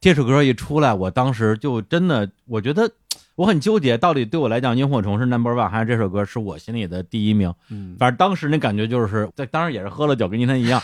[0.00, 2.88] 这首歌一出来，我当时就真的，我觉得
[3.34, 7.52] 我很纠结，到底对我来讲，萤火虫是 number one，还是这首歌是我心里的第一名？
[7.70, 10.80] 嗯，反正当时那感觉就是，在当时也是喝了酒，跟今天一样，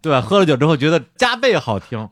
[0.00, 2.08] 对，喝了酒之后觉得加倍好听。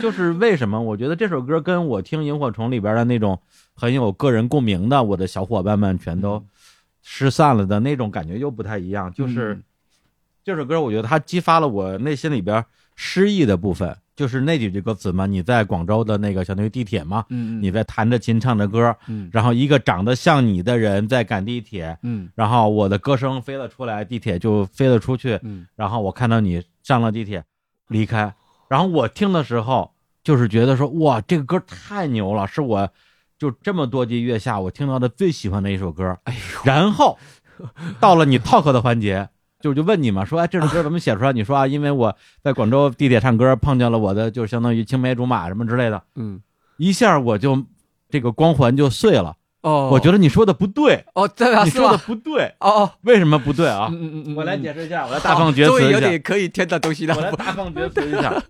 [0.00, 0.80] 就是为什么？
[0.80, 3.38] 我觉得这首歌跟我听萤火虫里边的那种。
[3.74, 6.44] 很有个人共鸣的，我的小伙伴们全都
[7.02, 9.12] 失散了的那种感觉又不太一样。
[9.12, 9.60] 就是
[10.44, 12.64] 这首歌，我觉得它激发了我内心里边
[12.96, 15.24] 诗意的部分，就是那几句歌词嘛。
[15.26, 27.44] 你在广州的那个相当于地铁嘛，嗯你在弹着琴唱着歌，嗯，然后一个长得像你的人在赶地铁，嗯，然后我的歌声飞了出来，地铁就飞了出去，嗯，然后我看到你上了地铁
[27.88, 28.34] 离开。
[28.68, 29.92] 然后我听的时候，
[30.24, 32.88] 就是觉得说，哇，这个歌太牛了，是我
[33.42, 36.16] 就这么多季月下我听到的最喜欢的一首歌。
[36.22, 37.18] 哎呦，然后
[37.98, 39.28] 到了你 talk 的环节，
[39.58, 41.32] 就就问你嘛，说哎，这首歌怎么写出来？
[41.32, 46.00] 你说啊，因为我在广州地铁唱歌碰见了我的，就相当于青梅竹马什么之类的。
[46.14, 46.40] 嗯，
[46.76, 47.66] 一下我就
[48.08, 49.34] 这个光环就碎了。
[49.62, 51.04] 哦，我觉得你说的不对。
[51.14, 52.44] 哦，对啊，你说的不对。
[52.60, 53.88] 哦哦，为什么不对啊？
[53.90, 55.90] 嗯嗯嗯，我来解释一下，我来大放厥词一下。
[55.90, 57.16] 有点可以添的东西了。
[57.16, 58.40] 我来大放厥词一下。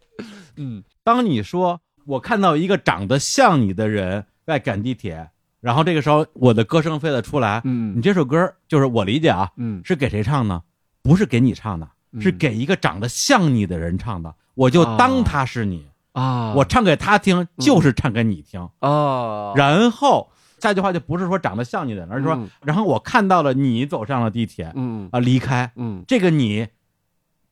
[0.56, 5.28] 嗯，当你说我看到一个长得像你的人在赶地铁，
[5.60, 7.60] 然后这个时候我的歌声飞了出来。
[7.64, 10.62] 嗯，你这首歌就是我理解啊，嗯，是给谁唱呢？
[11.02, 11.86] 不是给你唱的，
[12.18, 14.34] 是给一个长得像你的人唱的。
[14.54, 19.52] 我就当他是你啊，我唱给他听，就是唱给你听哦。
[19.54, 20.30] 然后。
[20.60, 26.66] 下一句话就不是说长得像你的人，而是说，然后我看到了你走上了地铁，嗯啊，离开，嗯，这个你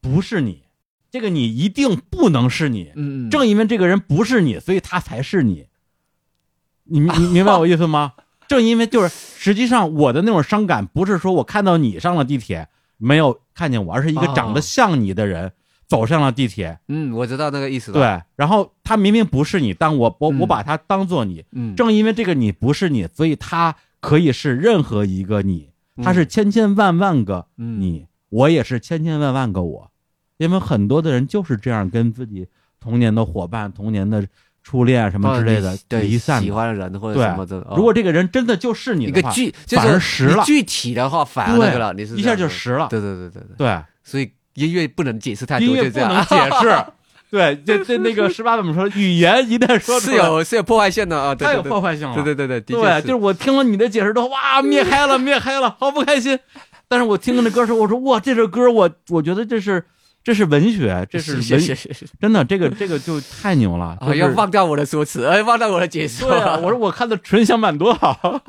[0.00, 0.64] 不是你，
[1.08, 5.66] 这个你一定不能是你，嗯，正因为这个人不是你，所以他才是你。
[6.86, 8.14] 你你明白我意思吗？
[8.48, 15.52] 正因为就是实际上我的那种伤感，不是说我看到你上了地铁没有看见我，而是一个长得像你的人。
[15.88, 17.92] 走上了地铁，嗯，我知道那个意思。
[17.92, 25.70] 对，然后他明明不是你，但我我我把他当做你，嗯，正因为这个你不是你，所以他可以是任何一个你，
[26.02, 29.92] 他是千千万万个你，我也是千千万万个我，
[30.38, 32.48] 因为很多的人就是这样跟自己
[32.80, 34.26] 童年的伙伴、童年的
[34.66, 37.64] 初恋什么之类的离散，喜欢的人或者什么的。
[37.76, 42.88] 如果这个人真的就是你一个具，反而实了，具体的话反而那个了，你是一下就实了。
[42.90, 44.30] 对对对对对，对，所以。
[44.56, 46.82] 音乐不能解释太多，音乐不能解释。
[47.30, 48.88] 对，这这那个十八怎么说？
[48.98, 52.14] 语言一旦说是有是有破坏性的啊，太有破坏性了。
[52.14, 56.38] 对对对对，对，就是我听了你的解释之后，哇，灭嗨了，灭嗨了，好不开心。
[56.88, 59.84] 但是我听了那歌时候，我说哇，这首歌我我觉得这是
[60.26, 61.42] 这是文学，这是文，
[62.20, 63.96] 真的，这个这个就太牛了。
[64.16, 66.24] 要忘掉我的说辞，哎，忘掉我的解释。
[66.24, 68.42] 对啊，我说我看的纯享版多好。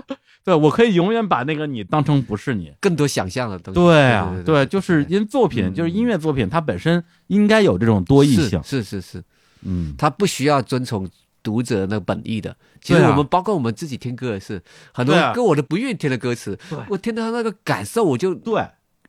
[0.43, 3.79] 对，我可以永远把那个你当成不是你，更多想象的东西。
[3.79, 8.59] 对啊，对，就是因为作品，就是音乐作品，它本身应该有这种多义性。
[8.63, 9.23] 是是是，
[9.61, 11.07] 嗯，它不需要遵从
[11.43, 12.55] 读者那本意的。
[12.81, 14.59] 其实我们包括我们自己听歌也是，
[14.91, 16.57] 很多歌我都不愿意听的歌词，
[16.89, 18.65] 我听到他那个感受，我就对，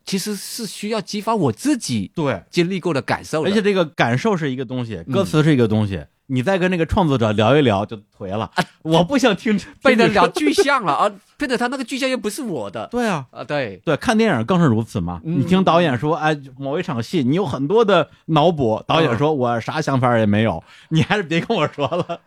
[0.09, 3.45] 其实是需要激发我自己对经历过的感受。
[3.45, 6.03] 而且这个感受是一个东西，歌词是一个东西。
[6.31, 8.51] 你再跟那个创作者聊一聊就颓了，
[8.83, 12.87] 我不想听 被人聊具象了 啊，变得他那个具象又不是我的。
[12.91, 15.21] 对啊，啊对对，看电影更是如此嘛。
[15.25, 22.21] 你听导演说，哎，某一场戏你有很多的脑补，导演说我啥想法也没有，你还是别跟我说了。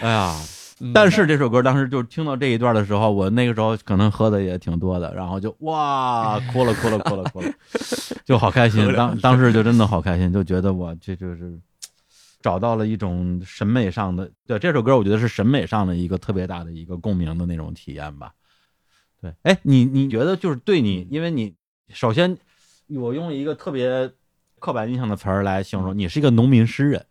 [0.00, 0.34] 哎呀，
[0.94, 7.52] 但是这首歌当时就听到这一段的时候，我那个时候可能喝的也挺多的，然后就哇哭了哭了哭了哭了，
[8.24, 8.92] 就好开心。
[8.94, 11.58] 当 当时就真的好开心，就觉得我这就是。
[12.42, 18.32] 找到了一种审美上的，对这首歌，我觉得是审美上的一个特别大的一个共鸣的那种体验吧。
[19.20, 21.54] 对，哎，你你觉得就是对你，因为你
[21.90, 22.34] 首先
[22.88, 24.10] 我用一个特别
[24.58, 27.04] 刻板印象的词儿来形容，你是一个农民诗人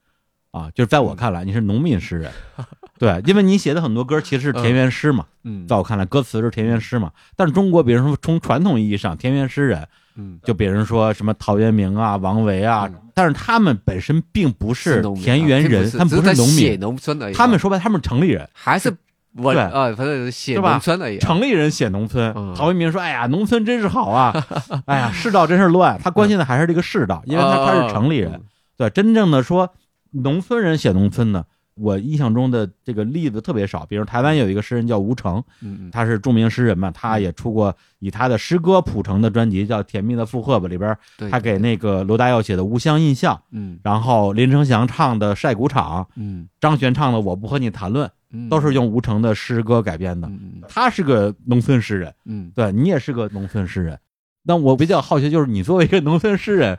[0.49, 2.31] 啊，就是在我看来你是农民诗人。
[2.99, 9.87] 对，因为你写的很多歌其实是田园诗嘛，嗯，在我看来歌词是田园诗嘛，但是中国，比如说从传统意义上，田园诗人。
[10.21, 17.31] 嗯，就比如说什么陶渊明啊、王维啊，但是他们本身并不是田园人，他们不是农民，农村的。
[17.31, 18.93] 他们说白，他们是城里人，还是
[19.37, 21.17] 我对啊，反正写农村的。
[21.19, 24.45] 城里人写农村，陶渊明说：“哎呀，农村真是好啊，
[24.87, 28.41] 哎呀，世道真是乱。”他关心的还是这个世道，因为他他是城里人。
[28.75, 29.73] 对，真正的说
[30.11, 31.45] 农村人写农村呢。
[31.79, 40.95] 我印象中的这个例子特别少，比如台湾有一个诗人叫吴成，嗯，他是著名诗人嘛，他也出过以他的诗歌谱成的专辑，叫《甜蜜的负荷》吧，里边
[41.31, 48.09] 他给那个罗大佑写的《无相印象》，嗯，然后林生祥唱的《晒谷场》，嗯，张悬唱的《我不和你谈论》，
[48.49, 50.29] 都是用吴成的诗歌改编的。
[50.67, 53.97] 他是个农村诗人，嗯，对你也是个农村诗人。
[54.43, 56.77] 那我比较好奇，就是你作为一个农村诗人，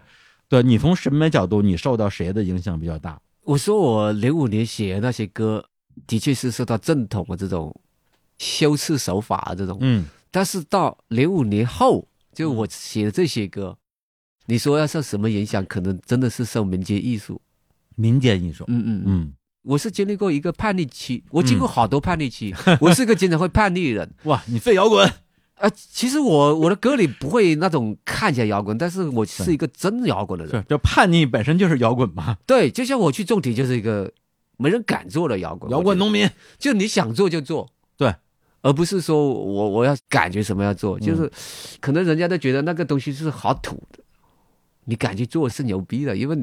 [0.48, 3.18] 对你从审美角度，你受到谁的影响比较大？
[3.44, 5.64] 我说我零五年写的那些歌，
[6.06, 7.74] 的确是受到正统的这种
[8.38, 13.76] 修饰手法这种，嗯，但是到零五年后，就我写的这些歌，
[14.46, 15.64] 你说要受什么影响？
[15.66, 17.40] 可能真的是受民间艺术，
[17.96, 24.14] 民间艺术，嗯嗯嗯，我是经历过一个叛逆期，我经过好多叛逆期，我是个经常会叛逆的人。
[24.24, 25.10] 哇，你废摇滚？
[25.60, 30.54] 啊，其实我我的歌里不会那种看起来摇滚，但是我是一个真摇滚的人。
[30.54, 32.38] 是，就叛逆本身就是摇滚嘛。
[32.46, 34.10] 对，就像我去种地，就是一个
[34.56, 35.70] 没人敢做的摇滚。
[35.70, 36.28] 摇滚农民，
[36.58, 37.68] 就你想做就做，
[37.98, 38.14] 对，
[38.62, 41.30] 而不是说我我要感觉什么要做，就是
[41.78, 44.02] 可能人家都觉得那个东西是好土的，
[44.86, 46.42] 你敢去做是牛逼的，因为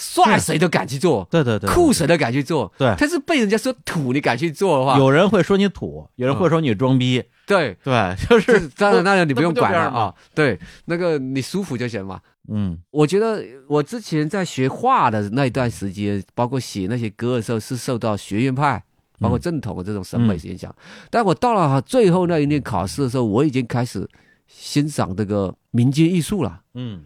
[0.00, 2.94] 帅谁都敢去做，对对对，酷谁都敢去做，对。
[2.96, 12.20] 但是被人家说土，你敢去做的话，有人会说你土，有人会说你装逼，对对，就是当然，当然你不用管了啊，对，那个你舒服就行嘛。
[12.48, 18.80] 嗯，我觉得我之前在学画的那一段时间，包括写那些歌的时候，是受到学院派，
[19.18, 20.72] 包括正统的这种审美影响。
[21.10, 24.08] 但我到了最后那一年考试的时候，我已经开始
[24.46, 26.60] 欣赏这个民间艺术了。
[26.74, 27.02] 嗯。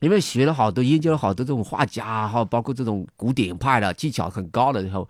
[0.00, 5.08] 因为学了好多，研究了好多这种画家哈，包括这种古典派的技巧很高的时候，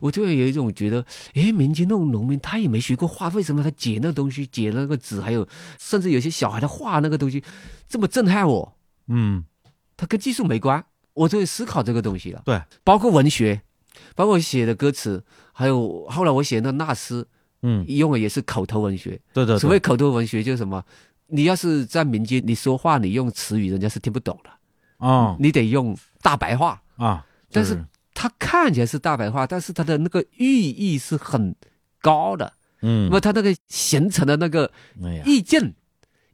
[0.00, 5.48] 我突然有一种觉得，哎，民间那种农民他也没学过画，为什么他剪那东西、剪那个纸，还有
[5.78, 7.42] 甚至有些小孩他画那个东西
[7.88, 8.76] 这么震撼我？
[9.06, 9.44] 嗯，
[9.96, 10.84] 他跟技术没关，
[11.14, 12.42] 我就会思考这个东西了。
[12.44, 13.62] 对，包括文学，
[14.14, 17.26] 包括写的歌词，还有后来我写的那纳诗，
[17.62, 19.18] 嗯，用的也是口头文学。
[19.32, 20.84] 对对，所谓口头文学就是什么？
[21.28, 25.36] 你要是在民间，你说话你用词语，人家是听不懂的啊。
[25.38, 27.24] 你得用大白话啊。
[27.50, 31.54] 但是它看起来是大白话，但是它的那个寓意是很
[32.00, 32.52] 高的。
[32.80, 34.70] 嗯，那么它那个形成的那个
[35.24, 35.74] 意境，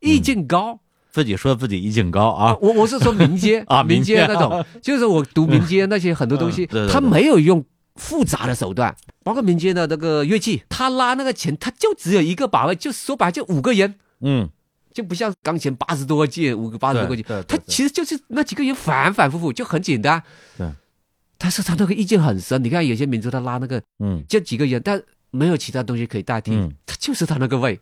[0.01, 0.81] 意境高。
[1.11, 2.57] 自己说自己意境高啊。
[2.61, 7.65] 我我是说民间 啊，民间那种，就是我读民间那些很多东西， 他没有用
[7.95, 13.95] 复杂的手段，包括民间的那个乐器，他拉那个琴，他就只有一个把位，就说白就五个人。
[14.21, 14.51] 嗯。
[14.95, 20.23] 就不像钢琴八十多个键，五个八十多个键，它其实就是那几个人反反复复，就很简单。
[20.57, 20.73] 对，
[21.37, 22.63] 但是他那个意境很深。
[22.63, 25.03] 你看有些民族他拉那个，嗯，就几个人，但
[25.33, 26.53] 没有其他东西可以代替，
[26.87, 27.79] 他就是他那个味。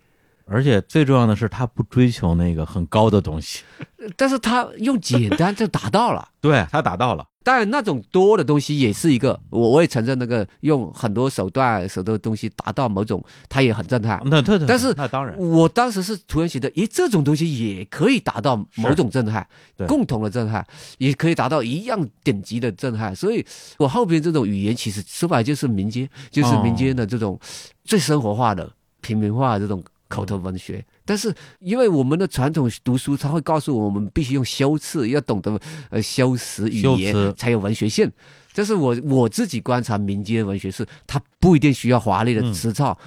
[0.47, 3.63] 而且最重要的是，他不追求那个很高的东西，
[4.17, 6.31] 但是他用简单就达到了。
[6.41, 7.27] 对他达到了。
[7.43, 14.21] 当然，那种多的东西也是一个，我我也承认，那个用很多手段、手的东西达到某种，它也很震撼。
[14.27, 19.47] 那对对，但是那当然，我当时是突然觉得，咦，这种东西也可以达到某种震撼，
[19.87, 20.67] 共同的震撼，
[20.99, 23.15] 也可以达到一样顶级的震撼。
[23.15, 23.45] 所以，
[23.79, 27.39] 我后边这种语言其实说白就是民间，就是民间的这种
[27.85, 28.71] 最生活化的、
[29.01, 29.83] 平民化的这种。
[30.13, 35.59] 口头文学，但是因为我们的传统读书，他会告诉我们必须用修辞，要懂得
[35.89, 38.13] 呃修辞语言才有文学性。
[38.53, 42.99] 这是我我自己观察民间文学是，它不一定需要华丽的词藻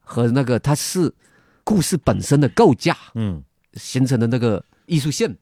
[0.00, 1.10] 和那个，它是
[1.64, 3.42] 故事本身的构架，嗯，
[3.72, 5.34] 形成的那个艺术性。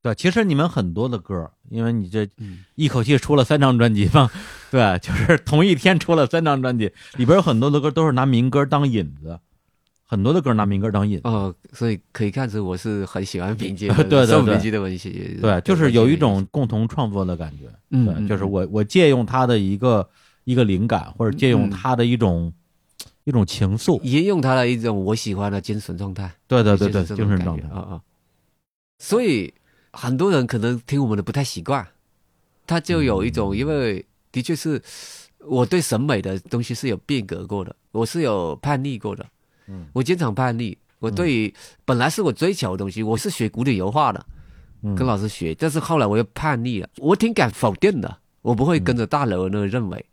[0.00, 2.28] 对，其实你们很多的歌，因为你这
[2.76, 4.30] 一口气出了三张专辑嘛，
[4.70, 9.40] 对，就是同一天出了三张专辑，里边有很多的歌都是拿民歌当引子。
[10.08, 15.10] 很多的歌拿民歌当引哦，所以可以看出我是很喜欢民间 对对民间的文学，
[15.40, 20.08] 对，就是有一种共同创作的感觉，嗯，就是我我借用他的一个
[20.44, 22.52] 一个灵感，或者借用他的一种
[23.24, 28.00] 一种情愫，也用他的一种我喜欢的精神状态，对对对对，精神状态啊啊，
[29.00, 29.52] 所以
[29.92, 31.84] 很多人可能听我们的不太习惯，
[32.64, 34.80] 他就有一种，因为的确是
[35.40, 39.26] 我对审美的东西是有变革过的，我是有叛逆过的。
[39.68, 40.76] 嗯，我经常叛逆。
[40.98, 44.26] 我对于本来是我追求的东西，我是学古典油画的，
[44.96, 45.54] 跟老师学。
[45.54, 48.16] 但是后来我又叛逆了，我挺敢否定的。
[48.40, 50.04] 我不会跟着大流那个认为，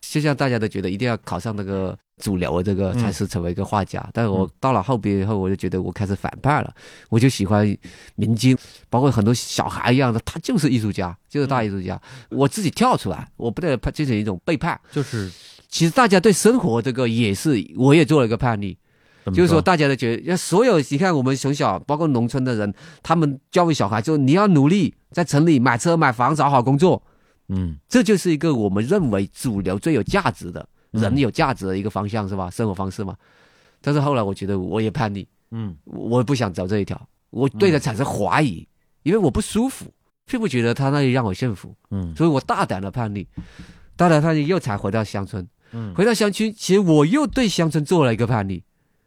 [0.00, 4.08] 就像大家都觉得一定要考上那个主流这个才是成为一个画家。
[4.12, 6.72] 但是我到了后边以后，我就觉得我开始反叛了。
[7.08, 7.66] 我就喜欢
[8.14, 8.56] 民间，
[8.88, 12.00] 包括很多小孩一样的，他就是艺术家，就是大艺术家。
[12.30, 15.28] 我自己跳出来，我不得进行一种背叛，就是。
[15.68, 18.76] 其实大家对生活这个也是，我也做了一个叛逆，
[19.26, 22.72] 就是说大家都觉得，所有你看我们从小包括农村的人，
[23.02, 27.02] 他们教育小孩，就你要努力在城里买车买房找好工作，
[27.48, 32.48] 嗯，这就是一个我们认为主流最有价值的人有价值的一个方向是吧？
[32.48, 33.16] 生活方式嘛。
[33.80, 38.66] 但是后来我觉得我也叛逆，嗯，我不想走这一条，我对他产生怀疑，
[39.02, 39.86] 因为我不舒服，
[40.24, 43.26] 并不觉得他那里让我幸福，嗯，所以我大胆的叛逆，
[43.96, 45.46] 大胆叛逆又才回到乡村。
[45.94, 48.62] 回到乡村，其实我又对乡村做了一个叛逆。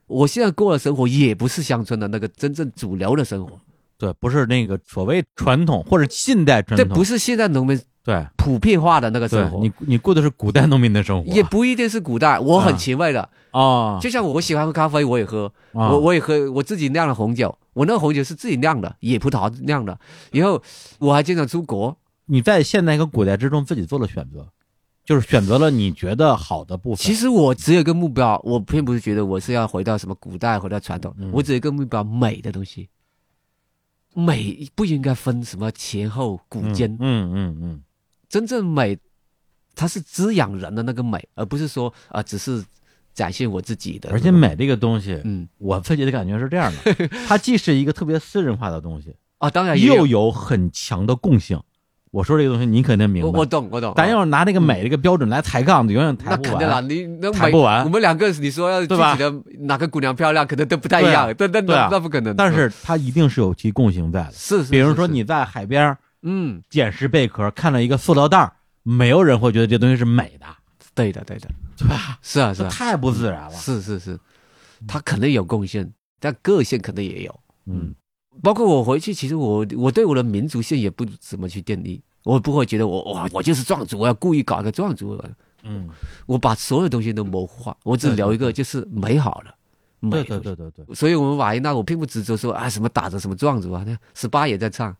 [0.07, 3.59] 我现在过的生活也不是乡村的那个真正主流的生活，
[3.97, 9.59] 对，不是那个所谓传统或者近代传统，这不是现在农民对普遍化的那个生活。
[9.59, 12.39] 你你过的是古代农民的生活，也不一定是古代。
[12.39, 19.95] 我很前卫的啊，就像我喜欢喝咖啡，我也喝，我我也喝我自己酿的红酒，我那个红酒是自己酿的，野葡萄酿的。
[20.31, 20.59] 以后
[20.97, 21.95] 我还经常出国。
[22.25, 24.47] 你在现代跟古代之中自己做了选择。
[25.09, 27.03] 就是选择了你觉得好的部分。
[27.03, 31.11] 其实我只有一个目标，我并不是觉得我是要回到什么古代，回到传统。
[31.31, 32.87] 我只有一个目标，美的东西。
[34.13, 36.95] 美不应该分什么前后古今。
[36.99, 37.81] 嗯嗯嗯。
[38.27, 38.99] 真正美，
[39.73, 42.63] 它是滋养人的那个美，而不是说啊，只是
[43.11, 44.11] 展现我自己的。
[44.11, 51.59] 而且美这个东西，嗯，我自己的感觉是这样的， 它既是一个特别私人化的东西啊，当然又有很强的共性。
[52.11, 53.29] 我说这个东西你肯定明白。
[53.29, 53.93] 我我懂，我懂。
[53.95, 56.41] 咱要是拿那个美这个标准来抬杠，永远抬不完。
[56.41, 57.83] 那肯定了，你那抬不完。
[57.83, 61.31] 我们两个，你说要具体的哪个姑娘漂亮，可能都不太一样。
[61.35, 62.35] 对对对，那不可能。
[62.35, 64.31] 但是它一定是有其共性在的。
[64.33, 68.51] 是，比如说你在海边，嗯，捡拾贝壳，看到一个塑料袋，
[68.83, 70.45] 没有人会觉得这东西是美的。
[70.95, 72.17] 对的，对的，对吧？
[72.21, 73.51] 是啊，是啊，太不自然了。
[73.51, 74.19] 是是是，
[74.87, 77.39] 它可能有共性，但个性可能也有。
[77.67, 77.93] 嗯，
[78.41, 82.01] 包括我回去，其实我我对我的民族性也不怎么去定义。
[82.23, 85.19] 我不会觉得我哇，我就是壮族，我要故意搞一个壮族。
[85.63, 85.89] 嗯，
[86.25, 90.09] 我把所有东西都模糊化，我只聊一个就是美好的。
[90.09, 90.95] 对对对对对。
[90.95, 94.95] 所以，我们瓦依那，我并不执着说啊什么打着什么壮族啊，那十八也在唱，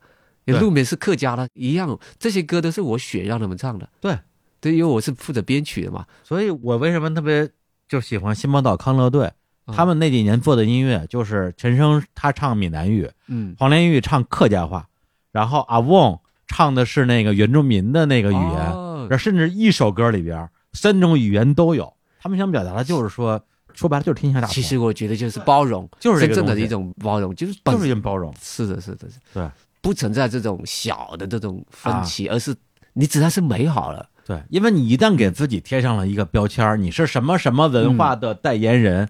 [0.45, 3.88] 路面是客家的，一样，这些歌都是我选让他们唱的。
[4.02, 4.18] 对，
[4.60, 6.06] 对，因为我是负责编曲的嘛。
[6.24, 7.49] 所以我为什么特别
[7.88, 9.32] 就喜欢新宝岛康乐队？
[9.74, 14.88] 他们那几年做的音乐，就是陈升他唱闽南语，嗯，黄连玉唱客家话，
[15.32, 16.20] 然后阿旺。
[16.52, 21.94] 唱的是那个原住民的那个语言，甚至一首歌里边三种语言都有。
[22.20, 23.40] 他们想表达的就是说，
[23.76, 24.48] 说白了就是天下大。
[24.48, 28.34] 其实我觉得就是包容，就是真正的一种包容，就是就是一种包容。
[28.41, 29.20] 是的，是的，是。
[29.32, 29.48] 对，
[29.80, 32.56] 不存在这种小的这种分歧，而是
[32.94, 34.10] 你只要是美好了。
[34.26, 39.08] 对，因为你一旦给自己贴上了一个标签，你是什么什么文化的代言人。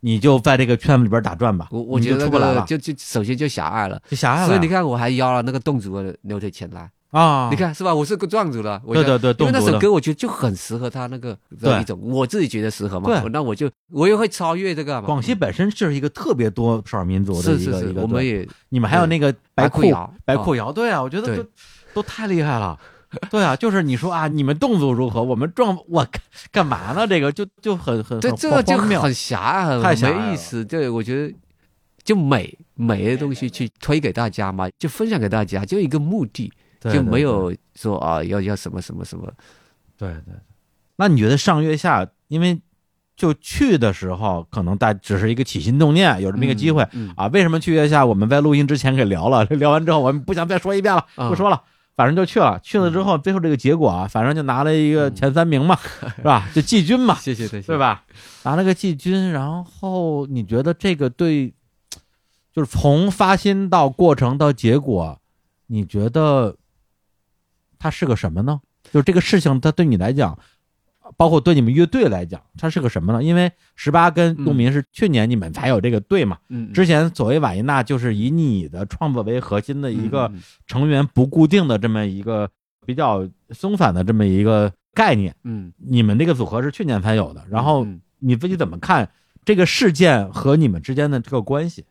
[0.00, 4.46] 你就在这个圈子里边打转吧，我我觉得出不来了，就就首先就狭隘了，就狭隘了。
[4.46, 7.94] 所以你看，我还邀了那个侗族的牛腿前来啊，你看是吧？
[7.94, 11.36] 我是个壮族的，对对对，因为那首歌我觉得就很适合他那个
[11.80, 13.06] 一种，我自己觉得适合嘛。
[13.06, 15.00] 对那我就我也会超越这个。
[15.02, 21.44] 广西本身就是一个特别多少民族的一个一个，我们也你们还有那个白裤谣，白裤瑶，对啊，我觉得都
[21.94, 22.78] 都太厉害了。
[23.30, 25.22] 对啊，就是你说啊，你们动作如何？
[25.22, 26.06] 我们壮我
[26.52, 27.06] 干嘛呢？
[27.06, 30.64] 这个就就很很这这个就很狭隘，太没意思。
[30.64, 31.34] 对，我觉得
[32.04, 36.52] 就美美的东西去推给大家嘛，就分享给大家，就一个目的，
[36.82, 39.32] 就没有说啊要要什么什么什么。
[39.96, 40.34] 对对。
[40.96, 42.60] 那你觉得上月下，因为
[43.16, 46.86] 就去的时候，可能大只是一个起心动念，有这么一个机会
[47.16, 47.26] 啊？
[47.28, 48.04] 为什么去月下？
[48.04, 51.62] 我们在录音之前给聊了， 聊完之后我们不想再说一遍了，不说了。
[51.98, 55.76] 反正就去了，去了之后，最后这个结果啊，反正就拿了一个前三名嘛，
[56.14, 56.48] 是吧？
[56.54, 58.04] 就季军嘛，谢谢谢谢，对吧？
[58.44, 61.52] 拿了个季军，然后你觉得这个对，
[62.54, 65.18] 就是从发心到过程到结果，
[65.66, 66.54] 你觉得
[67.80, 68.60] 它是个什么呢？
[68.92, 70.38] 就是这个事情，它对你来讲。
[71.18, 73.20] 包括对你们乐队来讲，它是个什么呢？
[73.22, 76.38] 因为十八跟陆明是去年你们才有这个队嘛。
[76.48, 76.72] 嗯。
[76.72, 80.32] 之前所谓瓦伊娜就是以你的创作为核心的一个
[80.68, 82.48] 成员不固定的这么一个
[82.86, 85.34] 比较松散的这么一个概念。
[85.42, 85.72] 嗯。
[85.76, 87.84] 你们这个组合是去年才有的，然后
[88.20, 89.10] 你自己怎么看
[89.44, 91.84] 这个事件和你们之间的这个关系？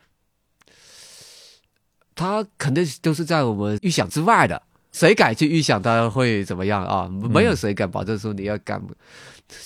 [2.16, 4.64] 他肯定都是在我们预想之外的。
[4.92, 7.08] 谁敢去预想他会怎么样啊？
[7.30, 8.82] 没有谁敢保证说你要敢，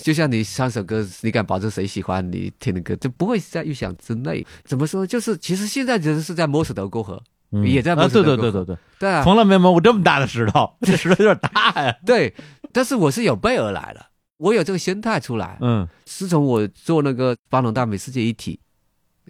[0.02, 4.44] 就像你唱首歌，你敢保证谁喜欢你听的歌，就不会在预想之内。
[4.64, 5.06] 怎么说？
[5.06, 7.22] 就是其实现在只是在摸石头过河，
[7.64, 11.96] 也在摸石头对对对对对对啊，从来没摸过这么大的石头，这石头有点大呀。
[12.04, 12.34] 对，
[12.70, 14.04] 但是我是有备而来的，
[14.36, 15.56] 我有这个心态出来。
[15.62, 18.60] 嗯，是从我做那个巴龙大美世界一体，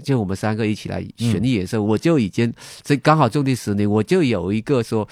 [0.03, 2.53] 就我们三个一起来选的颜色，我就已经
[2.83, 5.09] 这刚好种地十年，我就有一个说。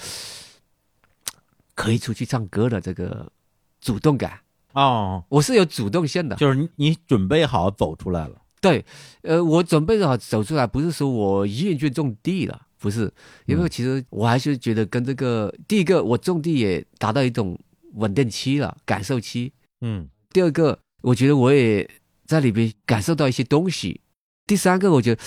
[1.80, 3.32] 可以出去唱歌的这个
[3.80, 4.38] 主动感
[4.74, 8.36] 哦，我是有主动性的，就是你你准备好走出来了。
[8.60, 8.84] 对，
[9.22, 13.10] 呃，我准备好走出来，不是说我厌倦种地了，不是，
[13.46, 17.58] 因为其实我还是觉得跟这个第一个，我种地也达到一种
[17.94, 19.50] 稳定期了，感受期。
[19.80, 21.88] 嗯，第二个，我觉得我也
[22.26, 24.02] 在里边感受到一些东西。
[24.46, 25.22] 第三个，我觉得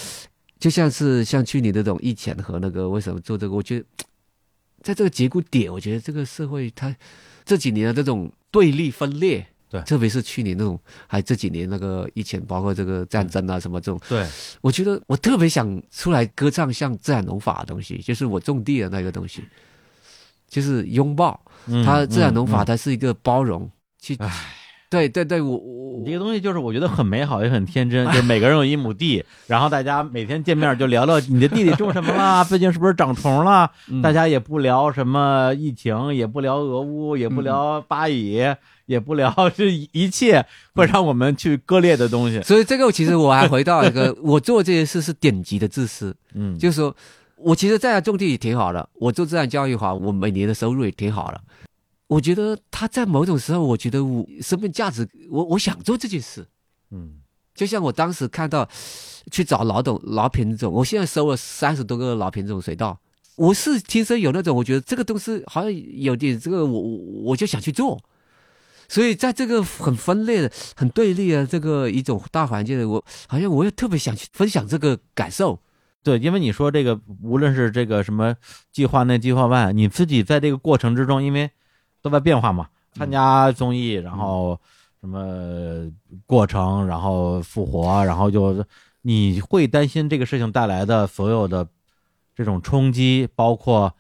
[0.60, 3.86] 就像是像去年那种疫情和那个为什么做这个，我觉得。
[4.84, 6.96] 在这个节骨点，我觉得这个社会它
[7.44, 14.28] 这几年的这种对立分裂，对，特别是去年那种，还这几年那个疫情，包括这个战争啊什么这种，对，
[14.62, 19.42] 我觉得我特别想出来歌唱像自然农法的东西，就是我种地的那个东西，
[20.48, 21.40] 就是拥抱。
[21.86, 24.18] 它自然农法，它是一个包容去。
[24.94, 33.72] 对对对，我我这个东西就是我觉得很美好也很天真，就是每个人有一亩地，然后大家每天见面就聊聊你的地里种什么了，最近是不是长虫了？
[34.04, 38.40] 大家也不聊什么疫情，也不聊俄乌，也不聊巴以，
[38.86, 40.46] 也不聊这一切
[40.76, 42.40] 会让我们去割裂的东西。
[42.44, 46.16] 所以这个其实我还回到一个，我做这些事是顶级的自私。
[46.36, 46.96] 嗯，就是说
[47.38, 51.42] 我其实在种地也挺好的，我做自然教育好，我每年的收入也挺好的。
[52.08, 56.46] 我觉得他在某种时候，我觉得我生命价值，我我想做这件事，
[56.92, 57.22] 嗯，
[57.56, 58.68] 就像我当时看到
[59.32, 63.00] 去找老董老品种，我现在收了三十多个老品种水稻，
[63.36, 68.00] 我是天生有那种，我觉得这个东西好像有点这个，我我我就想去做。
[68.90, 75.58] 所以在这个很分裂的、很对立的这个一种大环境，我好像我也特别想去分享这个感受。
[76.04, 78.36] 对，因为你说这个，无论是这个什么
[78.72, 81.50] 计划内、计划外，你自己在这个过程之中，因为
[82.04, 84.60] 都在变化嘛，参加综艺，然后
[85.02, 85.92] 什么
[86.28, 88.64] 过程，然后复活，然后就
[89.02, 91.68] 你会担心这个事情带来的所有的
[92.36, 93.92] 这种冲击，包括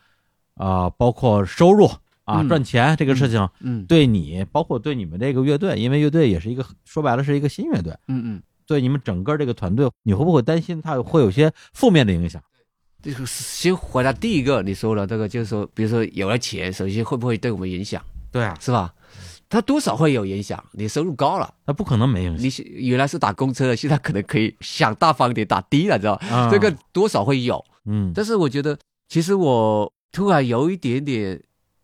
[0.53, 1.89] 啊，包括收入。
[2.25, 12.41] 啊，赚钱这个事情，嗯，对你，包括对你们这个乐队，因为乐队也是一个说白了是一个新乐队，嗯嗯，对你们整个这个团队，你会不会担心它会有些负面的影响？
[13.03, 18.01] 这个先回答第一个，你说了这个，就是说，比如说有了钱，首先会不会对我们影响？
[18.31, 18.93] 对啊，是吧？
[19.49, 20.63] 他多少会有影响。
[20.71, 22.65] 你收入高了，那不可能没影响。
[22.65, 28.11] 你原来是打公车的，现在可能可以想大方点打的了，知道吧这个多少会有，嗯。
[28.15, 31.39] 但是我觉得，其实我突然有一点点。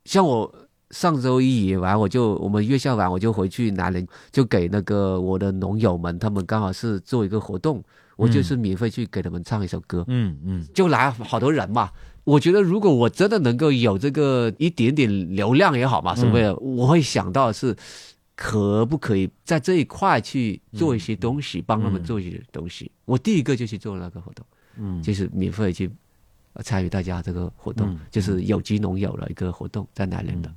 [0.06, 0.52] 像我
[0.90, 7.84] 上周一演完，我就我们月下完，我就回去南宁，就给那个我的农友们，他们刚好是做一个活动，
[8.20, 11.90] 我就是免费去给他们唱一首歌，嗯嗯，就来好多人嘛。
[12.26, 17.76] 我觉得如果我真的能够有这个一点点流量也好嘛，所谓的我会想到是
[18.36, 22.92] 可不可以在这一块去做一些东西，帮他们做一些东西。
[23.06, 24.46] 我第一个就去做那个活动，
[24.78, 25.90] 嗯，就是免费去。
[26.64, 30.54] 参与大家这个活动，就是有机农友的一个活动，在南宁的。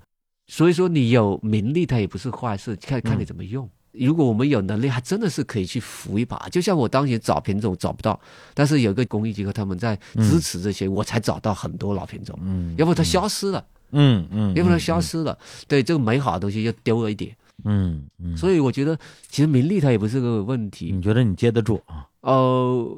[0.48, 3.68] 所以说，你有名利，它也不是坏事，看看你怎么用。
[3.92, 6.48] 如果我们有能力，还真的是可以去扶一把。
[6.50, 8.18] 就像我当年找品种找不到，
[8.54, 12.38] 但是有个公益机构他们在支持这些，我才找到很多老品种。
[12.42, 13.64] 嗯，要不它消失了。
[13.90, 15.38] 嗯嗯，要不它消失了，
[15.68, 17.36] 对这个美好的东西又丢了一点。
[17.64, 18.98] 嗯嗯，所以我觉得，
[19.28, 20.90] 其实名利它也不是个问题。
[20.92, 22.08] 你觉得你接得住啊？
[22.20, 22.96] 哦。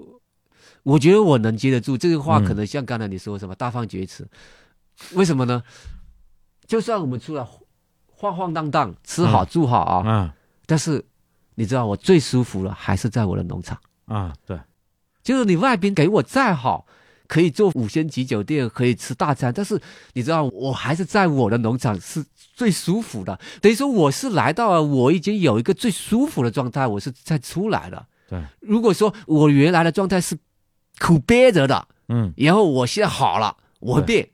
[0.85, 4.29] 我觉得我能接得住这个话，可能像刚才你说什么大放厥词，
[5.15, 5.63] 为什么呢？
[6.67, 7.43] 就算我们出来
[8.11, 10.31] 晃晃荡荡，吃好住好啊，嗯，
[10.67, 11.05] 但是
[11.55, 14.33] 你知道我最舒服的还是在我的农场啊。
[14.47, 14.59] 对，
[15.23, 16.87] 就是你外边给我再好，
[17.27, 19.81] 可以做五星级酒店，可以吃大餐，但是
[20.15, 22.25] 你知道我还是在我的农场是
[22.55, 23.39] 最舒服的。
[23.61, 28.07] 等于说我是来到了我已经有一个最舒服的状态，我是在出来的。
[28.29, 30.39] 对，如果说我原来的状态是。
[31.01, 34.29] 苦憋着的，嗯，然后我现在好了，我会变，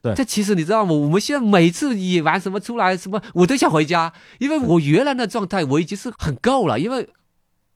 [0.00, 0.92] 对，这其实你知道吗？
[0.92, 7.08] 我们现在每次演完什么出来什么，我都想回家，因为我原来的状态我已经是很够了，因为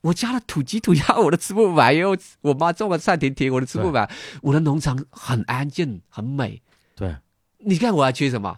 [0.02, 4.08] 我家的土鸡土鸭我都吃不完，因为我妈种的菜田田我都吃不完，
[4.42, 6.62] 我的农场很安静很美，
[6.94, 7.16] 对。
[7.64, 8.56] 你看我还缺什么？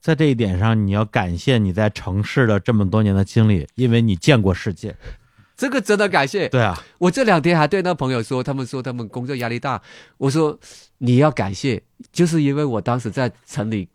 [0.00, 4.96] 在这一点上，你要感谢你在城市的这么多年的经历，因为你见过世界。
[5.58, 9.82] 这个真的感谢，对啊，我这两天还对那朋友说，他们说他们工作压力大，
[10.16, 10.58] 我说
[11.02, 11.82] 你要感谢，
[12.12, 13.88] 就是因为我当时在城里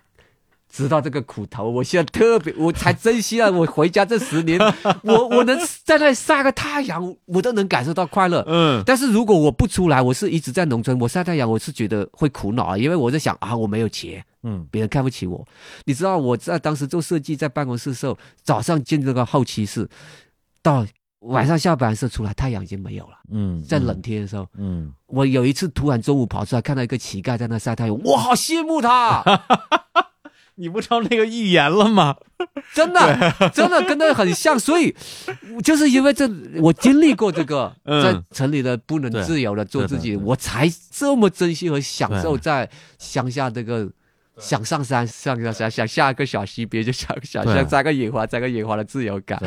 [0.67, 3.47] 知道这个苦头，我现在特别我才珍惜啊。
[3.49, 4.59] 我回家这十年，
[5.03, 8.43] 我 我能在那里晒个太阳，我都能感受到快乐。
[8.47, 15.45] 嗯，但是如果我不出来，我是一直在农村，我晒太阳，我是觉得会苦恼啊，因为我在想啊，我没有钱，嗯，别人看不起我。
[15.85, 19.87] 你知道我在当时做设计，在办公室的时候，早上进这个后期室，
[20.61, 20.85] 到。
[21.25, 23.17] 晚上下班的时候出来，太阳已经没有了。
[23.31, 29.23] 嗯，在冷天的时候，嗯，我有一次突然中午跑出来，看到一个乞丐在那晒太阳，我好羡慕他。
[30.57, 32.15] 你不知道那个预言了吗？
[32.73, 34.57] 真的，真的跟他很像。
[34.57, 34.95] 所以，
[35.61, 36.29] 就是因为这，
[36.61, 43.89] 我经历过这个， 在城里的不能自由的做自己，我才这么珍惜和享受在乡下这个
[44.37, 49.41] 想上山、上下山、想下一个小溪边就想想象摘个野花、摘个野花的自由感。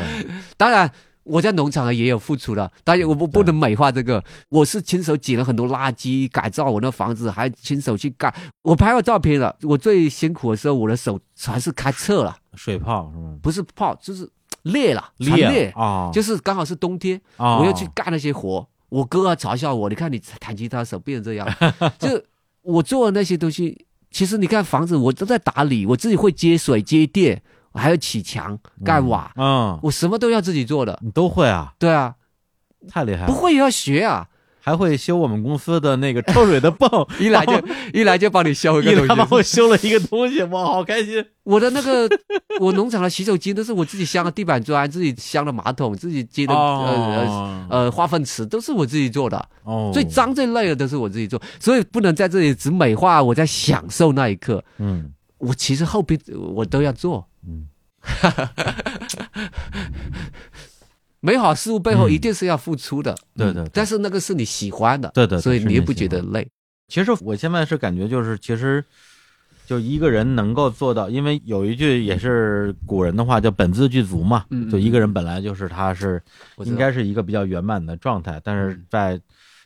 [0.57, 0.91] 当然。
[1.29, 8.33] 我在农场也有付出的，当然我不不能美化这个，我是亲手捡了很多垃圾，改造我那房子，还亲手去干。
[8.63, 13.35] 我拍过照片了，我最辛苦的时候，我的手全是开侧了，水泡是吗？
[13.43, 14.27] 不是泡，就是
[14.63, 18.67] 裂了，裂啊，就是刚好是冬天，我要去干那些活。
[18.89, 21.47] 我哥啊嘲笑我，你看你弹吉他手变成这样，
[21.99, 22.23] 就
[22.63, 27.43] 我做的那些东西，其实你看房子我都在打理，我自己会接水接电。
[27.79, 31.73] 还要起墙盖瓦，嗯，我什么都要自己做的，你都会啊？
[31.79, 32.13] 对啊，
[32.87, 33.27] 太厉害了！
[33.27, 34.27] 不会也要学啊，
[34.59, 36.87] 还会修我们公司的那个抽水的泵，
[37.19, 37.53] 一来就
[37.93, 41.25] 一来就帮你修一个东西，他帮我修了一个东西，哇，好开心！
[41.43, 42.07] 我的那个
[42.61, 55.11] 我农场的洗手间都是我自己镶的地板砖，自己镶的马桶，自己接的呃呃化粪池都是我自己做的，哦，最脏最累的都是我自己做，所以不能在这里只美化，我在享受那一刻，嗯。
[55.39, 56.19] 我其实后边
[56.53, 57.67] 我都要做，嗯，
[61.19, 63.67] 美好事物背后一定是要付出的，对对。
[63.73, 66.47] 但是那个是你喜欢的，对对，所以你又不觉得累。
[66.87, 68.85] 其实我现在是感觉就是其实。
[69.69, 74.43] 就一个人能够做到，因为有一句也是古人的话，叫“本自具足”嘛。
[74.49, 76.19] 嗯，就一个人本来就是他是
[76.65, 79.21] 应该是一个比较圆满的状态，但是在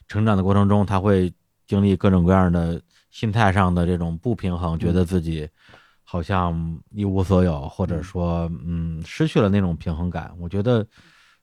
[0.09, 1.31] 成长的过程中，他会
[1.67, 2.81] 经历各种各样的
[3.11, 5.47] 心态上的这种不平衡，觉得自己
[6.13, 10.31] 好像一无所有，或者说嗯失去了那种平衡感。
[10.39, 10.85] 我觉得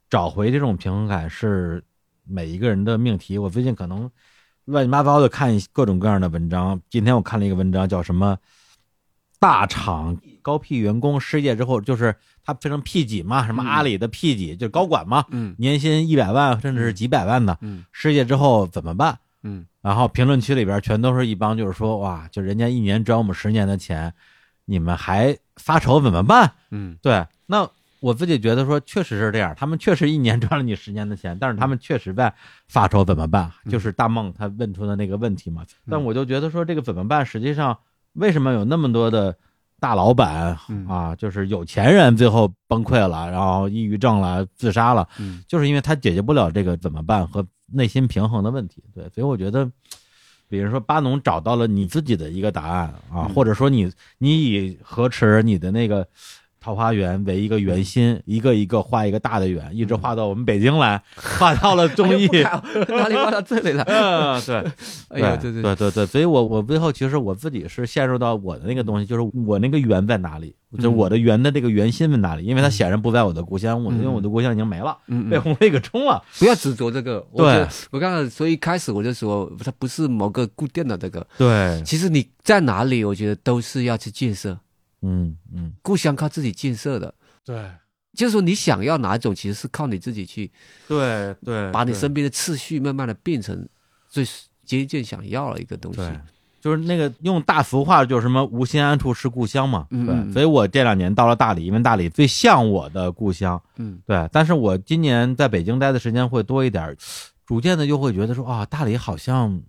[0.09, 1.83] 找回这种平衡感是
[2.23, 3.37] 每一个人的命题。
[3.37, 4.09] 我最近可能。
[4.67, 6.81] 乱七八糟的看各种各样的文章。
[6.89, 8.39] 今天我看了一个文章，叫什么
[9.41, 12.15] “大厂高 P 员工失业之后，就是
[12.45, 19.19] 他分成 P 几嘛，什么阿里的 P 几，就是高管嘛，嗯，年薪一百万甚至是几百万的，嗯，失业之后怎么办？
[19.43, 24.15] 嗯，然后评论区里边全都是一帮就是说哇，就人家一年赚我们十年的钱，
[24.71, 26.53] 你们还发愁怎么办？
[26.71, 27.69] 嗯，对，那。
[28.03, 29.55] 我自己觉得说，确实是这样。
[29.55, 32.33] 他们确实一年赚了你十年的钱，但是他们确实在
[32.67, 33.53] 发愁怎么办？
[33.69, 35.63] 就是大梦他问出的那个问题嘛。
[35.87, 37.27] 但我就觉得说，这个怎么办？
[37.27, 37.77] 实际上，
[38.15, 39.37] 为什么有那么多的
[39.79, 40.57] 大老板
[40.89, 45.07] 啊，就是有钱人最后崩溃了，然后抑郁症了，自杀了，
[45.47, 48.83] 就是因为他解决不了这个怎么办和内心平衡的问题。
[48.95, 49.71] 对，所以我觉得，
[50.51, 56.07] 比如说巴农找到了你自己的一个答案啊，或者说你你以何池你的那个。
[56.61, 62.29] 桃花源为一个圆心，一个一个画一个大的圆，一直画到我们北京来， 画到了中艺，
[62.89, 63.83] 哪里画到这里来？
[63.89, 64.57] 嗯，对，
[65.09, 65.91] 哎呀，对对对对。
[65.91, 72.45] 对，所以我我最后其实我自己是陷入到我的那个东西，就是我那个圆在哪里，就是我的圆的这个圆心在哪里？
[72.45, 74.95] 因为它显然不在我的故乡，我因为我的故乡已经没了，
[75.31, 76.23] 被红卫给冲了。
[76.39, 77.67] 不要执着这个，对。
[77.91, 84.59] 我刚刚所以一开始我就说，它不是某个固定的这个，对，其实你在哪里，我觉得都是要去建设。
[85.03, 87.15] 嗯嗯，故乡靠自己建设的，
[87.45, 87.71] 对，
[88.15, 90.51] 就是说你想要哪一种，其实是靠你自己去，
[90.87, 93.69] 对对，把你身边的次序慢慢的变成
[94.09, 94.27] 最
[94.65, 96.01] 接近想要的一个东西。
[96.61, 99.87] 就是那个用大俗话，就是什么无心安处是故乡嘛。
[99.89, 103.59] 对，所以我这两年到了大理，因为大理最像我的故乡。
[103.77, 106.95] 嗯，对，但是我今年在北京待的时间会多一点，
[107.47, 109.63] 逐渐的又会觉得说啊，大理好像。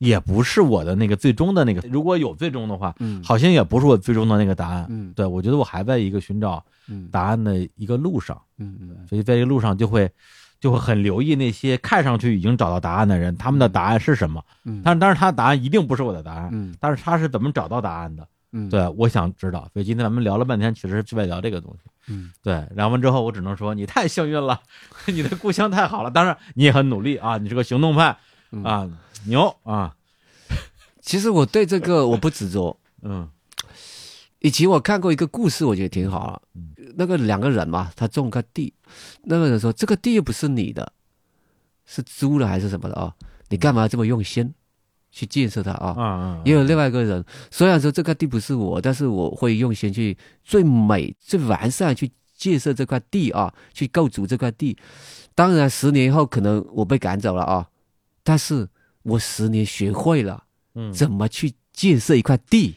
[0.00, 6.64] 也不是我的那个最终的那个，如果有最终的话，嗯，好像也不是我最终的那个答案，嗯，对我觉得我还在一个寻找
[7.10, 10.10] 答案的一个路上，嗯嗯，所以在这个路上就会
[10.58, 24.58] 就会很留意那些看上去已经找到答案的人，他们的答案是什么，嗯，但是当然他的答案一定不是我的答案，嗯，但是他是怎么找到答案的，嗯，对，我想知道，所以今天咱们聊了半天，其实是在聊这个东西，嗯，对，聊完之后我只能说你太幸运了，
[25.06, 28.16] 你的故乡太好了，当然你也很努力啊，你是个行动派
[28.64, 28.88] 啊，
[29.26, 29.94] 牛啊。
[31.00, 33.28] 其实我对这个 我不执着，嗯，
[34.40, 36.40] 以前我看过一个故事，我觉得挺好啊。
[36.96, 38.72] 那个两个人嘛，他种个地，
[39.22, 40.92] 那个人说这个地又不是你的，
[41.86, 43.14] 是租的还是什么的啊？
[43.48, 44.52] 你干嘛这么用心
[45.10, 45.94] 去建设它啊？
[45.98, 54.76] 嗯也有另外一个人，虽然说这块地不是我，但是我会用心去最美、最完善去建设这块地啊，去构筑这块地。
[55.34, 57.66] 当然，十年后可能我被赶走了啊，
[58.22, 58.68] 但是
[59.02, 60.44] 我十年学会了。
[60.74, 62.76] 嗯，怎么去建设一块地？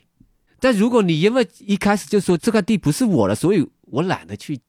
[0.59, 4.59] 但如果你因为一开始就说这块地不是我的，所以我懒得去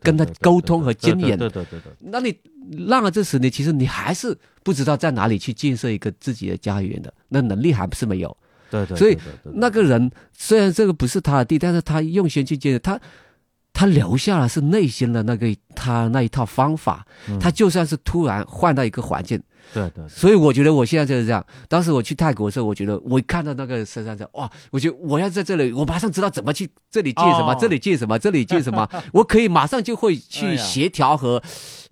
[0.00, 2.32] 跟他沟通和经营，对对对对，那你
[2.86, 8.36] 浪了这十年，其实你还是不知道在哪里去建设一个自己的家园的，那能力还不是没有。
[8.70, 13.00] 对对，所以那个人虽然这个不是他的地，但是他用心去建设，他
[13.72, 17.04] 他留下了是内心的那个他那一套方法，
[17.40, 19.42] 他就算是突然换到一个环境。
[19.72, 21.44] 对对，所以我觉得我现在就是这样。
[21.68, 24.50] 当时我去泰国的时候，我觉得我看到那个深山者，哇！
[24.70, 31.42] 我觉得我要在这里，我马上知道怎么去这里建什么，这里建什么，这里建什么，我可以马上就会去协调和，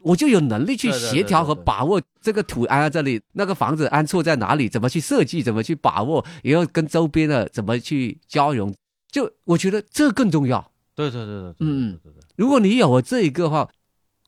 [0.00, 8.74] 我就有能力去协调和把握这个土安在这里，那个房子安错在哪里，怎么去设计，怎么去把握，也要跟周边的怎么去交融，
[9.10, 10.72] 就我觉得这更重要。
[10.94, 12.22] 对对对对，嗯对对。
[12.36, 13.68] 如果你有我这一个话，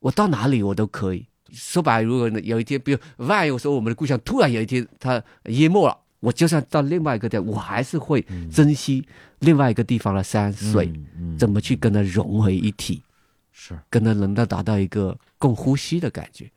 [0.03, 1.27] 我到哪里我都可以。
[1.53, 9.07] 说白，如果有一天，比如万一说我们的故乡突然有一天它淹没了，我就算到另外一个地，我还是会珍惜
[9.41, 10.93] 另外一个地方的山水，
[11.39, 13.03] 怎么去跟它融为一体，
[13.53, 16.51] 是跟它能够达到一个共呼吸的感觉。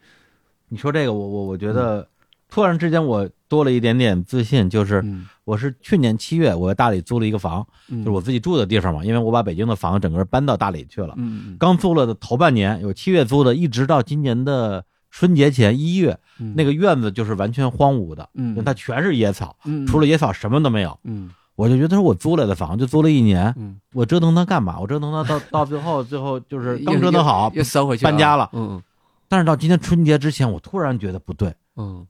[0.67, 2.07] 你说这个，我我我觉得
[2.51, 5.03] 突然之间我多了一点点自信，就是
[5.43, 11.15] 我是去年七月我在大理租了一个房，就是我自己住的地方嘛，因为我把北京的房整个搬到大理去了，
[11.57, 14.85] 刚租了的头半年有七月租的，一直到今年的。
[15.13, 16.17] 春节前一月，
[16.55, 24.79] 那个院子就是完全荒芜的，嗯，它全是野草，嗯，除了野草什么都没有，嗯，我就觉得说我租来的房就租了一年，嗯，我折腾它干嘛？
[24.79, 28.81] 我折腾它到 到最后，最后就是刚折腾好又收回去搬家了，嗯，
[29.27, 32.07] 但是到今天春节之前，我突然觉得不对，嗯，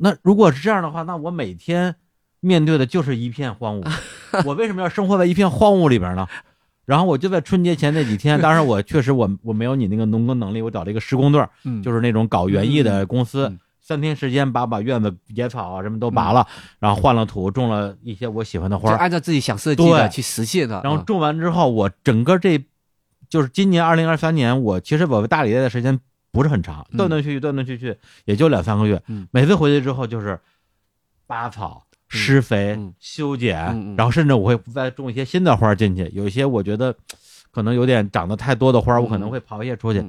[0.00, 1.96] 那如果是这样的话，那我每天
[2.40, 3.92] 面对的就是一片荒芜，
[4.46, 6.26] 我为什么要生活在一片荒芜里边呢？
[6.86, 11.40] 然后我就在春节前那几天， 当然我确实我我没有你那个农耕能力，我找了一个施工队，
[11.82, 16.46] 就是那种搞园艺的公司，三天时间把把院子野草啊什么都拔了，
[16.78, 20.80] 然后换了土，种了一些我喜欢的花，按照自己想设计的去实现的。
[20.82, 22.60] 然后种完之后，我整个这
[23.28, 26.00] 就是今年二零二三年，我其实我大理待的时间
[26.32, 29.02] 不是很长，断断续续，断断续续，也就两三个月。
[29.30, 30.38] 每次回去之后就是
[31.26, 31.84] 拔草。
[32.12, 36.10] 施肥、修剪，然后甚至我会再种一些新的花进去。
[36.12, 36.92] 有一些我觉得
[37.52, 40.04] 可能有点长得太多的花，我可能会刨一些出去。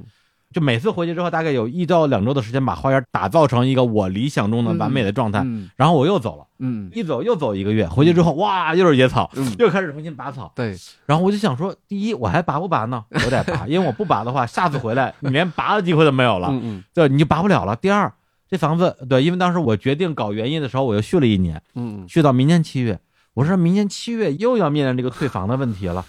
[0.52, 5.44] 就每次回去之后，大概有一到两周的时间，把花园打造成一个我理想中的完美的状态。
[5.76, 10.52] 然后我又走了，嗯，一走又走一个月，回去之后哇，又是野草，又开始重新拔草。
[10.54, 10.76] 对，
[11.06, 13.04] 然后我就想说，第一，我还拔不拔呢？
[13.10, 16.52] 我得拔，因为我不拔的话，下次回来你连拔的机会都没有了，
[16.94, 17.74] 对，你就拔不了了。
[17.74, 18.12] 第二。
[18.48, 23.00] 这房子对，因为当时我决定搞园艺的时候，我又续了一年，嗯，续到明年七月。
[23.32, 26.04] 我说明年七月又要面临这个退房的问题了，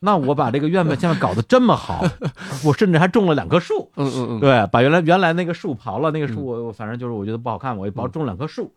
[0.00, 2.04] 那我把这个院子现在搞得这么好，
[2.64, 8.74] 我甚至还种了两棵树，嗯嗯嗯，对，把原来原来那个树刨了，那个树我我反正就是我觉得不好看，我一刨种两棵树。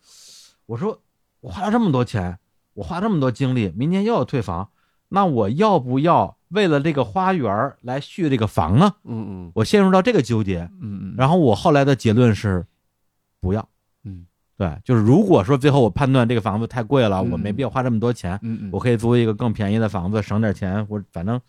[0.66, 1.02] 我说
[1.40, 2.38] 我花了这么多钱，
[2.74, 4.70] 我花这么多精力，明年又要退房，
[5.10, 8.94] 那我要不要为了这个花园来续这个房呢？
[9.04, 12.66] 嗯嗯，我陷入到这个纠结，嗯嗯，然后我后来的结论是。
[13.44, 13.66] 不要，嗯，
[14.62, 18.40] 对，就是如果说最后我判断这个房子太贵了，我没必要花这么多钱，
[18.72, 20.86] 我可以租一个更便宜的房子，省点钱。
[20.88, 21.42] 我反正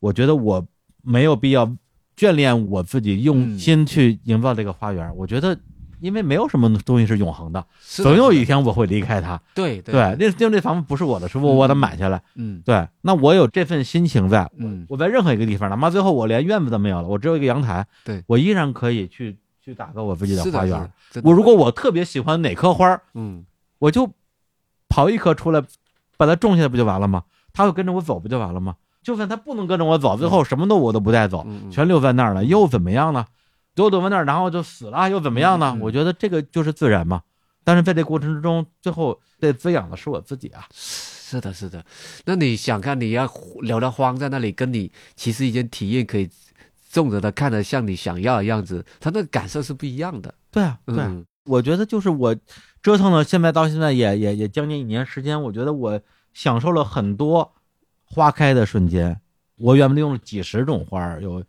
[0.00, 0.66] 我觉得我
[1.04, 1.72] 没有必要
[2.16, 5.08] 眷恋我自己用心去营造这个花园。
[5.14, 5.56] 我觉得，
[6.00, 9.40] 因为没有什么东西是永恒的，总有一天我会离开它。
[9.54, 12.20] 对对，那因为这房子不是我的，是我我得买下来。
[12.34, 19.38] 嗯，对，那我有这份心情在，嗯，我在任何一个地方，哪怕最后我连院子都没有了，我只有一个阳台，对我依然可以去。
[19.68, 20.90] 去打造我自己的花园。
[21.22, 23.44] 我如果我特别喜欢哪棵花，嗯，
[23.78, 24.10] 我就
[24.88, 25.62] 刨一棵出来，
[26.16, 27.24] 把它种下来不就完了吗？
[27.52, 28.76] 它会跟着我走不就完了吗？
[29.02, 33.26] 就算它不能跟着我走，最后什么都我都不带走，全留在那儿了，又怎么样呢？
[33.74, 35.76] 都留在那儿，然后就死了，又怎么样呢？
[35.82, 37.20] 我觉得这个就是自然嘛。
[37.62, 40.66] 但是在这过程之中，最后被滋养的是我自己啊。
[40.72, 41.84] 是的，是的。
[42.24, 43.30] 那你想看，你要
[43.60, 46.30] 聊的荒在那里，跟你其实已经体验可以。
[46.90, 50.34] 种着的看着像你想要的样子，他那感受是不一样的。
[50.50, 52.34] 对啊，对，我觉得就是我
[52.82, 56.00] 折腾了，现在到现在也也也将近一年时间，我觉得我
[56.32, 57.54] 享受了很多
[58.04, 59.20] 花开的瞬间。
[59.56, 61.44] 我原本用了几十种花，有。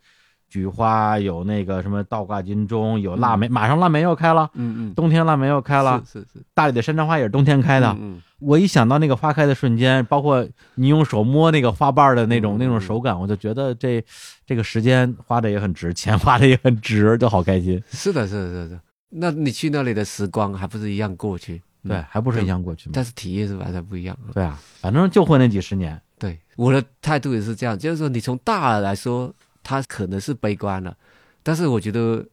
[0.50, 6.42] 菊花有那个什么倒挂金钟，有腊梅，马上腊梅要开了，嗯嗯，冬天腊梅要开了，是是。
[6.52, 14.04] 大理的山茶花也是冬天开的，嗯，我一想到那个花开的瞬间，包括你用手摸那个花瓣的那种那种手感，我就觉得这
[14.44, 17.82] 这个时间花的也很值，钱花的也很值，就好开心。
[17.92, 18.80] 是的，是的，是的。
[19.08, 21.62] 那你去那里的时光还不是一样过去？
[21.88, 22.92] 对，还不是一样过去吗？
[22.94, 24.14] 但是体验是完全不一样。
[24.34, 25.98] 对啊，反正就混那几十年。
[26.18, 30.96] 对，我的态度也是这样，就是说你从大来说，他可能是悲观了。
[31.42, 32.26] 但是我觉得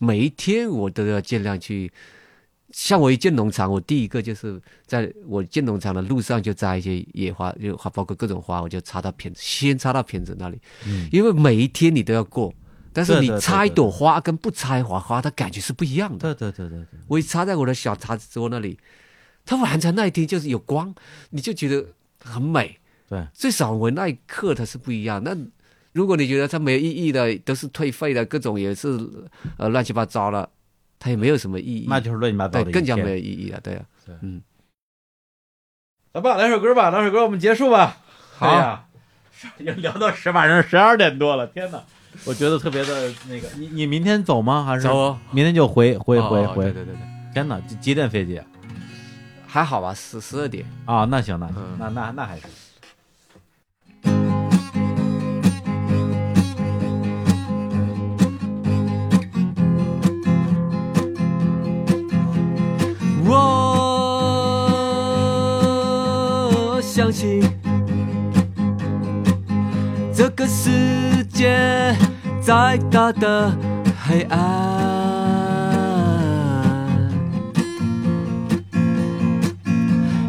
[0.00, 1.92] 每一天我都要尽量去，
[2.70, 10.60] 像我一进农场，我第一个就是在我进农场的路上就摘一些野花，就花包括各种花，我就插到瓶子，先插到瓶子那里。
[10.86, 12.52] 嗯，因为每一天你都要过，
[12.92, 16.34] 但是你插一朵花跟不插花花它感觉是不一样的。
[16.34, 18.78] 对对对对对，我一插在我的小茶桌那里，
[19.44, 20.94] 它完成那一天就是有光，
[21.30, 21.86] 你就觉得
[22.24, 22.78] 很美。
[23.08, 25.22] 对，最少我那一刻它是不一样。
[25.22, 25.36] 那
[25.96, 28.86] 如果你觉得它没有意义的，都是退费的，各种也是
[29.56, 30.46] 呃乱七八糟了，
[30.98, 34.42] 它也没有什么意义，那就是乱七八糟的，对，更加没有意义了，对啊，对，嗯，
[36.12, 37.96] 来吧，来首歌吧，来首歌我们结束吧。
[38.36, 38.84] 好呀，
[39.56, 41.82] 已经聊到十晚上十二点多了，天哪，
[42.26, 44.64] 我觉得特别的那个，你你明天走吗？
[44.64, 45.18] 还是走？
[45.30, 46.64] 明天就回回回回？
[46.64, 48.38] 对对对对，天哪，几几点飞机？
[49.46, 51.48] 还好吧，十十二点啊，那行那
[51.78, 52.42] 那那那还是。
[63.28, 63.32] 我
[66.80, 67.42] 相信
[70.14, 71.94] 这个世界
[72.40, 73.52] 再大的
[74.06, 74.38] 黑暗，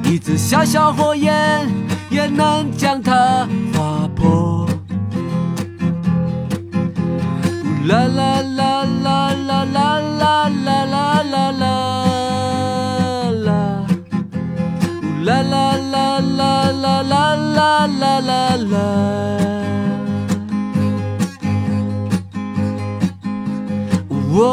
[0.03, 1.67] 一支小小火焰
[2.09, 4.67] 也能将它划破。
[7.87, 12.26] 啦啦啦啦啦啦啦啦啦啦
[15.43, 18.77] 啦啦啦啦啦啦啦啦啦。
[24.39, 24.43] 我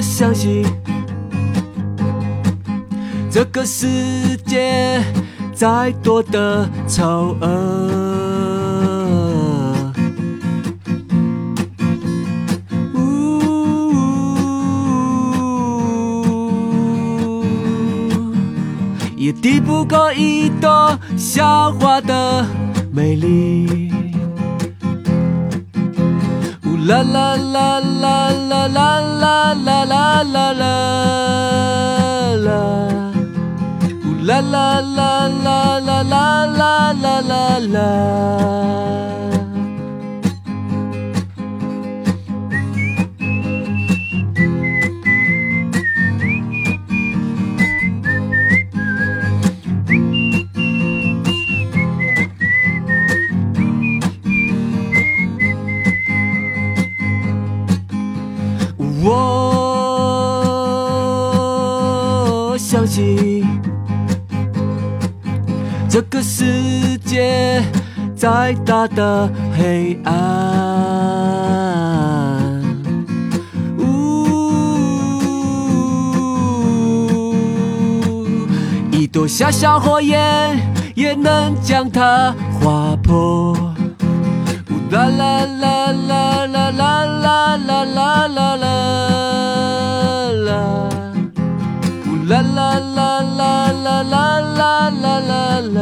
[0.00, 0.64] 相信
[3.30, 5.02] 这个世界
[5.52, 8.03] 再多的丑恶。
[19.44, 22.46] 抵不过一朵笑话的
[22.90, 23.92] 美丽。
[26.64, 30.64] 呜啦啦啦啦啦啦啦啦啦啦啦。
[34.24, 39.33] 啦啦啦啦啦啦啦啦啦啦。
[68.16, 70.12] 再大的黑暗，
[73.78, 74.26] 呜
[78.92, 80.58] 一朵小小火焰
[80.94, 83.54] 也能将它划破。
[84.90, 88.68] 啦啦啦啦啦啦啦啦啦啦啦。
[92.26, 95.80] 啦啦啦啦啦啦啦啦啦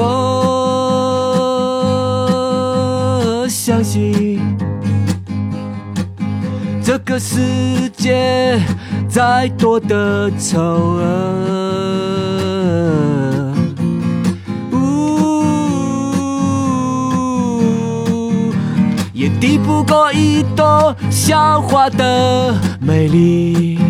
[0.00, 0.06] 我
[3.48, 4.56] 相信
[6.82, 8.60] 这个世界
[9.08, 11.78] 再多的丑恶。
[19.12, 23.87] 也抵不过一朵笑话的美丽。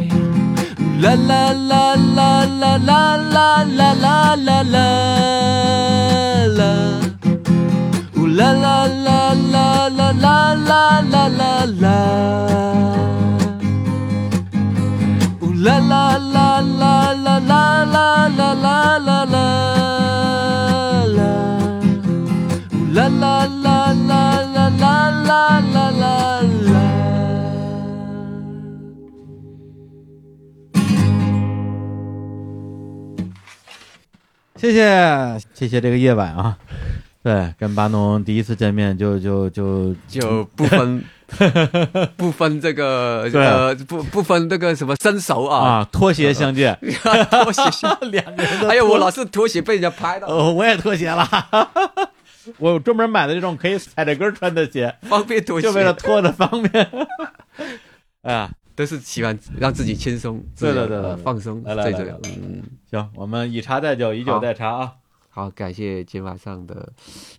[1.00, 4.82] 啦啦啦啦啦啦啦啦啦啦啦
[6.58, 6.60] 啦。
[8.16, 11.86] 呜啦啦啦啦啦啦啦啦啦啦。
[15.40, 20.27] 呜啦啦啦啦啦啦啦啦啦啦
[34.58, 36.56] 谢谢谢谢这个夜晚啊，
[37.22, 41.04] 对，跟巴农第一次见面就就就就不分
[42.16, 45.68] 不分这个呃不不分这个什么身手啊。
[45.68, 46.76] 啊拖鞋相见，
[47.30, 51.28] 拖鞋相 两个人，还有我老是拖鞋被人家拍到，哦，我也拖鞋了。
[52.56, 56.88] 我专门买的这种可以踩着跟穿的鞋，方便拖，就为了拖的方便。
[58.22, 62.16] 哎呀，都是喜欢让自己轻松，对对对，放松最重要。
[62.26, 64.92] 嗯，行，我们以茶代酒，以酒代茶啊。
[65.30, 66.88] 好，感谢今晚上的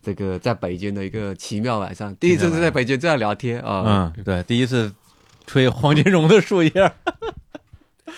[0.03, 4.11] 这个在北京的一个奇妙晚上，第一次是在北京这样聊天啊。
[4.17, 4.91] 嗯，对，第一次
[5.47, 6.71] 吹黄金荣的树叶。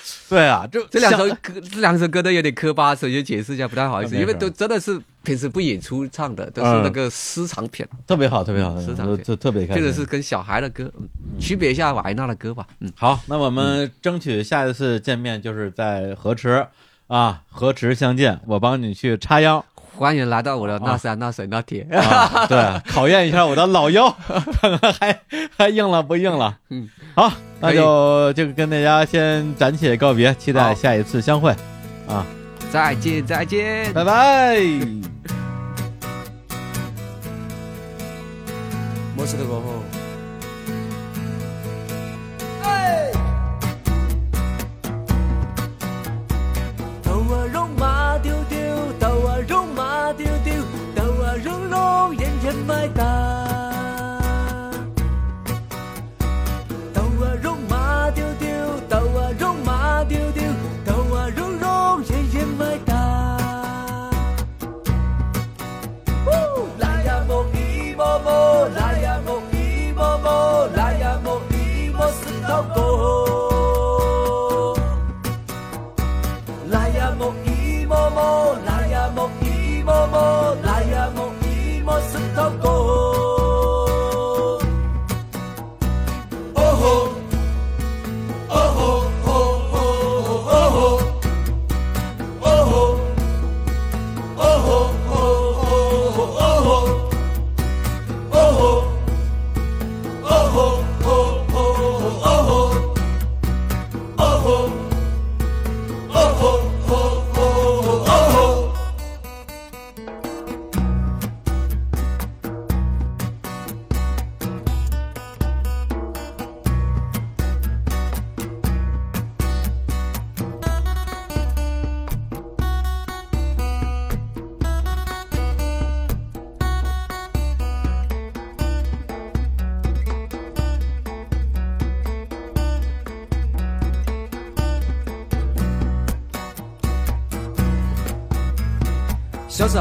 [0.29, 9.81] 对啊，就这两首歌，这两首歌都有点磕巴，首先解释一下，不太好意思，因为都真的是平时不演出唱的，都是那个私藏片，特别好，特别好，私藏片，特别开心。
[9.81, 10.91] 这个是跟小孩的歌，
[11.39, 12.65] 区别一下瓦依娜的歌吧。
[12.79, 16.65] 嗯，好，那我们争取下一次见面就是在河池
[17.07, 19.63] 啊，河池相见，我帮你去插秧。
[20.01, 21.85] 欢迎来到我的那山那水那铁，
[22.49, 24.09] 对，考验一下我的老腰，
[24.59, 25.19] 看 看还
[25.55, 26.57] 还硬了不硬了。
[26.71, 31.51] 嗯，好，那就就跟大家先暂且告别，期待下一次相会。
[32.07, 32.25] 啊，
[32.71, 34.59] 再见再见，拜拜。
[39.15, 39.90] 莫斯科过后。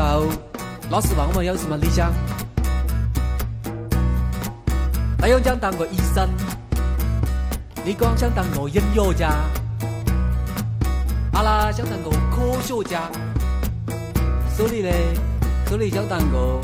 [0.01, 0.27] 走，
[0.89, 2.10] 老师问我们有什么理想。
[5.18, 6.27] 他又想当个医生，
[7.85, 9.31] 你光想当个音乐家，
[11.35, 13.10] 阿、拉想当个科学家，
[14.56, 14.94] 所以嘞，
[15.66, 16.59] 所以想当个，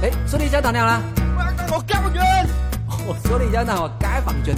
[0.00, 1.02] 哎，所以想当哪啦？
[1.36, 2.22] 我要当个解放军。
[3.06, 4.54] 我说你想当个解放军，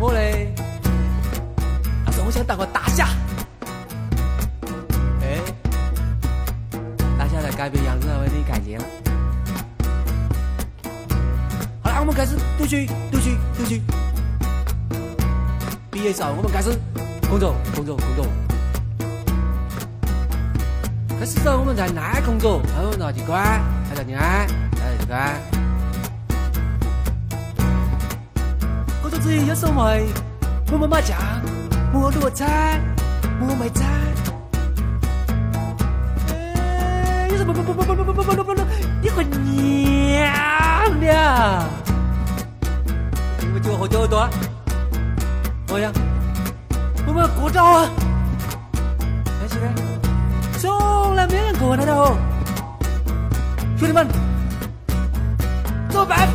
[0.00, 0.52] 我嘞，
[2.04, 3.06] 但是我想当个大侠。
[12.64, 13.82] 读取读取读取
[15.90, 16.70] 毕业之后我们开始
[17.28, 18.26] 工作工作工作
[21.20, 25.42] 开始找我们在那工作他们拿去关他叫你安他叫你关
[29.02, 30.06] 工作之余要收回
[30.72, 31.18] 我们马甲
[31.92, 32.46] 摩托车
[33.42, 33.84] 我没在
[37.44, 38.62] 不不不不不不不不不不不不
[39.02, 41.83] 你很娘娘
[43.84, 44.26] 我丢一朵，
[45.68, 45.92] 我呀，
[47.06, 47.90] 我们国照啊！
[49.42, 49.74] 来，起来，
[50.56, 52.16] 送来没人管他的哦，
[53.76, 54.08] 兄弟们，
[55.90, 56.33] 做白。